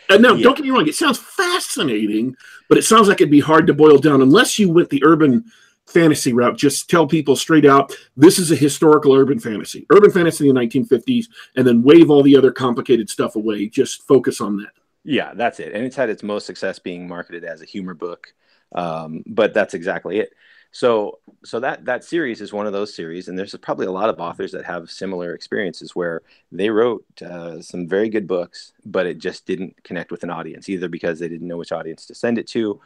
And 0.09 0.23
now, 0.23 0.33
Yeah. 0.33 0.43
don't 0.43 0.57
get 0.57 0.63
me 0.63 0.71
wrong, 0.71 0.87
it 0.87 0.95
sounds 0.95 1.19
fascinating, 1.19 2.35
but 2.67 2.77
it 2.77 2.83
sounds 2.83 3.07
like 3.07 3.21
it'd 3.21 3.31
be 3.31 3.39
hard 3.39 3.67
to 3.67 3.73
boil 3.73 3.97
down 3.97 4.21
unless 4.21 4.57
you 4.57 4.69
went 4.69 4.89
the 4.89 5.03
urban 5.05 5.45
fantasy 5.85 6.33
route. 6.33 6.57
Just 6.57 6.89
tell 6.89 7.07
people 7.07 7.35
straight 7.35 7.65
out 7.65 7.95
this 8.17 8.39
is 8.39 8.51
a 8.51 8.55
historical 8.55 9.13
urban 9.13 9.39
fantasy, 9.39 9.85
urban 9.91 10.11
fantasy 10.11 10.47
in 10.47 10.55
the 10.55 10.59
1950s, 10.61 11.27
and 11.55 11.65
then 11.65 11.83
wave 11.83 12.09
all 12.09 12.23
the 12.23 12.35
other 12.35 12.51
complicated 12.51 13.09
stuff 13.09 13.35
away. 13.35 13.67
Just 13.67 14.07
focus 14.07 14.41
on 14.41 14.57
that. 14.57 14.71
Yeah, 15.03 15.33
that's 15.33 15.59
it. 15.59 15.73
And 15.73 15.85
it's 15.85 15.95
had 15.95 16.09
its 16.09 16.23
most 16.23 16.45
success 16.45 16.77
being 16.79 17.07
marketed 17.07 17.43
as 17.43 17.61
a 17.61 17.65
humor 17.65 17.93
book. 17.93 18.33
Um, 18.73 19.23
but 19.25 19.53
that's 19.53 19.73
exactly 19.73 20.19
it. 20.19 20.33
So 20.71 21.19
so 21.43 21.59
that 21.61 21.85
that 21.85 22.03
series 22.03 22.41
is 22.41 22.53
one 22.53 22.67
of 22.67 22.73
those 22.73 22.93
series, 22.93 23.27
and 23.27 23.37
there's 23.37 23.55
probably 23.55 23.87
a 23.87 23.91
lot 23.91 24.09
of 24.09 24.19
authors 24.19 24.51
that 24.51 24.65
have 24.65 24.91
similar 24.91 25.33
experiences 25.33 25.95
where 25.95 26.21
they 26.51 26.69
wrote 26.69 27.03
uh, 27.23 27.61
some 27.61 27.87
very 27.87 28.09
good 28.09 28.27
books, 28.27 28.73
but 28.85 29.07
it 29.07 29.17
just 29.17 29.45
didn't 29.47 29.83
connect 29.83 30.11
with 30.11 30.23
an 30.23 30.29
audience, 30.29 30.69
either 30.69 30.87
because 30.87 31.19
they 31.19 31.27
didn't 31.27 31.47
know 31.47 31.57
which 31.57 31.71
audience 31.71 32.05
to 32.05 32.15
send 32.15 32.37
it 32.37 32.47
to, 32.49 32.79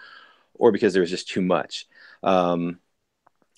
or 0.56 0.72
because 0.72 0.94
there 0.94 1.02
was 1.02 1.10
just 1.10 1.28
too 1.28 1.42
much. 1.42 1.88
Um, 2.24 2.80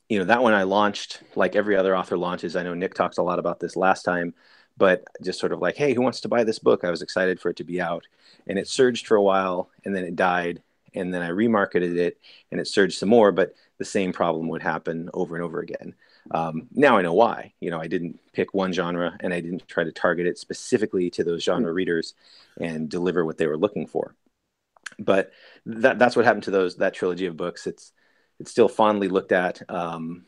you 0.10 0.20
know, 0.20 0.26
that 0.26 0.44
one 0.44 0.54
I 0.54 0.64
launched 0.64 1.22
like 1.36 1.56
every 1.56 1.76
other 1.76 1.96
author 1.96 2.18
launches. 2.18 2.56
I 2.56 2.64
know 2.64 2.74
Nick 2.74 2.94
talked 2.94 3.18
a 3.18 3.24
lot 3.24 3.40
about 3.40 3.60
this 3.60 3.76
last 3.76 4.04
time, 4.04 4.34
but 4.78 5.04
just 5.24 5.40
sort 5.40 5.52
of 5.52 5.60
like, 5.60 5.76
hey, 5.78 5.94
who 5.94 6.02
wants 6.02 6.22
to 6.22 6.28
buy 6.30 6.44
this 6.44 6.60
book? 6.60 6.84
I 6.84 6.92
was 6.92 7.02
excited 7.02 7.40
for 7.40 7.50
it 7.50 7.58
to 7.58 7.64
be 7.64 7.80
out, 7.82 8.06
and 8.48 8.58
it 8.58 8.68
surged 8.68 9.08
for 9.08 9.16
a 9.18 9.22
while, 9.22 9.70
and 9.84 9.96
then 9.96 10.04
it 10.04 10.16
died, 10.16 10.62
and 10.96 11.14
then 11.14 11.22
I 11.22 11.30
remarketed 11.30 11.98
it, 11.98 12.20
and 12.52 12.60
it 12.60 12.68
surged 12.68 12.98
some 12.98 13.10
more, 13.10 13.32
but 13.32 13.54
the 13.78 13.86
same 13.86 14.14
problem 14.14 14.48
would 14.50 14.62
happen 14.62 15.10
over 15.14 15.36
and 15.36 15.44
over 15.44 15.60
again. 15.60 15.94
Um, 16.32 16.68
now 16.72 16.98
I 16.98 17.02
know 17.02 17.14
why. 17.14 17.54
You 17.60 17.70
know, 17.70 17.80
I 17.80 17.88
didn't 17.88 18.20
pick 18.34 18.54
one 18.54 18.74
genre, 18.74 19.16
and 19.20 19.34
I 19.34 19.42
didn't 19.42 19.68
try 19.68 19.84
to 19.84 19.92
target 19.92 20.28
it 20.28 20.38
specifically 20.38 21.10
to 21.12 21.24
those 21.24 21.44
genre 21.44 21.72
readers 21.72 22.14
and 22.60 22.90
deliver 22.90 23.26
what 23.26 23.38
they 23.38 23.48
were 23.48 23.58
looking 23.58 23.86
for. 23.86 24.16
But 24.98 25.32
that 25.66 26.00
that's 26.00 26.16
what 26.16 26.26
happened 26.26 26.44
to 26.44 26.52
those 26.52 26.78
that 26.78 26.94
trilogy 26.94 27.26
of 27.26 27.38
books. 27.38 27.68
It's 27.68 27.92
it's 28.40 28.52
still 28.52 28.70
fondly 28.70 29.08
looked 29.08 29.32
at. 29.32 29.62
Um, 29.70 30.26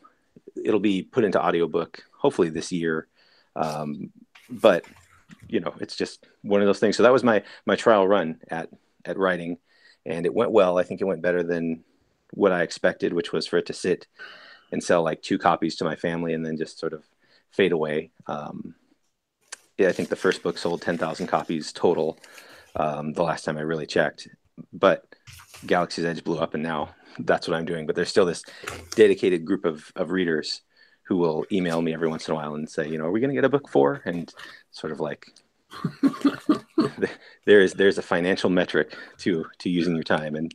it'll 0.63 0.80
be 0.80 1.03
put 1.03 1.24
into 1.24 1.43
audiobook 1.43 2.03
hopefully 2.11 2.49
this 2.49 2.72
year. 2.72 3.07
Um, 3.55 4.11
but 4.49 4.86
you 5.47 5.59
know, 5.59 5.74
it's 5.80 5.95
just 5.95 6.26
one 6.41 6.61
of 6.61 6.68
those 6.68 6.80
things. 6.80 6.97
So 6.97 7.03
that 7.03 7.13
was 7.13 7.24
my 7.24 7.43
my 7.65 7.76
trial 7.76 8.07
run 8.07 8.39
at 8.49 8.70
at 9.05 9.18
writing, 9.18 9.57
and 10.08 10.26
it 10.26 10.34
went 10.34 10.51
well. 10.51 10.80
I 10.80 10.84
think 10.84 11.01
it 11.01 11.05
went 11.05 11.22
better 11.22 11.43
than 11.43 11.84
what 12.32 12.51
I 12.51 12.64
expected, 12.64 13.14
which 13.14 13.32
was 13.32 13.45
for 13.45 13.58
it 13.58 13.66
to 13.68 13.74
sit 13.74 14.08
and 14.72 14.84
sell 14.84 15.03
like 15.03 15.22
two 15.22 15.38
copies 15.38 15.76
to 15.78 15.86
my 15.86 15.95
family 15.95 16.34
and 16.34 16.45
then 16.45 16.58
just 16.58 16.80
sort 16.80 16.93
of 16.93 17.03
fade 17.51 17.72
away. 17.72 18.12
Um, 18.28 18.76
yeah, 19.78 19.89
I 19.89 19.91
think 19.91 20.10
the 20.10 20.16
first 20.16 20.41
book 20.41 20.58
sold 20.58 20.82
ten 20.82 20.97
thousand 20.97 21.28
copies 21.28 21.72
total. 21.72 22.18
Um, 22.76 23.14
the 23.14 23.24
last 23.24 23.45
time 23.45 23.58
I 23.58 23.62
really 23.62 23.88
checked, 23.88 24.28
but 24.74 25.05
Galaxy's 25.66 26.05
Edge 26.05 26.24
blew 26.24 26.38
up, 26.38 26.53
and 26.53 26.64
now 26.64 26.95
that's 27.20 27.47
what 27.47 27.55
I'm 27.58 27.66
doing. 27.66 27.86
But 27.86 27.95
there's 27.95 28.10
still 28.10 28.26
this 28.26 28.43
dedicated 28.95 29.45
group 29.45 29.66
of 29.66 29.91
of 29.95 30.12
readers 30.12 30.62
who 31.03 31.18
will 31.18 31.45
email 31.51 31.82
me 31.82 31.93
every 31.93 32.10
once 32.10 32.28
in 32.28 32.34
a 32.34 32.36
while 32.36 32.55
and 32.55 32.70
say, 32.70 32.88
you 32.88 32.97
know, 32.97 33.05
are 33.05 33.12
we 33.12 33.22
going 33.22 33.30
to 33.30 33.36
get 33.36 33.45
a 33.45 33.49
book 33.49 33.70
for? 33.70 34.01
And 34.03 34.32
sort 34.72 34.91
of 34.91 34.99
like, 34.99 35.26
there 37.45 37.61
is 37.61 37.73
there's 37.73 37.97
a 37.97 38.03
financial 38.03 38.49
metric 38.49 38.95
to 39.19 39.45
to 39.59 39.69
using 39.69 39.95
your 39.95 40.03
time, 40.03 40.36
and 40.36 40.53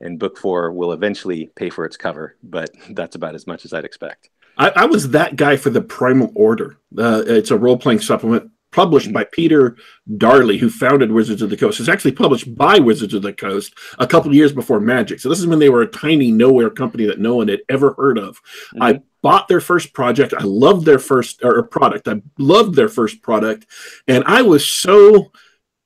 and 0.00 0.18
book 0.18 0.38
four 0.38 0.72
will 0.72 0.92
eventually 0.92 1.50
pay 1.56 1.70
for 1.70 1.84
its 1.84 1.96
cover, 1.96 2.36
but 2.42 2.70
that's 2.90 3.16
about 3.16 3.34
as 3.34 3.46
much 3.46 3.64
as 3.64 3.72
I'd 3.72 3.84
expect. 3.84 4.30
I, 4.56 4.72
I 4.74 4.84
was 4.86 5.10
that 5.10 5.36
guy 5.36 5.56
for 5.56 5.70
the 5.70 5.80
Primal 5.80 6.32
Order. 6.34 6.78
Uh, 6.96 7.22
it's 7.26 7.50
a 7.50 7.58
role 7.58 7.76
playing 7.76 8.00
supplement 8.00 8.50
published 8.70 9.12
by 9.12 9.24
Peter 9.24 9.76
Darley, 10.16 10.58
who 10.58 10.68
founded 10.68 11.10
Wizards 11.10 11.42
of 11.42 11.50
the 11.50 11.56
Coast. 11.56 11.80
It's 11.80 11.88
actually 11.88 12.12
published 12.12 12.54
by 12.54 12.78
Wizards 12.78 13.14
of 13.14 13.22
the 13.22 13.32
Coast 13.32 13.74
a 13.98 14.06
couple 14.06 14.34
years 14.34 14.52
before 14.52 14.80
Magic. 14.80 15.20
So 15.20 15.28
this 15.28 15.38
is 15.38 15.46
when 15.46 15.58
they 15.58 15.70
were 15.70 15.82
a 15.82 15.86
tiny 15.86 16.30
nowhere 16.30 16.70
company 16.70 17.06
that 17.06 17.18
no 17.18 17.36
one 17.36 17.48
had 17.48 17.60
ever 17.68 17.94
heard 17.94 18.18
of. 18.18 18.40
I 18.80 19.00
bought 19.22 19.48
their 19.48 19.60
first 19.60 19.94
project. 19.94 20.34
I 20.34 20.44
loved 20.44 20.84
their 20.84 20.98
first 20.98 21.42
or 21.42 21.62
product. 21.62 22.08
I 22.08 22.20
loved 22.38 22.74
their 22.74 22.88
first 22.88 23.22
product, 23.22 23.66
and 24.06 24.24
I 24.24 24.42
was 24.42 24.66
so. 24.66 25.32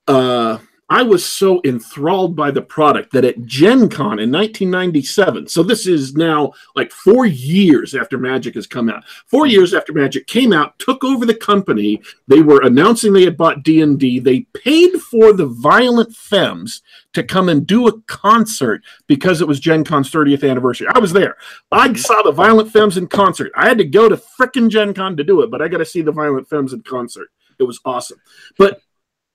Uh, 0.06 0.58
I 0.92 1.02
was 1.02 1.24
so 1.24 1.62
enthralled 1.64 2.36
by 2.36 2.50
the 2.50 2.60
product 2.60 3.14
that 3.14 3.24
at 3.24 3.46
Gen 3.46 3.88
Con 3.88 4.18
in 4.18 4.30
1997, 4.30 5.46
so 5.46 5.62
this 5.62 5.86
is 5.86 6.14
now 6.14 6.52
like 6.76 6.92
four 6.92 7.24
years 7.24 7.94
after 7.94 8.18
Magic 8.18 8.54
has 8.56 8.66
come 8.66 8.90
out, 8.90 9.02
four 9.26 9.46
years 9.46 9.72
after 9.72 9.94
Magic 9.94 10.26
came 10.26 10.52
out, 10.52 10.78
took 10.78 11.02
over 11.02 11.24
the 11.24 11.34
company. 11.34 12.02
They 12.28 12.42
were 12.42 12.60
announcing 12.60 13.14
they 13.14 13.24
had 13.24 13.38
bought 13.38 13.62
D&D. 13.62 14.18
They 14.18 14.40
paid 14.52 15.00
for 15.00 15.32
the 15.32 15.46
Violent 15.46 16.14
Femmes 16.14 16.82
to 17.14 17.22
come 17.22 17.48
and 17.48 17.66
do 17.66 17.88
a 17.88 17.98
concert 18.02 18.82
because 19.06 19.40
it 19.40 19.48
was 19.48 19.60
Gen 19.60 19.84
Con's 19.84 20.10
30th 20.10 20.46
anniversary. 20.46 20.88
I 20.94 20.98
was 20.98 21.14
there. 21.14 21.38
I 21.70 21.90
saw 21.94 22.20
the 22.22 22.32
Violent 22.32 22.70
Femmes 22.70 22.98
in 22.98 23.06
concert. 23.06 23.50
I 23.56 23.66
had 23.66 23.78
to 23.78 23.84
go 23.84 24.10
to 24.10 24.20
frickin' 24.38 24.68
Gen 24.68 24.92
Con 24.92 25.16
to 25.16 25.24
do 25.24 25.40
it, 25.40 25.50
but 25.50 25.62
I 25.62 25.68
got 25.68 25.78
to 25.78 25.86
see 25.86 26.02
the 26.02 26.12
Violent 26.12 26.50
Femmes 26.50 26.74
in 26.74 26.82
concert. 26.82 27.28
It 27.58 27.62
was 27.62 27.80
awesome. 27.86 28.18
But 28.58 28.82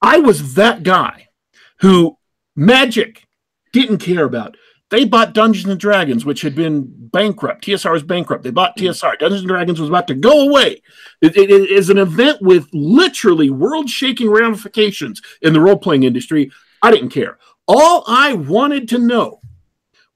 I 0.02 0.20
was 0.20 0.56
that 0.56 0.84
guy 0.84 1.28
who 1.80 2.18
Magic 2.56 3.26
didn't 3.74 4.00
care 4.00 4.26
about. 4.26 4.58
They 4.90 5.04
bought 5.04 5.34
Dungeons 5.34 5.68
and 5.68 5.80
Dragons, 5.80 6.24
which 6.24 6.42
had 6.42 6.56
been 6.56 6.86
bankrupt. 6.88 7.66
TSR 7.66 7.92
was 7.92 8.04
bankrupt. 8.04 8.44
They 8.44 8.52
bought 8.52 8.78
mm. 8.78 8.84
TSR. 8.88 9.20
Dungeons 9.20 9.42
and 9.42 9.50
Dragons 9.50 9.82
was 9.82 9.90
about 9.90 10.08
to 10.08 10.16
go 10.16 10.48
away. 10.48 10.82
It, 11.22 11.36
it- 11.36 11.52
it 11.52 11.70
is 11.70 11.90
an 11.90 11.98
event 11.98 12.42
with 12.42 12.68
literally 12.72 13.50
world-shaking 13.50 14.30
ramifications 14.30 15.22
in 15.42 15.54
the 15.54 15.60
role-playing 15.60 16.04
industry. 16.04 16.52
I 16.82 16.92
didn't 16.92 17.10
care. 17.10 17.38
All 17.68 18.06
I 18.08 18.34
wanted 18.34 18.88
to 18.90 18.98
know 18.98 19.42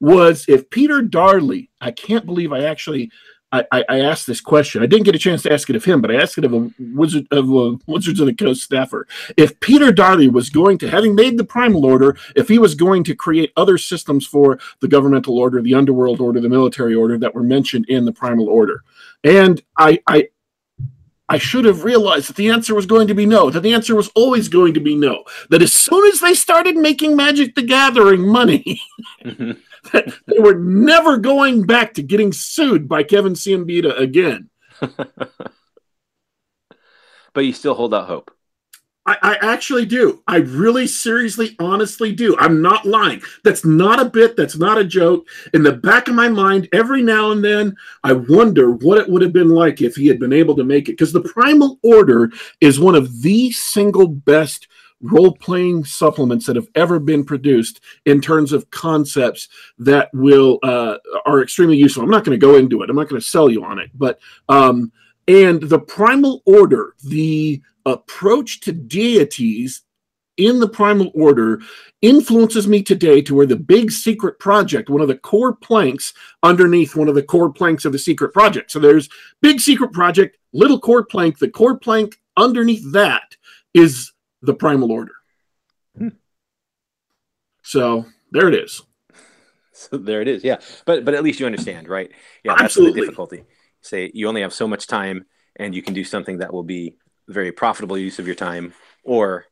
was 0.00 0.46
if 0.48 0.70
Peter 0.70 1.02
Darley. 1.02 1.70
I 1.80 1.90
can't 1.90 2.26
believe 2.26 2.52
I 2.52 2.64
actually 2.64 3.10
I, 3.52 3.84
I, 3.88 4.00
asked 4.00 4.26
this 4.26 4.40
question. 4.40 4.82
I 4.82 4.86
didn't 4.86 5.04
get 5.04 5.14
a 5.14 5.18
chance 5.18 5.42
to 5.42 5.52
ask 5.52 5.68
it 5.68 5.76
of 5.76 5.84
him, 5.84 6.00
but 6.00 6.10
I 6.10 6.14
asked 6.14 6.38
it 6.38 6.44
of 6.44 6.54
a 6.54 6.70
wizard 6.78 7.26
of 7.30 7.50
a 7.50 7.78
Wizards 7.86 8.18
of 8.18 8.26
the 8.26 8.34
Coast 8.34 8.62
staffer. 8.62 9.06
If 9.36 9.60
Peter 9.60 9.92
Darley 9.92 10.28
was 10.28 10.48
going 10.48 10.78
to, 10.78 10.88
having 10.88 11.14
made 11.14 11.36
the 11.36 11.44
Primal 11.44 11.84
Order, 11.84 12.16
if 12.34 12.48
he 12.48 12.58
was 12.58 12.74
going 12.74 13.04
to 13.04 13.14
create 13.14 13.52
other 13.56 13.76
systems 13.76 14.26
for 14.26 14.58
the 14.80 14.88
governmental 14.88 15.38
order, 15.38 15.60
the 15.60 15.74
underworld 15.74 16.20
order, 16.20 16.40
the 16.40 16.48
military 16.48 16.94
order 16.94 17.18
that 17.18 17.34
were 17.34 17.42
mentioned 17.42 17.84
in 17.88 18.06
the 18.06 18.12
Primal 18.12 18.48
Order, 18.48 18.82
and 19.22 19.62
I, 19.76 20.00
I 20.06 20.28
I 21.28 21.38
should 21.38 21.64
have 21.64 21.84
realized 21.84 22.28
that 22.28 22.36
the 22.36 22.50
answer 22.50 22.74
was 22.74 22.84
going 22.84 23.08
to 23.08 23.14
be 23.14 23.24
no, 23.24 23.48
that 23.48 23.60
the 23.60 23.72
answer 23.72 23.94
was 23.94 24.10
always 24.14 24.48
going 24.48 24.74
to 24.74 24.80
be 24.80 24.94
no. 24.94 25.24
That 25.48 25.62
as 25.62 25.72
soon 25.72 26.06
as 26.12 26.20
they 26.20 26.34
started 26.34 26.76
making 26.76 27.16
Magic 27.16 27.54
the 27.54 27.62
Gathering 27.62 28.26
money, 28.26 28.82
mm-hmm. 29.24 29.52
They 29.92 30.38
were 30.38 30.54
never 30.54 31.18
going 31.18 31.64
back 31.64 31.94
to 31.94 32.02
getting 32.02 32.32
sued 32.32 32.88
by 32.88 33.02
Kevin 33.02 33.34
Siembieda 33.34 33.98
again. 33.98 34.48
but 37.34 37.44
you 37.44 37.52
still 37.52 37.74
hold 37.74 37.94
out 37.94 38.06
hope. 38.06 38.30
I, 39.04 39.16
I 39.20 39.52
actually 39.52 39.84
do. 39.84 40.22
I 40.28 40.36
really 40.36 40.86
seriously, 40.86 41.56
honestly 41.58 42.12
do. 42.12 42.36
I'm 42.38 42.62
not 42.62 42.86
lying. 42.86 43.20
That's 43.42 43.64
not 43.64 44.00
a 44.00 44.08
bit. 44.08 44.36
That's 44.36 44.56
not 44.56 44.78
a 44.78 44.84
joke. 44.84 45.26
In 45.52 45.64
the 45.64 45.72
back 45.72 46.06
of 46.06 46.14
my 46.14 46.28
mind, 46.28 46.68
every 46.72 47.02
now 47.02 47.32
and 47.32 47.44
then, 47.44 47.76
I 48.04 48.12
wonder 48.12 48.70
what 48.70 48.98
it 48.98 49.08
would 49.08 49.22
have 49.22 49.32
been 49.32 49.48
like 49.48 49.80
if 49.82 49.96
he 49.96 50.06
had 50.06 50.20
been 50.20 50.32
able 50.32 50.54
to 50.56 50.64
make 50.64 50.88
it. 50.88 50.92
Because 50.92 51.12
the 51.12 51.20
Primal 51.20 51.80
Order 51.82 52.30
is 52.60 52.78
one 52.78 52.94
of 52.94 53.22
the 53.22 53.50
single 53.50 54.06
best 54.06 54.68
role 55.02 55.36
playing 55.36 55.84
supplements 55.84 56.46
that 56.46 56.56
have 56.56 56.68
ever 56.74 56.98
been 56.98 57.24
produced 57.24 57.80
in 58.06 58.20
terms 58.20 58.52
of 58.52 58.70
concepts 58.70 59.48
that 59.78 60.08
will 60.12 60.58
uh, 60.62 60.96
are 61.26 61.42
extremely 61.42 61.76
useful. 61.76 62.02
I'm 62.02 62.10
not 62.10 62.24
going 62.24 62.38
to 62.38 62.46
go 62.46 62.56
into 62.56 62.82
it. 62.82 62.90
I'm 62.90 62.96
not 62.96 63.08
going 63.08 63.20
to 63.20 63.26
sell 63.26 63.50
you 63.50 63.64
on 63.64 63.78
it, 63.78 63.90
but 63.94 64.18
um, 64.48 64.92
and 65.28 65.62
the 65.62 65.78
Primal 65.78 66.42
Order, 66.46 66.94
the 67.04 67.62
approach 67.86 68.60
to 68.60 68.72
deities 68.72 69.82
in 70.36 70.60
the 70.60 70.68
Primal 70.68 71.10
Order 71.14 71.60
influences 72.00 72.66
me 72.66 72.82
today 72.82 73.20
to 73.22 73.34
where 73.34 73.46
the 73.46 73.56
big 73.56 73.90
secret 73.90 74.38
project, 74.38 74.88
one 74.88 75.00
of 75.00 75.08
the 75.08 75.18
core 75.18 75.54
planks 75.54 76.12
underneath 76.42 76.96
one 76.96 77.08
of 77.08 77.14
the 77.14 77.22
core 77.22 77.52
planks 77.52 77.84
of 77.84 77.92
the 77.92 77.98
secret 77.98 78.32
project. 78.32 78.70
So 78.70 78.78
there's 78.78 79.08
big 79.40 79.60
secret 79.60 79.92
project, 79.92 80.38
little 80.52 80.80
core 80.80 81.04
plank. 81.04 81.38
The 81.38 81.50
core 81.50 81.78
plank 81.78 82.20
underneath 82.36 82.92
that 82.92 83.36
is 83.74 84.11
the 84.42 84.54
Primal 84.54 84.92
Order. 84.92 85.12
Hmm. 85.96 86.08
So 87.62 88.06
there 88.30 88.48
it 88.48 88.54
is. 88.54 88.82
So 89.74 89.96
there 89.96 90.20
it 90.20 90.28
is. 90.28 90.44
Yeah, 90.44 90.58
but 90.84 91.02
but 91.02 91.14
at 91.14 91.24
least 91.24 91.40
you 91.40 91.46
understand, 91.46 91.88
right? 91.88 92.10
Yeah, 92.44 92.52
that's 92.52 92.64
Absolutely. 92.64 93.00
the 93.00 93.06
difficulty. 93.06 93.44
Say 93.80 94.10
you 94.12 94.28
only 94.28 94.42
have 94.42 94.52
so 94.52 94.68
much 94.68 94.86
time, 94.86 95.24
and 95.56 95.74
you 95.74 95.80
can 95.80 95.94
do 95.94 96.04
something 96.04 96.38
that 96.38 96.52
will 96.52 96.62
be 96.62 96.98
very 97.26 97.52
profitable 97.52 97.96
use 97.96 98.18
of 98.18 98.26
your 98.26 98.36
time, 98.36 98.74
or 99.02 99.46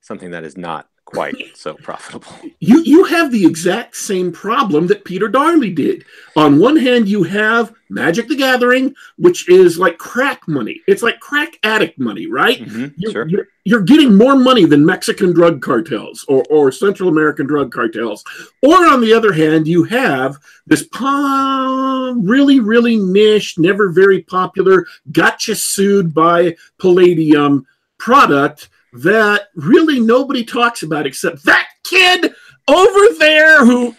something 0.00 0.32
that 0.32 0.42
is 0.42 0.56
not 0.56 0.88
quite 1.12 1.56
so 1.56 1.74
profitable. 1.74 2.32
you 2.60 2.82
you 2.82 3.04
have 3.04 3.30
the 3.32 3.44
exact 3.44 3.96
same 3.96 4.30
problem 4.32 4.86
that 4.86 5.04
Peter 5.04 5.28
Darley 5.28 5.70
did. 5.72 6.04
On 6.36 6.58
one 6.58 6.76
hand, 6.76 7.08
you 7.08 7.22
have 7.24 7.72
Magic 7.88 8.28
the 8.28 8.36
Gathering, 8.36 8.94
which 9.16 9.48
is 9.48 9.78
like 9.78 9.98
crack 9.98 10.46
money. 10.46 10.80
It's 10.86 11.02
like 11.02 11.18
crack 11.20 11.58
addict 11.64 11.98
money, 11.98 12.26
right? 12.26 12.58
Mhm, 12.60 12.94
You're, 12.96 13.12
Sure. 13.12 13.28
you're, 13.28 13.48
you're 13.64 13.82
getting 13.82 14.14
more 14.16 14.36
money 14.36 14.64
than 14.64 14.86
Mexican 14.86 15.32
drug 15.32 15.60
cartels 15.60 16.24
or, 16.28 16.44
or 16.50 16.70
Central 16.70 17.08
American 17.08 17.46
drug 17.46 17.72
cartels. 17.72 18.24
Or 18.62 18.86
on 18.86 19.00
the 19.00 19.12
other 19.12 19.32
hand, 19.32 19.66
you 19.66 19.82
have 19.84 20.38
this 20.66 20.86
really, 22.16 22.60
really 22.60 22.96
niche, 22.96 23.58
never 23.58 23.90
very 23.90 24.22
popular, 24.22 24.86
gotcha 25.12 25.54
sued 25.56 26.14
by 26.14 26.56
Palladium 26.78 27.66
product 27.98 28.68
that 28.92 29.48
really 29.54 30.00
nobody 30.00 30.44
talks 30.44 30.82
about 30.82 31.06
except 31.06 31.44
that 31.44 31.68
kid 31.84 32.32
over 32.68 33.14
there 33.18 33.64
who 33.64 33.94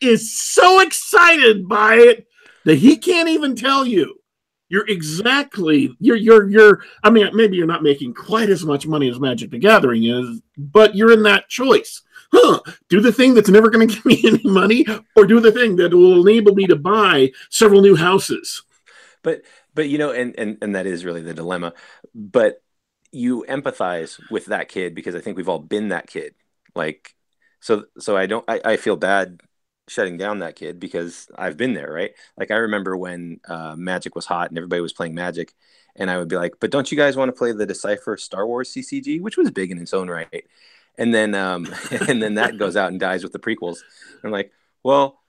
is 0.00 0.36
so 0.36 0.80
excited 0.80 1.68
by 1.68 1.94
it 1.96 2.26
that 2.64 2.76
he 2.76 2.96
can't 2.96 3.28
even 3.28 3.54
tell 3.54 3.86
you. 3.86 4.18
You're 4.68 4.88
exactly 4.88 5.94
you're 6.00 6.16
you're 6.16 6.48
you're 6.48 6.82
I 7.02 7.10
mean 7.10 7.28
maybe 7.34 7.56
you're 7.56 7.66
not 7.66 7.82
making 7.82 8.14
quite 8.14 8.48
as 8.48 8.64
much 8.64 8.86
money 8.86 9.08
as 9.08 9.20
Magic 9.20 9.50
the 9.50 9.58
Gathering 9.58 10.04
is, 10.04 10.40
but 10.56 10.96
you're 10.96 11.12
in 11.12 11.22
that 11.24 11.48
choice. 11.48 12.02
Huh, 12.32 12.60
do 12.88 13.00
the 13.00 13.12
thing 13.12 13.34
that's 13.34 13.50
never 13.50 13.70
going 13.70 13.86
to 13.88 13.94
give 13.94 14.04
me 14.04 14.22
any 14.24 14.42
money 14.44 14.86
or 15.14 15.26
do 15.26 15.38
the 15.38 15.52
thing 15.52 15.76
that 15.76 15.94
will 15.94 16.26
enable 16.26 16.54
me 16.54 16.66
to 16.66 16.76
buy 16.76 17.30
several 17.50 17.82
new 17.82 17.94
houses. 17.94 18.62
but 19.22 19.42
but 19.74 19.88
you 19.88 19.98
know 19.98 20.10
and, 20.10 20.34
and 20.38 20.58
and 20.62 20.74
that 20.74 20.86
is 20.86 21.04
really 21.04 21.22
the 21.22 21.34
dilemma 21.34 21.74
but 22.14 22.62
you 23.14 23.44
empathize 23.48 24.20
with 24.30 24.46
that 24.46 24.68
kid 24.68 24.94
because 24.94 25.14
i 25.14 25.20
think 25.20 25.36
we've 25.36 25.48
all 25.48 25.58
been 25.58 25.88
that 25.88 26.06
kid. 26.06 26.34
Like 26.74 27.14
so 27.60 27.84
so 27.98 28.16
i 28.16 28.26
don't 28.26 28.44
i, 28.48 28.60
I 28.64 28.76
feel 28.76 28.96
bad 28.96 29.40
shutting 29.86 30.16
down 30.16 30.40
that 30.40 30.56
kid 30.56 30.80
because 30.80 31.28
i've 31.36 31.56
been 31.56 31.74
there 31.74 31.92
right? 31.92 32.12
Like 32.36 32.50
i 32.50 32.56
remember 32.56 32.96
when 32.96 33.40
uh, 33.48 33.74
magic 33.76 34.14
was 34.14 34.26
hot 34.26 34.50
and 34.50 34.58
everybody 34.58 34.80
was 34.80 34.92
playing 34.92 35.14
magic 35.14 35.54
and 35.96 36.10
i 36.10 36.18
would 36.18 36.28
be 36.28 36.36
like 36.36 36.54
but 36.60 36.70
don't 36.70 36.90
you 36.90 36.98
guys 36.98 37.16
want 37.16 37.28
to 37.28 37.38
play 37.38 37.52
the 37.52 37.66
decipher 37.66 38.16
star 38.16 38.46
wars 38.46 38.72
ccg 38.72 39.20
which 39.20 39.36
was 39.36 39.50
big 39.50 39.70
in 39.70 39.78
its 39.78 39.94
own 39.94 40.08
right. 40.08 40.44
And 40.96 41.14
then 41.14 41.34
um 41.34 41.66
and 42.08 42.22
then 42.22 42.34
that 42.34 42.58
goes 42.58 42.76
out 42.76 42.90
and 42.90 43.00
dies 43.00 43.22
with 43.22 43.32
the 43.32 43.38
prequels. 43.38 43.78
I'm 44.22 44.30
like 44.30 44.50
well 44.82 45.20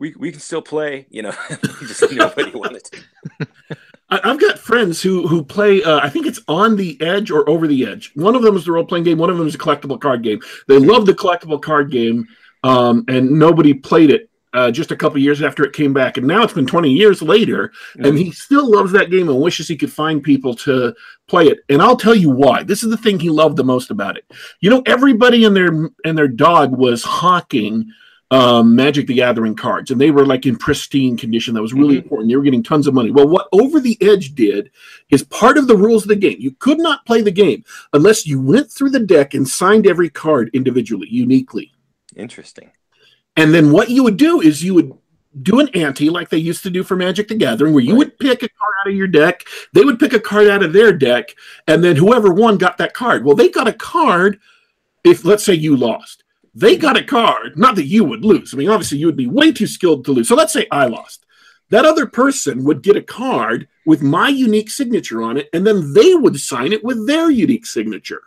we, 0.00 0.14
we 0.18 0.30
can 0.30 0.40
still 0.40 0.62
play, 0.62 1.06
you 1.10 1.20
know, 1.20 1.34
just 1.86 2.10
nobody 2.10 2.50
wanted 2.52 2.84
to. 2.84 3.76
I- 4.10 4.20
I've 4.24 4.40
got 4.40 4.58
friends 4.58 5.00
who 5.00 5.26
who 5.28 5.44
play. 5.44 5.82
Uh, 5.82 6.00
I 6.02 6.08
think 6.08 6.26
it's 6.26 6.40
on 6.48 6.76
the 6.76 7.00
edge 7.00 7.30
or 7.30 7.48
over 7.48 7.66
the 7.66 7.86
edge. 7.86 8.10
One 8.14 8.34
of 8.34 8.42
them 8.42 8.56
is 8.56 8.64
the 8.64 8.72
role 8.72 8.84
playing 8.84 9.04
game. 9.04 9.18
One 9.18 9.30
of 9.30 9.38
them 9.38 9.46
is 9.46 9.54
a 9.54 9.58
collectible 9.58 10.00
card 10.00 10.22
game. 10.22 10.40
They 10.68 10.78
love 10.78 11.06
the 11.06 11.14
collectible 11.14 11.60
card 11.62 11.90
game, 11.90 12.26
um, 12.64 13.04
and 13.08 13.30
nobody 13.30 13.72
played 13.74 14.10
it 14.10 14.28
uh, 14.52 14.70
just 14.70 14.90
a 14.90 14.96
couple 14.96 15.18
years 15.20 15.42
after 15.42 15.64
it 15.64 15.72
came 15.72 15.92
back. 15.92 16.16
And 16.16 16.26
now 16.26 16.42
it's 16.42 16.52
been 16.52 16.66
twenty 16.66 16.90
years 16.90 17.22
later, 17.22 17.72
and 17.96 18.18
he 18.18 18.32
still 18.32 18.68
loves 18.68 18.90
that 18.92 19.10
game 19.10 19.28
and 19.28 19.40
wishes 19.40 19.68
he 19.68 19.76
could 19.76 19.92
find 19.92 20.22
people 20.22 20.54
to 20.56 20.92
play 21.28 21.46
it. 21.46 21.60
And 21.68 21.80
I'll 21.80 21.96
tell 21.96 22.14
you 22.16 22.30
why. 22.30 22.64
This 22.64 22.82
is 22.82 22.90
the 22.90 22.96
thing 22.96 23.20
he 23.20 23.30
loved 23.30 23.56
the 23.56 23.64
most 23.64 23.90
about 23.92 24.16
it. 24.16 24.24
You 24.60 24.70
know, 24.70 24.82
everybody 24.86 25.44
and 25.44 25.56
their 25.56 25.90
and 26.04 26.18
their 26.18 26.28
dog 26.28 26.72
was 26.76 27.04
hawking 27.04 27.86
um, 28.32 28.76
Magic 28.76 29.06
the 29.08 29.14
Gathering 29.14 29.56
cards, 29.56 29.90
and 29.90 30.00
they 30.00 30.10
were 30.12 30.24
like 30.24 30.46
in 30.46 30.56
pristine 30.56 31.16
condition. 31.16 31.52
That 31.54 31.62
was 31.62 31.74
really 31.74 31.96
Mhm. 31.96 32.02
important. 32.02 32.28
They 32.30 32.36
were 32.36 32.42
getting 32.42 32.62
tons 32.62 32.86
of 32.86 32.94
money. 32.94 33.10
Well, 33.10 33.26
what 33.28 33.48
Over 33.52 33.80
the 33.80 33.98
Edge 34.00 34.34
did 34.36 34.70
is 35.10 35.24
part 35.24 35.58
of 35.58 35.66
the 35.66 35.76
rules 35.76 36.02
of 36.04 36.08
the 36.08 36.16
game. 36.16 36.36
You 36.38 36.52
could 36.52 36.78
not 36.78 37.04
play 37.06 37.22
the 37.22 37.32
game 37.32 37.64
unless 37.92 38.26
you 38.26 38.40
went 38.40 38.70
through 38.70 38.90
the 38.90 39.00
deck 39.00 39.34
and 39.34 39.48
signed 39.48 39.86
every 39.86 40.08
card 40.08 40.50
individually, 40.52 41.08
uniquely. 41.10 41.72
Interesting. 42.14 42.70
And 43.36 43.52
then 43.52 43.72
what 43.72 43.90
you 43.90 44.04
would 44.04 44.16
do 44.16 44.40
is 44.40 44.62
you 44.62 44.74
would 44.74 44.92
do 45.42 45.60
an 45.60 45.68
ante 45.70 46.10
like 46.10 46.28
they 46.28 46.38
used 46.38 46.62
to 46.64 46.70
do 46.70 46.82
for 46.82 46.96
Magic 46.96 47.28
the 47.28 47.34
Gathering, 47.36 47.72
where 47.72 47.82
you 47.82 47.92
Right. 47.92 47.98
would 47.98 48.18
pick 48.18 48.42
a 48.42 48.48
card 48.48 48.74
out 48.84 48.90
of 48.90 48.96
your 48.96 49.06
deck, 49.06 49.44
they 49.72 49.84
would 49.84 49.98
pick 49.98 50.12
a 50.12 50.20
card 50.20 50.48
out 50.48 50.62
of 50.64 50.72
their 50.72 50.92
deck, 50.92 51.34
and 51.68 51.82
then 51.84 51.96
whoever 51.96 52.32
won 52.32 52.58
got 52.58 52.78
that 52.78 52.94
card. 52.94 53.24
Well, 53.24 53.36
they 53.36 53.48
got 53.48 53.68
a 53.68 53.72
card 53.72 54.38
if, 55.04 55.24
let's 55.24 55.44
say, 55.44 55.54
you 55.54 55.76
lost. 55.76 56.24
They 56.54 56.76
got 56.76 56.96
a 56.96 57.04
card, 57.04 57.56
not 57.56 57.76
that 57.76 57.86
you 57.86 58.04
would 58.04 58.24
lose. 58.24 58.52
I 58.52 58.56
mean, 58.56 58.70
obviously, 58.70 58.98
you 58.98 59.06
would 59.06 59.16
be 59.16 59.26
way 59.26 59.52
too 59.52 59.66
skilled 59.66 60.04
to 60.04 60.12
lose. 60.12 60.28
So 60.28 60.34
let's 60.34 60.52
say 60.52 60.66
I 60.70 60.86
lost. 60.86 61.24
That 61.70 61.84
other 61.84 62.06
person 62.06 62.64
would 62.64 62.82
get 62.82 62.96
a 62.96 63.02
card 63.02 63.68
with 63.86 64.02
my 64.02 64.28
unique 64.28 64.70
signature 64.70 65.22
on 65.22 65.36
it, 65.36 65.48
and 65.52 65.64
then 65.64 65.92
they 65.92 66.14
would 66.14 66.40
sign 66.40 66.72
it 66.72 66.82
with 66.82 67.06
their 67.06 67.30
unique 67.30 67.66
signature 67.66 68.22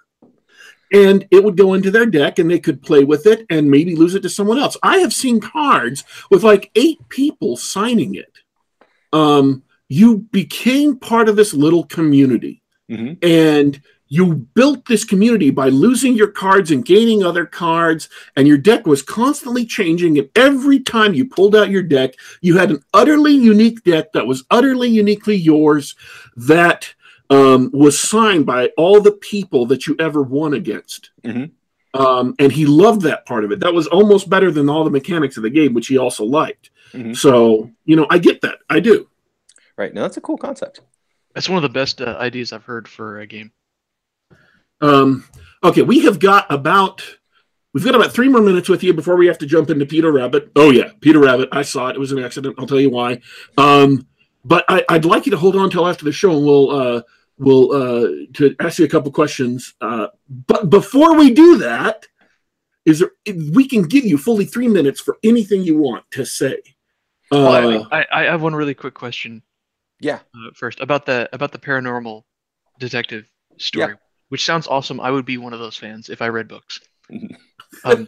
and 0.93 1.27
it 1.31 1.43
would 1.43 1.57
go 1.57 1.73
into 1.73 1.89
their 1.89 2.05
deck 2.05 2.37
and 2.37 2.49
they 2.49 2.59
could 2.59 2.81
play 2.81 3.03
with 3.03 3.25
it 3.25 3.45
and 3.49 3.69
maybe 3.69 3.95
lose 3.95 4.13
it 4.13 4.21
to 4.21 4.29
someone 4.29 4.59
else. 4.59 4.77
I 4.83 4.97
have 4.97 5.11
seen 5.13 5.41
cards 5.41 6.03
with 6.29 6.43
like 6.43 6.71
eight 6.75 6.99
people 7.09 7.57
signing 7.57 8.15
it. 8.15 8.39
Um, 9.11 9.63
you 9.89 10.19
became 10.31 10.97
part 10.97 11.27
of 11.27 11.35
this 11.35 11.53
little 11.53 11.83
community 11.85 12.61
hmm 12.89 13.13
and 13.21 13.81
you 14.15 14.25
built 14.59 14.85
this 14.85 15.03
community 15.03 15.49
by 15.49 15.69
losing 15.69 16.13
your 16.13 16.27
cards 16.43 16.69
and 16.71 16.85
gaining 16.85 17.23
other 17.23 17.45
cards 17.47 18.09
and 18.35 18.47
your 18.47 18.57
deck 18.59 18.85
was 18.85 19.01
constantly 19.01 19.65
changing 19.65 20.17
and 20.19 20.29
every 20.35 20.79
time 20.79 21.15
you 21.15 21.25
pulled 21.25 21.55
out 21.55 21.69
your 21.75 21.81
deck 21.81 22.13
you 22.41 22.57
had 22.57 22.69
an 22.69 22.79
utterly 22.93 23.33
unique 23.33 23.83
deck 23.83 24.11
that 24.13 24.27
was 24.27 24.43
utterly 24.51 24.87
uniquely 24.89 25.35
yours 25.35 25.95
that 26.35 26.93
um, 27.29 27.71
was 27.73 27.97
signed 27.97 28.45
by 28.45 28.67
all 28.77 29.01
the 29.01 29.11
people 29.33 29.65
that 29.65 29.87
you 29.87 29.95
ever 29.99 30.21
won 30.21 30.53
against 30.53 31.09
Mhm. 31.23 31.51
um, 31.95 32.35
and 32.37 32.51
he 32.51 32.65
loved 32.67 33.01
that 33.01 33.25
part 33.25 33.43
of 33.45 33.51
it 33.51 33.59
that 33.61 33.73
was 33.73 33.87
almost 33.87 34.29
better 34.29 34.51
than 34.51 34.69
all 34.69 34.83
the 34.83 34.91
mechanics 34.99 35.37
of 35.37 35.43
the 35.43 35.49
game 35.49 35.73
which 35.73 35.87
he 35.87 35.97
also 35.97 36.23
liked 36.23 36.69
Mhm. 36.93 37.15
so 37.17 37.71
you 37.85 37.95
know 37.95 38.05
i 38.11 38.17
get 38.19 38.41
that 38.41 38.59
i 38.69 38.79
do 38.79 39.09
Right. 39.75 39.91
Now 39.91 40.03
that's 40.03 40.17
a 40.17 40.21
cool 40.21 40.37
concept. 40.37 40.81
That's 41.33 41.49
one 41.49 41.57
of 41.57 41.63
the 41.63 41.79
best 41.81 41.99
uh, 41.99 42.15
ideas 42.19 42.53
I've 42.53 42.63
heard 42.63 42.87
for 42.87 43.19
a 43.21 43.25
game. 43.25 43.51
Um, 44.83 45.23
okay, 45.63 45.81
we 45.81 46.01
have 46.01 46.19
got 46.19 46.45
about 46.51 47.01
we've 47.73 47.85
got 47.85 47.95
about 47.95 48.13
three 48.13 48.27
more 48.29 48.41
minutes 48.41 48.69
with 48.69 48.83
you 48.83 48.93
before 48.93 49.15
we 49.15 49.27
have 49.27 49.37
to 49.39 49.45
jump 49.45 49.69
into 49.69 49.85
Peter 49.85 50.11
Rabbit. 50.11 50.51
Oh 50.55 50.69
yeah, 50.71 50.91
Peter 51.01 51.19
Rabbit. 51.19 51.49
I 51.51 51.61
saw 51.61 51.87
it. 51.89 51.95
It 51.95 51.99
was 51.99 52.11
an 52.11 52.23
accident. 52.23 52.55
I'll 52.57 52.67
tell 52.67 52.79
you 52.79 52.89
why. 52.89 53.21
Um, 53.57 54.07
but 54.45 54.65
I, 54.67 54.83
I'd 54.89 55.05
like 55.05 55.25
you 55.25 55.31
to 55.31 55.37
hold 55.37 55.55
on 55.55 55.69
till 55.69 55.87
after 55.87 56.03
the 56.05 56.11
show, 56.11 56.35
and 56.35 56.45
we'll 56.45 56.69
uh, 56.71 57.01
we'll 57.37 57.71
uh, 57.71 58.07
to 58.33 58.55
ask 58.59 58.79
you 58.79 58.85
a 58.85 58.89
couple 58.89 59.11
questions. 59.11 59.73
Uh, 59.79 60.07
but 60.47 60.69
before 60.69 61.15
we 61.15 61.31
do 61.33 61.57
that, 61.59 62.05
is 62.85 62.99
there 62.99 63.11
we 63.53 63.67
can 63.67 63.83
give 63.83 64.03
you 64.05 64.17
fully 64.17 64.43
three 64.45 64.67
minutes 64.67 64.99
for 64.99 65.17
anything 65.23 65.63
you 65.63 65.77
want 65.77 66.03
to 66.11 66.25
say. 66.25 66.57
Uh, 67.31 67.39
Well, 67.39 67.87
I, 67.91 68.01
I, 68.01 68.05
I 68.11 68.23
have 68.25 68.41
one 68.43 68.53
really 68.53 68.73
quick 68.75 68.93
question 68.93 69.41
Yeah. 70.01 70.15
uh, 70.35 70.51
first 70.55 70.81
about 70.81 71.05
the 71.05 71.29
about 71.31 71.51
the 71.53 71.57
paranormal 71.57 72.23
detective 72.79 73.25
story, 73.57 73.95
which 74.29 74.45
sounds 74.45 74.67
awesome. 74.67 74.99
I 74.99 75.11
would 75.11 75.25
be 75.25 75.37
one 75.37 75.53
of 75.53 75.59
those 75.59 75.77
fans 75.77 76.09
if 76.09 76.21
I 76.21 76.27
read 76.27 76.47
books. 76.47 76.79
um, 77.83 78.07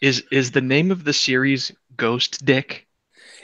is 0.00 0.22
is 0.30 0.50
the 0.50 0.60
name 0.60 0.90
of 0.90 1.04
the 1.04 1.12
series 1.12 1.72
Ghost 1.96 2.44
Dick? 2.44 2.86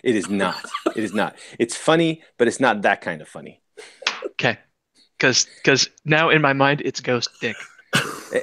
It 0.02 0.16
is 0.16 0.28
not. 0.28 0.64
It 0.96 1.04
is 1.04 1.14
not. 1.14 1.36
It's 1.58 1.76
funny, 1.76 2.22
but 2.38 2.48
it's 2.48 2.60
not 2.60 2.82
that 2.82 3.00
kind 3.00 3.20
of 3.20 3.28
funny. 3.28 3.60
Okay, 4.24 4.58
because 5.18 5.46
because 5.56 5.88
now 6.04 6.30
in 6.30 6.42
my 6.42 6.52
mind 6.52 6.82
it's 6.84 7.00
Ghost 7.00 7.30
Dick. 7.40 7.56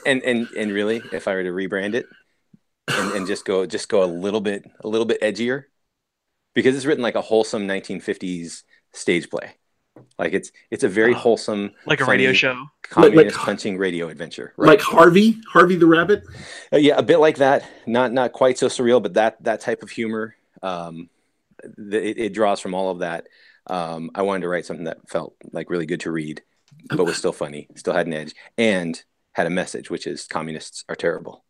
And 0.06 0.22
and 0.24 0.48
and 0.58 0.72
really, 0.72 1.02
if 1.14 1.28
I 1.28 1.34
were 1.34 1.44
to 1.44 1.52
rebrand 1.52 1.94
it 1.94 2.06
and, 2.88 3.12
and 3.14 3.28
just 3.28 3.46
go 3.46 3.66
just 3.66 3.90
go 3.90 4.04
a 4.04 4.06
little 4.06 4.42
bit 4.42 4.66
a 4.84 4.88
little 4.88 5.06
bit 5.06 5.22
edgier, 5.22 5.66
because 6.54 6.76
it's 6.76 6.86
written 6.86 7.04
like 7.04 7.16
a 7.16 7.22
wholesome 7.22 7.68
1950s 7.68 8.64
stage 8.94 9.30
play. 9.30 9.54
Like 10.20 10.34
it's 10.34 10.52
it's 10.72 10.84
a 10.84 10.90
very 10.90 11.14
Oh. 11.14 11.18
wholesome 11.18 11.72
Like 11.86 12.02
a 12.02 12.06
funny 12.06 12.18
radio 12.26 12.34
show. 12.34 12.66
communist 12.84 13.36
Like- 13.38 13.46
punching 13.46 13.78
radio 13.78 14.10
adventure. 14.10 14.54
like 14.58 14.82
Harvey, 14.82 15.38
Harvey 15.52 15.76
the 15.76 15.86
Rabbit. 15.86 16.24
Uh, 16.74 16.78
yeah, 16.78 16.98
a 16.98 17.04
bit 17.04 17.18
like 17.18 17.38
that. 17.38 17.64
Not 17.86 18.12
not 18.14 18.32
quite 18.34 18.58
so 18.58 18.68
surreal, 18.68 19.02
but 19.02 19.14
that 19.16 19.44
that 19.44 19.62
type 19.62 19.84
of 19.84 19.90
humor. 19.90 20.36
Um, 20.62 21.10
the, 21.78 22.02
it, 22.10 22.18
it 22.18 22.34
draws 22.34 22.60
from 22.60 22.74
all 22.74 22.92
of 22.92 23.00
that. 23.00 23.28
Um, 23.68 24.12
I 24.16 24.22
wanted 24.22 24.42
to 24.42 24.48
write 24.48 24.66
something 24.66 24.86
that 24.86 25.10
felt 25.10 25.36
like 25.52 25.70
really 25.70 25.86
good 25.86 26.00
to 26.02 26.12
read, 26.12 26.42
but 26.90 27.04
was 27.04 27.18
still 27.18 27.34
funny, 27.34 27.68
still 27.76 27.94
had 27.94 28.08
an 28.08 28.14
edge, 28.14 28.34
and 28.58 29.02
had 29.34 29.46
a 29.48 29.50
message, 29.52 29.90
which 29.90 30.08
is 30.08 30.26
communists 30.26 30.84
are 30.88 30.96
terrible. 30.96 31.44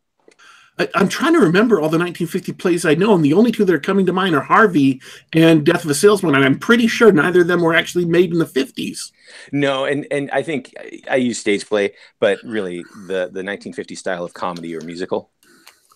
I, 0.78 0.88
am 0.94 1.08
trying 1.08 1.34
to 1.34 1.40
remember 1.40 1.76
all 1.76 1.88
the 1.88 1.98
1950 1.98 2.52
plays 2.52 2.84
I 2.84 2.94
know, 2.94 3.14
and 3.14 3.24
the 3.24 3.32
only 3.32 3.52
two 3.52 3.64
that 3.64 3.74
are 3.74 3.80
coming 3.80 4.06
to 4.06 4.12
mind 4.12 4.34
are 4.34 4.40
Harvey 4.40 5.00
and 5.32 5.64
Death 5.64 5.84
of 5.84 5.90
a 5.90 5.94
Salesman, 5.94 6.34
and 6.34 6.44
I'm 6.44 6.58
pretty 6.58 6.86
sure 6.86 7.12
neither 7.12 7.40
of 7.40 7.46
them 7.46 7.60
were 7.60 7.74
actually 7.74 8.04
made 8.04 8.32
in 8.32 8.38
the 8.38 8.44
50s. 8.44 9.12
No, 9.52 9.84
and 9.84 10.06
and 10.10 10.30
I 10.30 10.42
think 10.42 10.74
I, 10.78 11.00
I 11.10 11.16
use 11.16 11.38
stage 11.38 11.66
play, 11.66 11.94
but 12.20 12.38
really 12.44 12.82
the 13.06 13.30
the 13.30 13.44
1950 13.44 13.94
style 13.94 14.24
of 14.24 14.34
comedy 14.34 14.74
or 14.76 14.80
musical. 14.80 15.30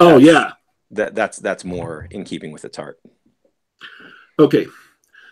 Oh 0.00 0.18
yeah, 0.18 0.52
that 0.90 1.14
that's 1.14 1.38
that's 1.38 1.64
more 1.64 2.08
in 2.10 2.24
keeping 2.24 2.52
with 2.52 2.64
its 2.64 2.78
art. 2.78 3.00
Okay, 4.38 4.66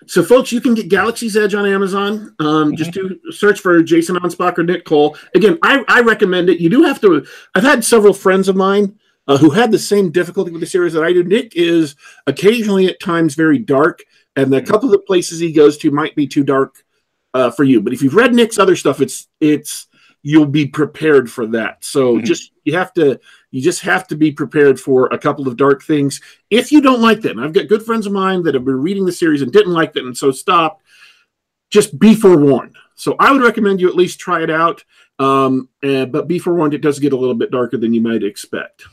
so, 0.07 0.23
folks, 0.23 0.51
you 0.51 0.61
can 0.61 0.75
get 0.75 0.89
Galaxy's 0.89 1.37
Edge 1.37 1.55
on 1.55 1.67
Amazon. 1.67 2.35
Um, 2.39 2.47
mm-hmm. 2.47 2.75
Just 2.75 2.93
to 2.95 3.21
search 3.31 3.61
for 3.61 3.83
Jason 3.83 4.17
Anspach 4.17 4.59
or 4.59 4.63
Nick 4.63 4.85
Cole. 4.85 5.17
Again, 5.35 5.59
I, 5.63 5.85
I, 5.89 6.01
recommend 6.01 6.49
it. 6.49 6.59
You 6.59 6.71
do 6.71 6.83
have 6.83 7.01
to. 7.03 7.27
I've 7.55 7.63
had 7.63 7.85
several 7.85 8.15
friends 8.15 8.49
of 8.49 8.57
mine 8.57 8.99
uh, 9.31 9.39
who 9.39 9.51
had 9.51 9.71
the 9.71 9.79
same 9.79 10.11
difficulty 10.11 10.51
with 10.51 10.61
the 10.61 10.67
series 10.67 10.93
that 10.93 11.05
I 11.05 11.13
do. 11.13 11.23
Nick 11.23 11.55
is 11.55 11.95
occasionally 12.27 12.87
at 12.87 12.99
times 12.99 13.37
very 13.37 13.59
dark, 13.59 14.03
and 14.35 14.53
the 14.53 14.57
mm-hmm. 14.57 14.67
couple 14.67 14.89
of 14.89 14.93
the 14.93 15.07
places 15.07 15.39
he 15.39 15.53
goes 15.53 15.79
to 15.79 15.93
might 15.93 16.17
be 16.17 16.27
too 16.27 16.43
dark 16.43 16.83
uh, 17.33 17.49
for 17.53 17.63
you. 17.63 17.81
But 17.81 17.93
if 17.93 18.03
you've 18.03 18.17
read 18.17 18.35
Nick's 18.35 18.59
other 18.59 18.75
stuff, 18.75 19.01
it's 19.01 19.29
it's 19.39 19.87
you'll 20.23 20.47
be 20.47 20.67
prepared 20.67 21.31
for 21.31 21.47
that. 21.47 21.85
So 21.85 22.17
mm-hmm. 22.17 22.25
just 22.25 22.51
you 22.65 22.77
have 22.77 22.93
to 22.95 23.21
you 23.53 23.63
just 23.63 23.83
have 23.83 24.09
to 24.09 24.17
be 24.17 24.33
prepared 24.33 24.81
for 24.81 25.07
a 25.07 25.19
couple 25.19 25.47
of 25.47 25.57
dark 25.57 25.85
things. 25.85 26.21
If 26.51 26.73
you 26.73 26.81
don't 26.81 27.01
like 27.01 27.21
them, 27.21 27.39
I've 27.39 27.53
got 27.53 27.69
good 27.69 27.85
friends 27.85 28.07
of 28.07 28.13
mine 28.13 28.43
that 28.43 28.55
have 28.55 28.65
been 28.65 28.83
reading 28.83 29.07
the 29.07 29.13
series 29.13 29.43
and 29.43 29.53
didn't 29.53 29.73
like 29.73 29.93
them 29.93 30.07
and 30.07 30.17
so 30.17 30.33
stopped. 30.33 30.83
Just 31.71 32.01
be 32.01 32.17
forewarned. 32.17 32.75
So 32.97 33.15
I 33.21 33.31
would 33.31 33.43
recommend 33.43 33.81
you 33.81 33.89
at 33.89 33.95
least 33.95 34.19
try 34.19 34.43
it 34.43 34.51
out. 34.51 34.85
Um, 35.21 35.69
and, 35.85 36.11
but 36.11 36.27
be 36.27 36.41
forewarned, 36.41 36.75
it 36.75 36.81
does 36.81 36.99
get 36.99 37.13
a 37.13 37.17
little 37.17 37.35
bit 37.35 37.53
darker 37.53 37.77
than 37.77 37.95
you 37.95 38.01
might 38.01 38.25
expect. 38.25 38.87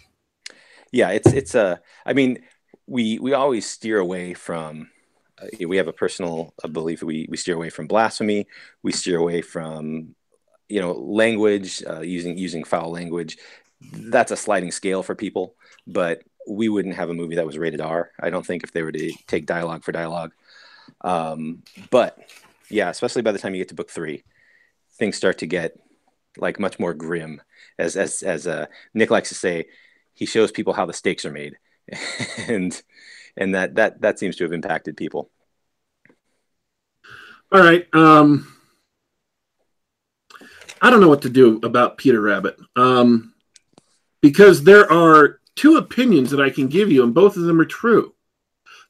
Yeah, 0.91 1.09
it's 1.11 1.27
it's 1.33 1.55
a. 1.55 1.81
Uh, 2.05 2.13
mean, 2.13 2.39
we 2.87 3.19
we 3.19 3.33
always 3.33 3.65
steer 3.67 3.99
away 3.99 4.33
from. 4.33 4.89
Uh, 5.41 5.67
we 5.67 5.77
have 5.77 5.87
a 5.87 5.93
personal 5.93 6.53
uh, 6.63 6.67
belief. 6.67 7.03
We 7.03 7.27
we 7.29 7.37
steer 7.37 7.55
away 7.55 7.69
from 7.69 7.87
blasphemy. 7.87 8.47
We 8.83 8.91
steer 8.91 9.17
away 9.17 9.41
from 9.41 10.15
you 10.69 10.81
know 10.81 10.93
language 10.93 11.83
uh, 11.87 12.01
using 12.01 12.37
using 12.37 12.63
foul 12.63 12.91
language 12.91 13.37
that's 13.91 14.31
a 14.31 14.37
sliding 14.37 14.71
scale 14.71 15.03
for 15.03 15.15
people, 15.15 15.55
but 15.85 16.23
we 16.47 16.69
wouldn't 16.69 16.95
have 16.95 17.09
a 17.09 17.13
movie 17.13 17.35
that 17.35 17.45
was 17.45 17.57
rated 17.57 17.81
R. 17.81 18.11
I 18.19 18.29
don't 18.29 18.45
think 18.45 18.63
if 18.63 18.71
they 18.71 18.81
were 18.81 18.91
to 18.91 19.11
take 19.27 19.45
dialogue 19.45 19.83
for 19.83 19.91
dialogue. 19.91 20.31
Um, 21.01 21.63
but 21.89 22.17
yeah, 22.69 22.89
especially 22.89 23.21
by 23.21 23.31
the 23.31 23.39
time 23.39 23.53
you 23.53 23.61
get 23.61 23.69
to 23.69 23.75
book 23.75 23.89
three, 23.89 24.23
things 24.97 25.17
start 25.17 25.39
to 25.39 25.47
get 25.47 25.79
like 26.37 26.59
much 26.59 26.79
more 26.79 26.93
grim. 26.93 27.41
As 27.77 27.95
as 27.95 28.23
as 28.23 28.47
uh, 28.47 28.67
Nick 28.93 29.11
likes 29.11 29.29
to 29.29 29.35
say, 29.35 29.67
he 30.17 30.25
shows 30.25 30.51
people 30.51 30.73
how 30.73 30.85
the 30.85 30.93
stakes 30.93 31.25
are 31.25 31.31
made, 31.31 31.57
and 32.47 32.81
and 33.37 33.55
that 33.55 33.75
that 33.75 34.01
that 34.01 34.19
seems 34.19 34.35
to 34.37 34.43
have 34.43 34.53
impacted 34.53 34.97
people. 34.97 35.29
All 37.51 37.61
right. 37.61 37.87
Um, 37.93 38.53
I 40.81 40.89
don't 40.89 40.99
know 40.99 41.07
what 41.07 41.21
to 41.21 41.29
do 41.29 41.59
about 41.63 41.97
Peter 41.97 42.21
Rabbit. 42.21 42.57
Um, 42.75 43.33
because 44.21 44.63
there 44.63 44.91
are 44.91 45.39
two 45.55 45.77
opinions 45.77 46.31
that 46.31 46.41
I 46.41 46.49
can 46.49 46.67
give 46.67 46.91
you, 46.91 47.03
and 47.03 47.13
both 47.13 47.37
of 47.37 47.43
them 47.43 47.61
are 47.61 47.65
true. 47.65 48.13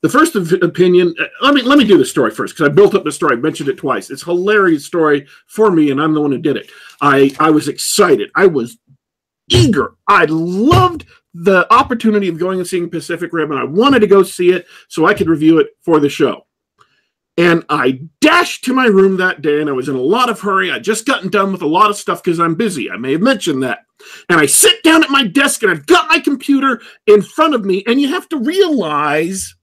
The 0.01 0.09
first 0.09 0.35
opinion, 0.35 1.15
uh, 1.19 1.25
let 1.41 1.55
me 1.55 1.63
let 1.63 1.77
me 1.79 1.83
do 1.83 1.97
the 1.97 2.05
story 2.05 2.31
first 2.31 2.55
because 2.55 2.69
I 2.69 2.73
built 2.73 2.93
up 2.93 3.03
the 3.03 3.11
story. 3.11 3.35
I 3.35 3.39
mentioned 3.39 3.69
it 3.69 3.77
twice. 3.77 4.09
It's 4.11 4.21
a 4.21 4.25
hilarious 4.25 4.85
story 4.85 5.25
for 5.47 5.71
me, 5.71 5.89
and 5.89 6.01
I'm 6.01 6.13
the 6.13 6.21
one 6.21 6.31
who 6.31 6.37
did 6.37 6.55
it. 6.55 6.71
I 7.01 7.35
I 7.39 7.49
was 7.49 7.67
excited. 7.67 8.29
I 8.35 8.45
was 8.45 8.77
eager. 9.49 9.95
I 10.07 10.25
loved 10.29 11.05
the 11.33 11.71
opportunity 11.73 12.27
of 12.27 12.39
going 12.39 12.59
and 12.59 12.67
seeing 12.67 12.89
Pacific 12.89 13.31
Rim, 13.33 13.51
and 13.51 13.59
I 13.59 13.63
wanted 13.63 13.99
to 13.99 14.07
go 14.07 14.23
see 14.23 14.51
it 14.51 14.65
so 14.87 15.05
I 15.05 15.13
could 15.13 15.29
review 15.29 15.59
it 15.59 15.67
for 15.81 15.99
the 15.99 16.09
show. 16.09 16.45
And 17.37 17.63
I 17.69 18.01
dashed 18.19 18.63
to 18.63 18.73
my 18.73 18.87
room 18.87 19.17
that 19.17 19.43
day, 19.43 19.61
and 19.61 19.69
I 19.69 19.73
was 19.73 19.89
in 19.89 19.95
a 19.95 20.01
lot 20.01 20.29
of 20.29 20.39
hurry. 20.39 20.71
I 20.71 20.79
just 20.79 21.05
gotten 21.05 21.29
done 21.29 21.51
with 21.51 21.61
a 21.61 21.67
lot 21.67 21.91
of 21.91 21.95
stuff 21.95 22.23
because 22.23 22.39
I'm 22.39 22.55
busy. 22.55 22.89
I 22.89 22.97
may 22.97 23.11
have 23.11 23.21
mentioned 23.21 23.61
that. 23.61 23.85
And 24.29 24.39
I 24.39 24.47
sit 24.47 24.81
down 24.83 25.03
at 25.03 25.11
my 25.11 25.25
desk, 25.25 25.61
and 25.61 25.71
I've 25.71 25.85
got 25.85 26.09
my 26.09 26.19
computer 26.19 26.81
in 27.05 27.21
front 27.21 27.53
of 27.53 27.63
me. 27.63 27.83
And 27.85 28.01
you 28.01 28.09
have 28.09 28.27
to 28.29 28.37
realize 28.37 29.55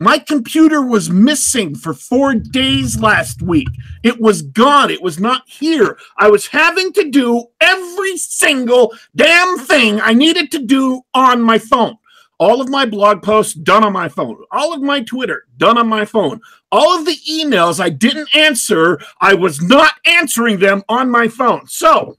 my 0.00 0.18
computer 0.18 0.80
was 0.80 1.10
missing 1.10 1.74
for 1.74 1.92
four 1.92 2.34
days 2.34 3.00
last 3.00 3.42
week. 3.42 3.68
It 4.04 4.20
was 4.20 4.42
gone. 4.42 4.90
It 4.90 5.02
was 5.02 5.18
not 5.18 5.42
here. 5.48 5.98
I 6.16 6.30
was 6.30 6.46
having 6.46 6.92
to 6.92 7.10
do 7.10 7.46
every 7.60 8.16
single 8.16 8.94
damn 9.16 9.58
thing 9.58 10.00
I 10.00 10.14
needed 10.14 10.52
to 10.52 10.64
do 10.64 11.02
on 11.14 11.42
my 11.42 11.58
phone. 11.58 11.96
All 12.38 12.60
of 12.60 12.68
my 12.68 12.86
blog 12.86 13.22
posts 13.22 13.54
done 13.54 13.82
on 13.82 13.92
my 13.92 14.08
phone. 14.08 14.36
All 14.52 14.72
of 14.72 14.80
my 14.80 15.02
Twitter 15.02 15.46
done 15.56 15.76
on 15.76 15.88
my 15.88 16.04
phone. 16.04 16.40
All 16.70 16.96
of 16.96 17.04
the 17.04 17.16
emails 17.28 17.80
I 17.80 17.90
didn't 17.90 18.28
answer, 18.36 19.00
I 19.20 19.34
was 19.34 19.60
not 19.60 19.94
answering 20.06 20.60
them 20.60 20.84
on 20.88 21.10
my 21.10 21.26
phone. 21.26 21.66
So 21.66 22.16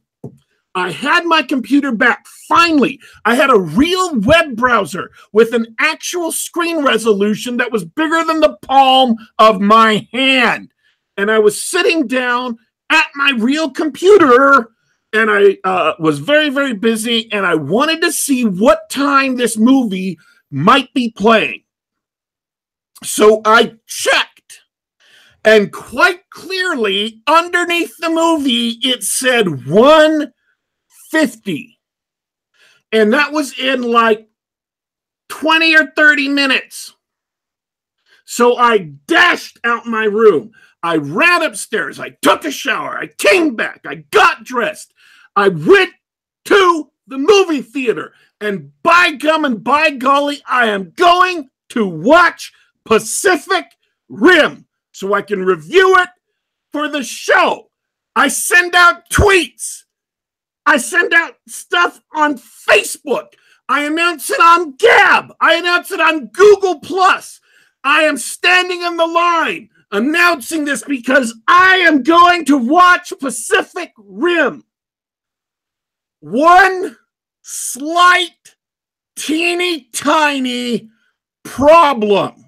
I 0.76 0.92
had 0.92 1.26
my 1.26 1.42
computer 1.42 1.92
back. 1.92 2.26
Finally, 2.48 3.00
I 3.26 3.36
had 3.36 3.50
a 3.50 3.60
real 3.60 4.16
web 4.20 4.56
browser 4.56 5.10
with 5.34 5.54
an 5.54 5.76
actual 5.80 6.32
screen 6.32 6.84
resolution 6.84 7.58
that 7.58 7.72
was 7.72 7.86
bigger 7.86 8.24
than 8.24 8.40
the 8.40 8.58
palm 8.62 9.16
of 9.40 9.60
my 9.60 10.08
hand. 10.14 10.72
And 11.18 11.32
I 11.32 11.40
was 11.40 11.62
sitting 11.62 12.08
down 12.08 12.58
at 12.90 13.08
my 13.16 13.34
real 13.38 13.72
computer 13.72 14.70
and 15.14 15.30
I 15.32 15.58
uh, 15.64 15.94
was 16.00 16.20
very, 16.20 16.50
very 16.50 16.74
busy, 16.74 17.32
and 17.32 17.46
I 17.46 17.56
wanted 17.56 18.02
to 18.02 18.12
see 18.12 18.46
what 18.46 18.90
time 18.90 19.36
this 19.36 19.58
movie 19.58 20.20
might 20.52 20.94
be 20.94 21.12
playing. 21.12 21.64
So 23.04 23.42
I 23.46 23.74
checked, 23.88 24.62
and 25.44 25.72
quite 25.72 26.30
clearly, 26.30 27.22
underneath 27.26 27.96
the 27.98 28.10
movie, 28.10 28.78
it 28.84 29.04
said 29.04 29.66
150. 31.12 31.80
And 32.92 33.14
that 33.14 33.32
was 33.32 33.58
in 33.58 33.84
like 33.84 34.28
20 35.30 35.76
or 35.76 35.88
30 35.96 36.30
minutes. 36.30 36.94
So 38.26 38.58
I 38.58 38.92
dashed 39.08 39.60
out 39.64 39.86
my 39.86 40.06
room. 40.06 40.52
I 40.84 40.98
ran 40.98 41.44
upstairs. 41.44 42.00
I 42.00 42.12
took 42.22 42.46
a 42.46 42.52
shower. 42.52 42.98
I 42.98 43.08
came 43.08 43.56
back. 43.56 43.82
I 43.86 44.06
got 44.12 44.44
dressed. 44.44 44.94
I 45.36 45.50
went 45.50 45.92
to 46.46 46.92
the 47.08 47.18
movie 47.18 47.62
theater, 47.62 48.14
and 48.40 48.72
by 48.84 49.12
gum 49.14 49.44
and 49.46 49.64
by 49.64 49.90
golly, 49.90 50.42
I 50.48 50.68
am 50.68 50.92
going 50.92 51.50
to 51.70 51.88
watch 51.88 52.54
Pacific 52.86 53.66
Rim 54.10 54.68
so 54.92 55.14
I 55.14 55.22
can 55.22 55.44
review 55.44 55.98
it 55.98 56.10
for 56.72 56.88
the 56.88 57.04
show. 57.04 57.72
I 58.16 58.28
send 58.28 58.76
out 58.76 59.10
tweets. 59.10 59.84
I 60.70 60.78
send 60.78 61.16
out 61.16 61.34
stuff 61.48 62.00
on 62.14 62.36
Facebook. 62.38 63.34
I 63.68 63.86
announce 63.86 64.30
it 64.30 64.40
on 64.40 64.76
Gab. 64.76 65.34
I 65.42 65.56
announce 65.56 65.90
it 65.90 66.00
on 66.00 66.28
Google 66.28 66.80
Plus. 66.80 67.42
I 67.84 68.04
am 68.04 68.18
standing 68.18 68.84
in 68.84 68.96
the 68.96 69.08
line 69.08 69.70
announcing 69.92 70.66
this 70.66 70.84
because 70.84 71.34
I 71.48 71.78
am 71.78 72.04
going 72.04 72.46
to 72.46 72.56
watch 72.56 73.12
Pacific 73.20 73.94
Rim 73.98 74.64
one 76.20 76.98
slight, 77.42 78.56
teeny 79.16 79.90
tiny 79.92 80.92
problem. 81.44 82.46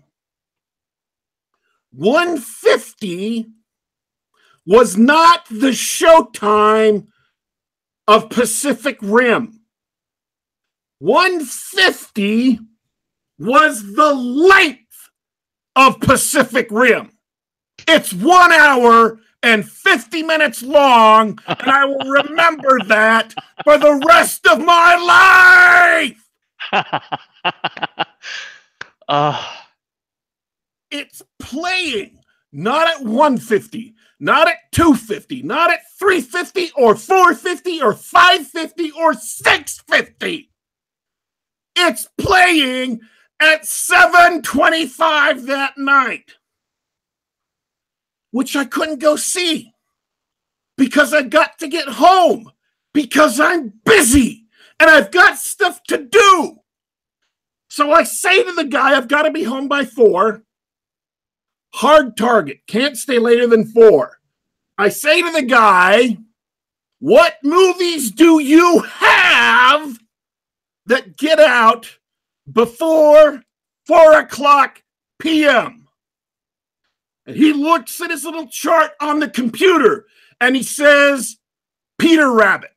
150 1.89 3.47
was 4.67 4.95
not 4.95 5.47
the 5.49 5.71
showtime 5.71 7.07
of 8.11 8.29
Pacific 8.29 8.97
Rim. 9.01 9.61
150 10.99 12.59
was 13.39 13.95
the 13.95 14.13
length 14.13 15.09
of 15.77 16.01
Pacific 16.01 16.67
Rim. 16.69 17.11
It's 17.87 18.11
one 18.11 18.51
hour 18.51 19.19
and 19.41 19.67
50 19.67 20.23
minutes 20.23 20.61
long, 20.61 21.39
and 21.47 21.71
I 21.71 21.85
will 21.85 22.23
remember 22.23 22.79
that 22.87 23.33
for 23.63 23.77
the 23.77 24.03
rest 24.05 24.45
of 24.45 24.59
my 24.59 26.11
life. 26.73 26.83
uh. 29.07 29.53
It's 30.93 31.21
playing 31.39 32.19
not 32.51 32.89
at 32.89 33.05
150, 33.05 33.95
not 34.21 34.47
at 34.47 34.71
250, 34.71 35.41
not 35.43 35.69
at 35.71 35.81
350 35.99 36.71
or 36.77 36.95
450 36.95 37.81
or 37.81 37.93
550 37.93 38.91
or 38.91 39.13
650. 39.13 40.49
It's 41.75 42.07
playing 42.17 43.01
at 43.41 43.65
725 43.65 45.47
that 45.47 45.73
night 45.77 46.35
which 48.31 48.55
I 48.55 48.65
couldn't 48.65 48.99
go 48.99 49.15
see 49.15 49.73
because 50.77 51.13
I 51.13 51.21
got 51.21 51.59
to 51.59 51.67
get 51.67 51.87
home 51.87 52.51
because 52.93 53.39
I'm 53.39 53.73
busy 53.85 54.47
and 54.79 54.89
I've 54.89 55.11
got 55.11 55.37
stuff 55.37 55.83
to 55.89 55.97
do. 55.97 56.57
So 57.69 57.91
I 57.91 58.03
say 58.03 58.43
to 58.43 58.53
the 58.53 58.65
guy, 58.65 58.97
I've 58.97 59.07
got 59.07 59.23
to 59.23 59.31
be 59.31 59.43
home 59.43 59.67
by 59.67 59.85
four. 59.85 60.43
Hard 61.73 62.17
target, 62.17 62.59
can't 62.67 62.97
stay 62.97 63.17
later 63.17 63.47
than 63.47 63.65
four. 63.65 64.19
I 64.77 64.89
say 64.89 65.21
to 65.21 65.31
the 65.31 65.43
guy, 65.43 66.17
What 66.99 67.37
movies 67.43 68.11
do 68.11 68.39
you 68.39 68.79
have 68.79 69.97
that 70.85 71.17
get 71.17 71.39
out 71.39 71.97
before 72.51 73.43
four 73.85 74.19
o'clock 74.19 74.83
p.m.? 75.19 75.87
And 77.25 77.35
he 77.35 77.53
looks 77.53 78.01
at 78.01 78.11
his 78.11 78.25
little 78.25 78.47
chart 78.47 78.91
on 78.99 79.19
the 79.19 79.29
computer 79.29 80.05
and 80.39 80.55
he 80.55 80.63
says, 80.63 81.37
Peter 81.97 82.31
Rabbit. 82.33 82.71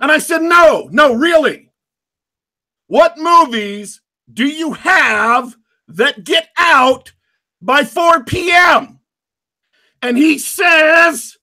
And 0.00 0.10
I 0.10 0.18
said, 0.18 0.42
No, 0.42 0.88
no, 0.92 1.14
really. 1.14 1.70
What 2.86 3.18
movies 3.18 4.00
do 4.32 4.46
you 4.46 4.72
have 4.72 5.56
that 5.88 6.24
get 6.24 6.48
out 6.56 7.12
by 7.64 7.84
4 7.84 8.24
p.m.? 8.24 9.00
And 10.02 10.18
he 10.18 10.38
says, 10.38 11.38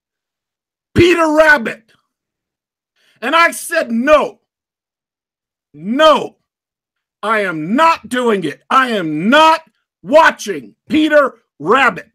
Peter 0.94 1.36
Rabbit. 1.36 1.92
And 3.22 3.36
I 3.36 3.52
said, 3.52 3.92
No, 3.92 4.42
no, 5.74 6.38
I 7.24 7.42
am 7.42 7.76
not 7.76 8.10
doing 8.10 8.44
it. 8.44 8.62
I 8.70 8.90
am 8.90 9.30
not 9.30 9.62
watching 10.04 10.76
Peter 10.90 11.40
Rabbit. 11.60 12.12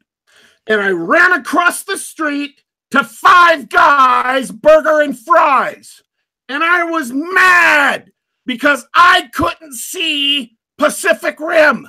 And 0.67 0.81
I 0.81 0.91
ran 0.91 1.33
across 1.33 1.85
the 1.85 1.97
street 1.97 2.63
to 2.91 3.05
Five 3.05 3.69
Guys 3.69 4.51
Burger 4.51 5.01
and 5.01 5.19
Fries. 5.19 6.03
And 6.49 6.63
I 6.63 6.85
was 6.85 7.13
mad 7.13 8.11
because 8.45 8.87
I 8.95 9.31
couldn't 9.33 9.75
see 9.75 10.57
Pacific 10.79 11.39
Rim. 11.41 11.89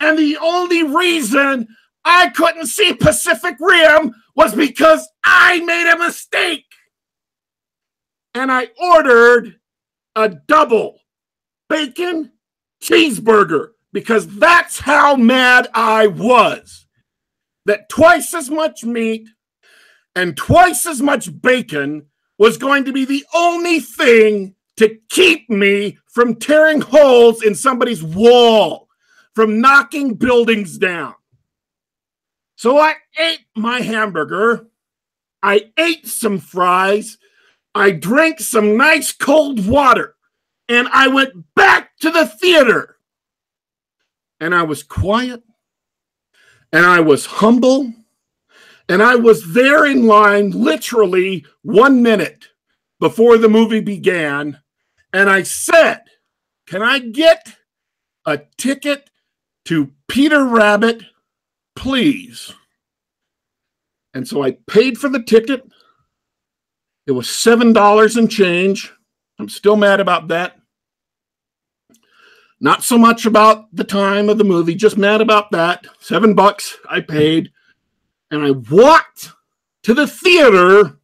And 0.00 0.18
the 0.18 0.38
only 0.38 0.82
reason 0.82 1.68
I 2.04 2.30
couldn't 2.30 2.66
see 2.66 2.94
Pacific 2.94 3.56
Rim 3.60 4.14
was 4.34 4.54
because 4.54 5.06
I 5.24 5.60
made 5.60 5.92
a 5.92 5.98
mistake. 5.98 6.64
And 8.34 8.50
I 8.50 8.68
ordered 8.80 9.56
a 10.16 10.28
double 10.28 10.98
bacon 11.68 12.32
cheeseburger 12.82 13.68
because 13.92 14.26
that's 14.38 14.78
how 14.78 15.16
mad 15.16 15.68
I 15.74 16.06
was. 16.06 16.86
That 17.66 17.88
twice 17.88 18.32
as 18.32 18.50
much 18.50 18.84
meat 18.84 19.28
and 20.16 20.36
twice 20.36 20.86
as 20.86 21.02
much 21.02 21.40
bacon 21.40 22.06
was 22.38 22.56
going 22.56 22.84
to 22.86 22.92
be 22.92 23.04
the 23.04 23.24
only 23.34 23.80
thing 23.80 24.54
to 24.78 24.96
keep 25.10 25.48
me 25.50 25.98
from 26.06 26.34
tearing 26.34 26.80
holes 26.80 27.42
in 27.42 27.54
somebody's 27.54 28.02
wall, 28.02 28.88
from 29.34 29.60
knocking 29.60 30.14
buildings 30.14 30.78
down. 30.78 31.14
So 32.56 32.78
I 32.78 32.96
ate 33.18 33.46
my 33.56 33.80
hamburger. 33.80 34.66
I 35.42 35.70
ate 35.78 36.06
some 36.06 36.38
fries. 36.38 37.18
I 37.74 37.90
drank 37.90 38.40
some 38.40 38.76
nice 38.76 39.12
cold 39.12 39.66
water. 39.66 40.16
And 40.68 40.88
I 40.88 41.08
went 41.08 41.54
back 41.54 41.96
to 42.00 42.10
the 42.10 42.26
theater. 42.26 42.96
And 44.38 44.54
I 44.54 44.62
was 44.62 44.82
quiet. 44.82 45.42
And 46.72 46.84
I 46.84 47.00
was 47.00 47.26
humble. 47.26 47.92
And 48.88 49.02
I 49.02 49.16
was 49.16 49.52
there 49.54 49.86
in 49.86 50.06
line 50.06 50.50
literally 50.50 51.46
one 51.62 52.02
minute 52.02 52.48
before 52.98 53.38
the 53.38 53.48
movie 53.48 53.80
began. 53.80 54.60
And 55.12 55.30
I 55.30 55.42
said, 55.42 56.02
Can 56.66 56.82
I 56.82 56.98
get 56.98 57.56
a 58.26 58.42
ticket 58.56 59.09
to 59.66 59.90
Peter 60.08 60.44
Rabbit, 60.44 61.02
please? 61.76 62.52
And 64.14 64.26
so 64.26 64.42
I 64.42 64.52
paid 64.66 64.98
for 64.98 65.08
the 65.08 65.22
ticket. 65.22 65.62
It 67.06 67.12
was 67.12 67.26
$7 67.26 68.16
and 68.16 68.30
change. 68.30 68.92
I'm 69.38 69.48
still 69.48 69.76
mad 69.76 70.00
about 70.00 70.28
that. 70.28 70.56
Not 72.60 72.82
so 72.82 72.98
much 72.98 73.24
about 73.24 73.74
the 73.74 73.84
time 73.84 74.28
of 74.28 74.36
the 74.36 74.44
movie, 74.44 74.74
just 74.74 74.98
mad 74.98 75.20
about 75.20 75.50
that. 75.52 75.86
Seven 75.98 76.34
bucks 76.34 76.76
I 76.88 77.00
paid 77.00 77.50
and 78.30 78.44
I 78.44 78.50
walked 78.50 79.30
to 79.84 79.94
the 79.94 80.06
theater 80.06 80.98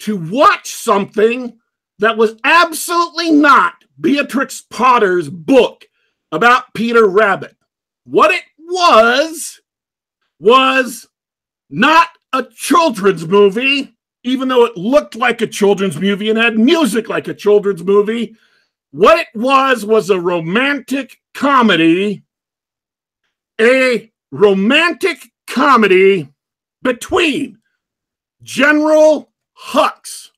to 0.00 0.16
watch 0.16 0.72
something 0.72 1.58
that 1.98 2.16
was 2.16 2.36
absolutely 2.44 3.30
not 3.30 3.74
Beatrix 4.00 4.62
Potter's 4.62 5.28
book 5.28 5.84
about 6.32 6.74
Peter 6.74 7.06
Rabbit. 7.06 7.56
What 8.04 8.32
it 8.32 8.42
was, 8.58 9.60
was 10.40 11.06
not 11.70 12.08
a 12.32 12.44
children's 12.44 13.26
movie, 13.26 13.94
even 14.24 14.48
though 14.48 14.64
it 14.64 14.76
looked 14.76 15.14
like 15.14 15.40
a 15.42 15.46
children's 15.46 16.00
movie 16.00 16.30
and 16.30 16.38
had 16.38 16.58
music 16.58 17.08
like 17.08 17.28
a 17.28 17.34
children's 17.34 17.84
movie. 17.84 18.34
What 18.90 19.18
it 19.20 19.28
was, 19.34 19.84
was 19.84 20.10
a 20.10 20.20
romantic 20.20 21.20
comedy, 21.34 22.24
a 23.60 24.10
romantic 24.30 25.30
comedy 25.46 26.28
between 26.82 27.58
General 28.42 29.30
Hux, 29.58 30.30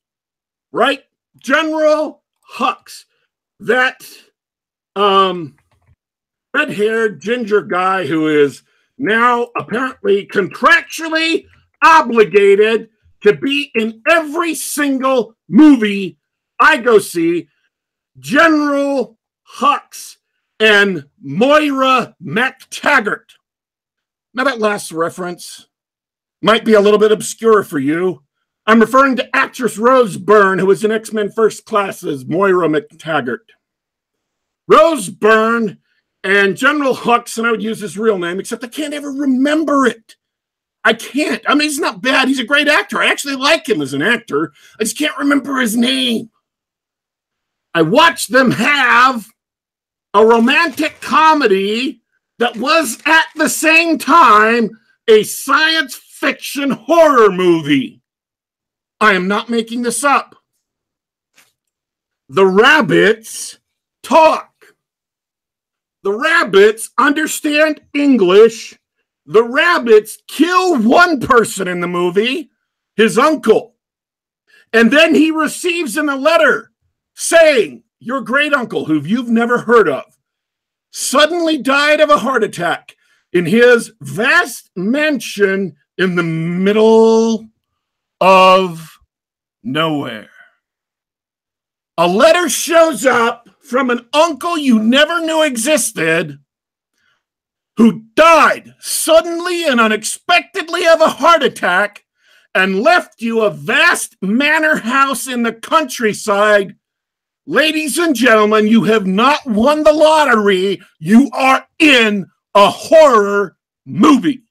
right? 0.73 1.05
General 1.39 2.23
Hux, 2.57 3.05
that 3.61 4.05
um, 4.97 5.57
red 6.55 6.71
haired 6.73 7.21
ginger 7.21 7.63
guy 7.63 8.07
who 8.07 8.29
is 8.29 8.63
now 8.97 9.49
apparently 9.57 10.27
contractually 10.27 11.47
obligated 11.83 12.89
to 13.23 13.35
be 13.35 13.71
in 13.75 14.01
every 14.09 14.55
single 14.55 15.35
movie 15.49 16.19
I 16.61 16.77
go 16.77 16.99
see. 16.99 17.49
General 18.19 19.19
Hux 19.59 20.17
and 20.61 21.07
Moira 21.21 22.15
MacTaggert. 22.25 23.35
Now, 24.33 24.45
that 24.45 24.61
last 24.61 24.93
reference 24.93 25.69
might 26.43 26.65
be 26.65 26.75
a 26.75 26.81
little 26.81 26.99
bit 26.99 27.13
obscure 27.13 27.65
for 27.65 27.79
you. 27.79 28.23
I'm 28.67 28.81
referring 28.81 29.17
to 29.17 29.37
actress 29.37 29.79
Rose 29.79 30.17
Byrne, 30.17 30.59
who 30.59 30.67
was 30.67 30.85
in 30.85 30.93
X 30.93 31.13
Men 31.13 31.31
First 31.31 31.65
Class 31.65 32.05
as 32.05 32.25
Moira 32.25 32.69
MacTaggert. 32.69 33.51
Rose 34.69 35.09
Byrne 35.09 35.79
and 36.25 36.57
General 36.57 36.95
Hux, 36.95 37.37
and 37.37 37.47
I 37.47 37.51
would 37.51 37.63
use 37.63 37.81
his 37.81 37.99
real 37.99 38.19
name, 38.19 38.41
except 38.41 38.65
I 38.65 38.69
can't 38.69 38.95
ever 38.95 39.13
remember 39.13 39.87
it. 39.87 40.17
I 40.83 40.95
can't. 40.95 41.43
I 41.47 41.55
mean, 41.55 41.69
he's 41.69 41.79
not 41.79 42.03
bad. 42.03 42.29
He's 42.29 42.41
a 42.41 42.45
great 42.45 42.67
actor. 42.67 42.99
I 42.99 43.07
actually 43.07 43.37
like 43.37 43.69
him 43.69 43.81
as 43.81 43.93
an 43.93 44.03
actor. 44.03 44.53
I 44.81 44.85
just 44.85 44.99
can't 44.99 45.17
remember 45.19 45.61
his 45.61 45.77
name. 45.77 46.31
I 47.75 47.83
watched 47.83 48.33
them 48.33 48.51
have 48.53 49.27
a 50.15 50.25
romantic 50.25 51.01
comedy 51.01 52.01
that 52.39 52.57
was 52.57 52.99
at 53.07 53.27
the 53.37 53.49
same 53.49 53.99
time 53.99 54.71
a 55.09 55.23
science 55.25 55.95
fiction 55.95 56.71
horror 56.71 57.31
movie. 57.31 58.01
I 59.01 59.13
am 59.13 59.29
not 59.29 59.51
making 59.51 59.83
this 59.83 60.05
up. 60.05 60.37
The 62.29 62.47
rabbits 62.47 63.59
talk. 64.03 64.54
The 66.05 66.13
rabbits 66.13 66.91
understand 66.99 67.81
English. 67.95 68.79
The 69.25 69.43
rabbits 69.43 70.19
kill 70.29 70.79
one 70.83 71.19
person 71.19 71.67
in 71.67 71.81
the 71.81 71.89
movie, 71.89 72.51
his 72.95 73.17
uncle. 73.17 73.77
And 74.75 74.91
then 74.91 75.15
he 75.15 75.31
receives 75.31 75.97
in 75.97 76.11
a 76.11 76.17
letter 76.17 76.73
saying, 77.15 77.85
Your 78.01 78.21
great 78.21 78.53
uncle, 78.53 78.85
who 78.85 79.01
you've 79.01 79.31
never 79.31 79.57
heard 79.57 79.89
of, 79.89 80.05
suddenly 80.91 81.57
died 81.57 82.01
of 82.01 82.11
a 82.11 82.19
heart 82.19 82.45
attack 82.45 82.97
in 83.33 83.47
his 83.47 83.91
vast 84.03 84.71
mansion 84.77 85.75
in 85.97 86.17
the 86.17 86.23
middle 86.23 87.49
of 88.21 88.99
nowhere. 89.63 90.29
A 91.97 92.07
letter 92.07 92.51
shows 92.51 93.07
up 93.07 93.44
from 93.65 93.91
an 93.91 94.07
uncle 94.13 94.57
you 94.59 94.79
never 94.79 95.21
knew 95.21 95.43
existed 95.43 96.39
who 97.77 98.05
died 98.15 98.75
suddenly 98.79 99.65
and 99.65 99.81
unexpectedly 99.81 100.87
of 100.87 101.01
a 101.01 101.09
heart 101.09 101.43
attack 101.43 102.05
and 102.55 102.81
left 102.81 103.21
you 103.21 103.41
a 103.41 103.51
vast 103.51 104.17
manor 104.23 104.77
house 104.77 105.27
in 105.27 105.43
the 105.43 105.53
countryside 105.53 106.77
Ladies 107.47 107.99
and 107.99 108.17
gentlemen, 108.17 108.67
you 108.67 108.85
have 108.85 109.07
not 109.07 109.45
won 109.45 109.83
the 109.83 109.93
lottery. 109.93 110.81
You 110.99 111.29
are 111.35 111.67
in 111.79 112.25
a 112.55 112.71
horror 112.71 113.59
movie. 113.85 114.45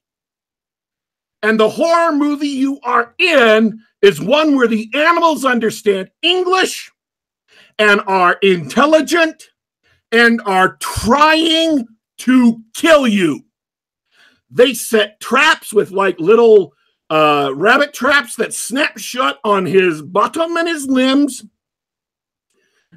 and 1.42 1.58
the 1.60 1.68
horror 1.68 2.12
movie 2.12 2.46
you 2.48 2.78
are 2.84 3.14
in 3.18 3.78
is 4.00 4.20
one 4.20 4.56
where 4.56 4.68
the 4.68 4.88
animals 4.94 5.44
understand 5.44 6.08
English 6.22 6.90
and 7.78 8.00
are 8.06 8.34
intelligent 8.42 9.50
and 10.12 10.40
are 10.46 10.76
trying 10.80 11.86
to 12.18 12.60
kill 12.74 13.06
you. 13.06 13.44
They 14.50 14.74
set 14.74 15.20
traps 15.20 15.72
with 15.72 15.90
like 15.90 16.20
little 16.20 16.72
uh, 17.10 17.52
rabbit 17.54 17.92
traps 17.92 18.36
that 18.36 18.54
snap 18.54 18.98
shut 18.98 19.38
on 19.44 19.66
his 19.66 20.02
bottom 20.02 20.56
and 20.56 20.68
his 20.68 20.86
limbs. 20.86 21.44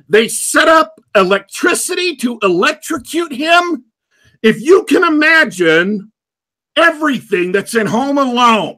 They 0.07 0.27
set 0.27 0.67
up 0.67 0.99
electricity 1.15 2.15
to 2.17 2.37
electrocute 2.43 3.33
him. 3.33 3.85
If 4.43 4.61
you 4.61 4.85
can 4.85 5.03
imagine 5.03 6.11
everything 6.75 7.51
that's 7.51 7.73
in 7.73 7.87
Home 7.87 8.19
Alone, 8.19 8.77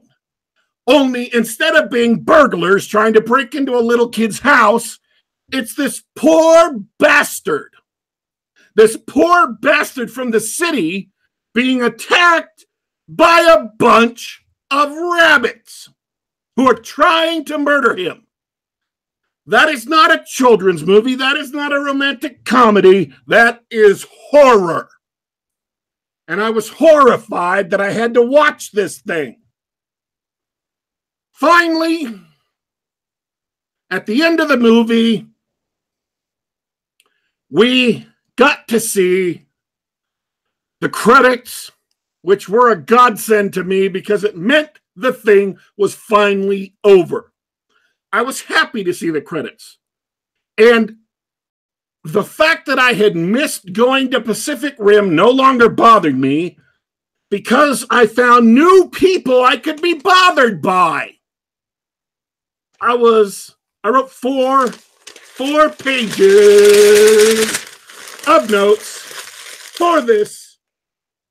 only 0.86 1.32
instead 1.34 1.76
of 1.76 1.90
being 1.90 2.20
burglars 2.20 2.86
trying 2.86 3.12
to 3.12 3.20
break 3.20 3.54
into 3.54 3.76
a 3.76 3.80
little 3.80 4.08
kid's 4.08 4.40
house, 4.40 4.98
it's 5.52 5.74
this 5.74 6.02
poor 6.16 6.80
bastard, 6.98 7.74
this 8.74 8.96
poor 8.96 9.52
bastard 9.52 10.10
from 10.10 10.30
the 10.30 10.40
city 10.40 11.10
being 11.54 11.82
attacked 11.82 12.66
by 13.08 13.40
a 13.40 13.68
bunch 13.78 14.44
of 14.70 14.92
rabbits 14.92 15.90
who 16.56 16.68
are 16.68 16.74
trying 16.74 17.44
to 17.46 17.58
murder 17.58 17.96
him. 17.96 18.26
That 19.46 19.68
is 19.68 19.86
not 19.86 20.12
a 20.12 20.24
children's 20.24 20.84
movie. 20.84 21.16
That 21.16 21.36
is 21.36 21.52
not 21.52 21.72
a 21.72 21.80
romantic 21.80 22.44
comedy. 22.44 23.12
That 23.26 23.62
is 23.70 24.06
horror. 24.30 24.88
And 26.28 26.40
I 26.40 26.50
was 26.50 26.68
horrified 26.68 27.70
that 27.70 27.80
I 27.80 27.90
had 27.90 28.14
to 28.14 28.22
watch 28.22 28.70
this 28.70 29.00
thing. 29.00 29.40
Finally, 31.32 32.20
at 33.90 34.06
the 34.06 34.22
end 34.22 34.38
of 34.38 34.48
the 34.48 34.56
movie, 34.56 35.26
we 37.50 38.06
got 38.36 38.68
to 38.68 38.80
see 38.80 39.46
the 40.80 40.88
credits, 40.88 41.70
which 42.22 42.48
were 42.48 42.70
a 42.70 42.76
godsend 42.76 43.52
to 43.54 43.64
me 43.64 43.88
because 43.88 44.24
it 44.24 44.36
meant 44.36 44.70
the 44.96 45.12
thing 45.12 45.58
was 45.76 45.94
finally 45.94 46.74
over. 46.84 47.32
I 48.12 48.22
was 48.22 48.42
happy 48.42 48.84
to 48.84 48.94
see 48.94 49.10
the 49.10 49.20
credits. 49.20 49.78
And 50.58 50.96
the 52.04 52.24
fact 52.24 52.66
that 52.66 52.78
I 52.78 52.92
had 52.92 53.14
missed 53.14 53.72
going 53.72 54.10
to 54.10 54.20
Pacific 54.20 54.74
Rim 54.78 55.14
no 55.14 55.30
longer 55.30 55.68
bothered 55.68 56.18
me 56.18 56.58
because 57.30 57.86
I 57.90 58.06
found 58.06 58.54
new 58.54 58.88
people 58.92 59.44
I 59.44 59.56
could 59.56 59.80
be 59.80 59.94
bothered 59.94 60.60
by. 60.60 61.12
I 62.80 62.94
was, 62.94 63.54
I 63.84 63.90
wrote 63.90 64.10
four, 64.10 64.70
four 65.40 65.70
pages 65.70 67.40
of 68.26 68.50
notes 68.50 68.98
for 69.74 70.02
this 70.02 70.58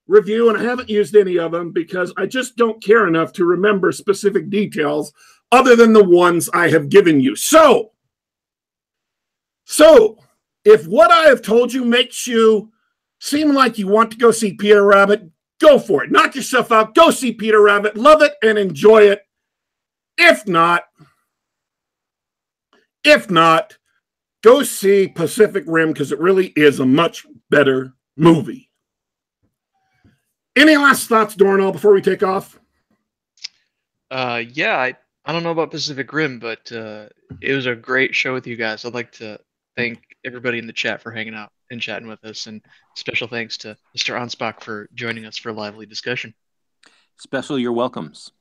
review, 0.07 0.49
and 0.49 0.57
I 0.57 0.63
haven't 0.63 0.89
used 0.89 1.15
any 1.15 1.37
of 1.37 1.51
them 1.51 1.71
because 1.71 2.11
I 2.17 2.25
just 2.25 2.55
don't 2.55 2.83
care 2.83 3.07
enough 3.07 3.31
to 3.33 3.45
remember 3.45 3.91
specific 3.91 4.49
details 4.49 5.13
other 5.51 5.75
than 5.75 5.93
the 5.93 6.03
ones 6.03 6.49
I 6.55 6.69
have 6.69 6.89
given 6.89 7.21
you. 7.21 7.35
So, 7.35 7.91
so 9.65 10.17
if 10.65 10.87
what 10.87 11.11
I 11.11 11.25
have 11.25 11.43
told 11.43 11.71
you 11.71 11.85
makes 11.85 12.25
you 12.25 12.71
seem 13.19 13.53
like 13.53 13.77
you 13.77 13.87
want 13.87 14.09
to 14.09 14.17
go 14.17 14.31
see 14.31 14.53
Peter 14.53 14.83
Rabbit, 14.83 15.29
go 15.61 15.77
for 15.77 16.03
it. 16.03 16.11
Knock 16.11 16.33
yourself 16.33 16.71
out. 16.71 16.95
Go 16.95 17.11
see 17.11 17.31
Peter 17.31 17.61
Rabbit. 17.61 17.95
Love 17.95 18.23
it 18.23 18.33
and 18.41 18.57
enjoy 18.57 19.03
it. 19.03 19.21
If 20.17 20.47
not, 20.47 20.85
if 23.03 23.29
not, 23.29 23.75
go 24.43 24.63
see 24.63 25.07
Pacific 25.07 25.63
Rim 25.67 25.93
because 25.93 26.11
it 26.11 26.19
really 26.19 26.47
is 26.55 26.79
a 26.79 26.85
much 26.85 27.25
better 27.49 27.93
movie. 28.15 28.69
Any 30.55 30.75
last 30.77 31.07
thoughts, 31.07 31.35
Dornall, 31.35 31.71
before 31.71 31.93
we 31.93 32.01
take 32.01 32.23
off? 32.23 32.59
Uh, 34.11 34.43
yeah, 34.51 34.77
I, 34.77 34.95
I 35.25 35.31
don't 35.31 35.43
know 35.43 35.51
about 35.51 35.71
Pacific 35.71 36.11
Rim, 36.11 36.39
but 36.39 36.71
uh, 36.71 37.07
it 37.41 37.53
was 37.53 37.65
a 37.65 37.75
great 37.75 38.15
show 38.15 38.33
with 38.33 38.47
you 38.47 38.55
guys. 38.55 38.83
I'd 38.83 38.93
like 38.93 39.11
to 39.13 39.39
thank 39.77 40.01
everybody 40.25 40.57
in 40.57 40.67
the 40.67 40.73
chat 40.73 41.01
for 41.01 41.11
hanging 41.11 41.35
out 41.35 41.51
and 41.71 41.79
chatting 41.79 42.07
with 42.07 42.23
us, 42.25 42.47
and 42.47 42.61
special 42.95 43.27
thanks 43.27 43.57
to 43.59 43.77
Mr. 43.95 44.19
Anspach 44.19 44.61
for 44.61 44.89
joining 44.95 45.25
us 45.25 45.37
for 45.37 45.49
a 45.49 45.53
lively 45.53 45.85
discussion. 45.85 46.33
Special, 47.17 47.59
you're 47.59 47.71
welcomes. 47.71 48.31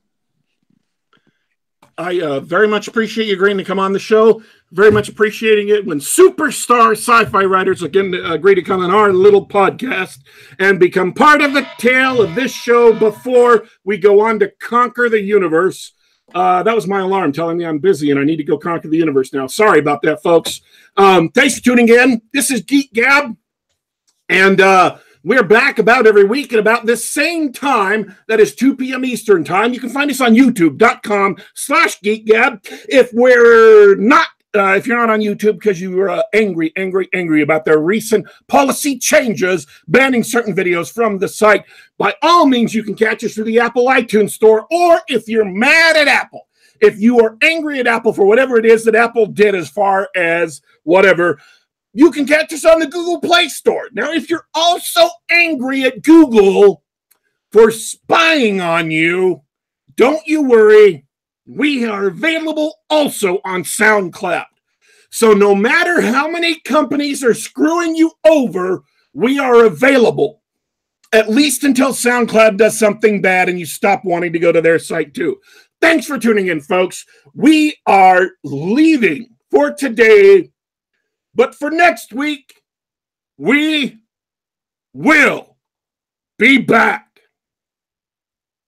I 1.99 2.21
uh, 2.21 2.41
very 2.41 2.69
much 2.69 2.89
appreciate 2.89 3.27
you 3.27 3.35
agreeing 3.35 3.59
to 3.59 3.65
come 3.65 3.81
on 3.81 3.93
the 3.93 3.99
show. 3.99 4.43
Very 4.71 4.91
much 4.91 5.09
appreciating 5.09 5.71
it 5.71 5.87
when 5.87 5.99
superstar 5.99 6.93
sci-fi 6.93 7.45
writers 7.45 7.83
again 7.83 8.13
agree 8.13 8.55
to 8.55 8.61
come 8.61 8.83
on 8.83 8.91
our 8.91 9.15
little 9.15 9.47
podcast 9.47 10.19
and 10.59 10.79
become 10.79 11.15
part 11.15 11.41
of 11.41 11.55
the 11.55 11.67
tale 11.79 12.21
of 12.21 12.35
this 12.35 12.53
show 12.53 12.93
before 12.93 13.65
we 13.85 13.97
go 13.97 14.21
on 14.21 14.39
to 14.41 14.53
conquer 14.61 15.09
the 15.09 15.23
universe. 15.23 15.93
Uh, 16.35 16.63
that 16.63 16.75
was 16.75 16.87
my 16.87 17.01
alarm 17.01 17.33
telling 17.33 17.57
me 17.57 17.65
I'm 17.65 17.79
busy 17.79 18.11
and 18.11 18.21
I 18.21 18.25
need 18.25 18.37
to 18.37 18.45
go 18.45 18.59
conquer 18.59 18.89
the 18.89 18.99
universe 18.99 19.33
now. 19.33 19.47
Sorry 19.47 19.79
about 19.79 20.03
that, 20.03 20.23
folks. 20.23 20.61
Um, 20.99 21.31
thanks 21.31 21.57
for 21.57 21.65
tuning 21.65 21.89
in. 21.89 22.21
This 22.35 22.51
is 22.51 22.61
Geek 22.61 22.93
Gab, 22.93 23.35
and 24.29 24.61
uh, 24.61 24.99
we're 25.25 25.45
back 25.45 25.79
about 25.79 26.07
every 26.07 26.25
week 26.25 26.53
at 26.53 26.59
about 26.59 26.85
this 26.85 27.09
same 27.09 27.55
time. 27.55 28.15
That 28.27 28.41
is 28.41 28.55
2 28.55 28.77
p.m. 28.77 29.07
Eastern 29.07 29.45
time. 29.45 29.73
You 29.73 29.81
can 29.81 29.89
find 29.89 30.11
us 30.11 30.21
on 30.21 30.35
youtube.com 30.35 31.39
slash 31.55 32.01
geekgab. 32.01 32.61
If 32.89 33.11
we're 33.15 33.97
not 33.97 34.29
uh, 34.59 34.75
if 34.75 34.87
you're 34.87 34.97
not 34.97 35.11
on 35.11 35.21
YouTube 35.21 35.55
because 35.55 35.81
you 35.81 35.93
were 35.93 36.11
uh, 36.11 36.23
angry, 36.33 36.73
angry, 36.77 37.09
angry 37.15 37.43
about 37.43 37.65
their 37.65 37.79
recent 37.79 38.27
policy 38.47 38.99
changes 38.99 39.67
banning 39.89 40.23
certain 40.23 40.55
videos 40.55 40.93
from 40.93 41.19
the 41.19 41.29
site, 41.29 41.65
by 41.97 42.15
all 42.23 42.47
means, 42.47 42.75
you 42.75 42.83
can 42.83 42.95
catch 42.95 43.25
us 43.25 43.35
through 43.35 43.45
the 43.45 43.61
Apple 43.61 43.87
iTunes 43.87 44.31
Store. 44.31 44.67
Or 44.71 45.01
if 45.09 45.29
you're 45.29 45.45
mad 45.45 45.97
at 45.97 46.09
Apple, 46.09 46.47
if 46.81 47.01
you 47.01 47.21
are 47.21 47.37
angry 47.43 47.81
at 47.81 47.87
Apple 47.87 48.13
for 48.13 48.27
whatever 48.27 48.59
it 48.59 48.67
is 48.67 48.85
that 48.85 48.95
Apple 48.95 49.27
did 49.27 49.55
as 49.55 49.69
far 49.69 50.09
as 50.15 50.63
whatever, 50.85 51.41
you 51.93 52.11
can 52.11 52.27
catch 52.27 52.53
us 52.53 52.65
on 52.65 52.79
the 52.79 52.87
Google 52.87 53.21
Play 53.21 53.49
Store. 53.49 53.89
Now, 53.93 54.13
if 54.13 54.31
you're 54.31 54.47
also 54.55 55.09
angry 55.31 55.83
at 55.83 56.03
Google 56.03 56.85
for 57.51 57.71
spying 57.71 58.61
on 58.61 58.91
you, 58.91 59.43
don't 59.97 60.25
you 60.27 60.43
worry. 60.43 61.08
We 61.49 61.85
are 61.87 62.07
available 62.07 62.75
also 62.91 63.41
on 63.45 63.63
SoundCloud. 63.63 64.45
So, 65.11 65.33
no 65.33 65.55
matter 65.55 66.03
how 66.03 66.29
many 66.29 66.61
companies 66.61 67.25
are 67.25 67.35
screwing 67.35 67.97
you 67.97 68.13
over, 68.27 68.83
we 69.15 69.39
are 69.39 69.65
available 69.65 70.43
at 71.13 71.31
least 71.31 71.65
until 71.65 71.91
SoundCloud 71.91 72.59
does 72.59 72.79
something 72.79 73.23
bad 73.23 73.49
and 73.49 73.59
you 73.59 73.65
stop 73.65 74.05
wanting 74.05 74.35
to 74.35 74.39
go 74.39 74.53
to 74.53 74.61
their 74.61 74.79
site 74.79 75.15
too. 75.15 75.39
Thanks 75.81 76.07
for 76.07 76.19
tuning 76.19 76.49
in, 76.49 76.61
folks. 76.61 77.07
We 77.35 77.77
are 77.87 78.29
leaving 78.45 79.31
for 79.51 79.73
today 79.73 80.51
but 81.39 81.55
for 81.55 81.71
next 81.71 82.13
week, 82.13 82.63
we 83.37 83.99
will 84.93 85.57
be 86.37 86.59
back. 86.59 87.08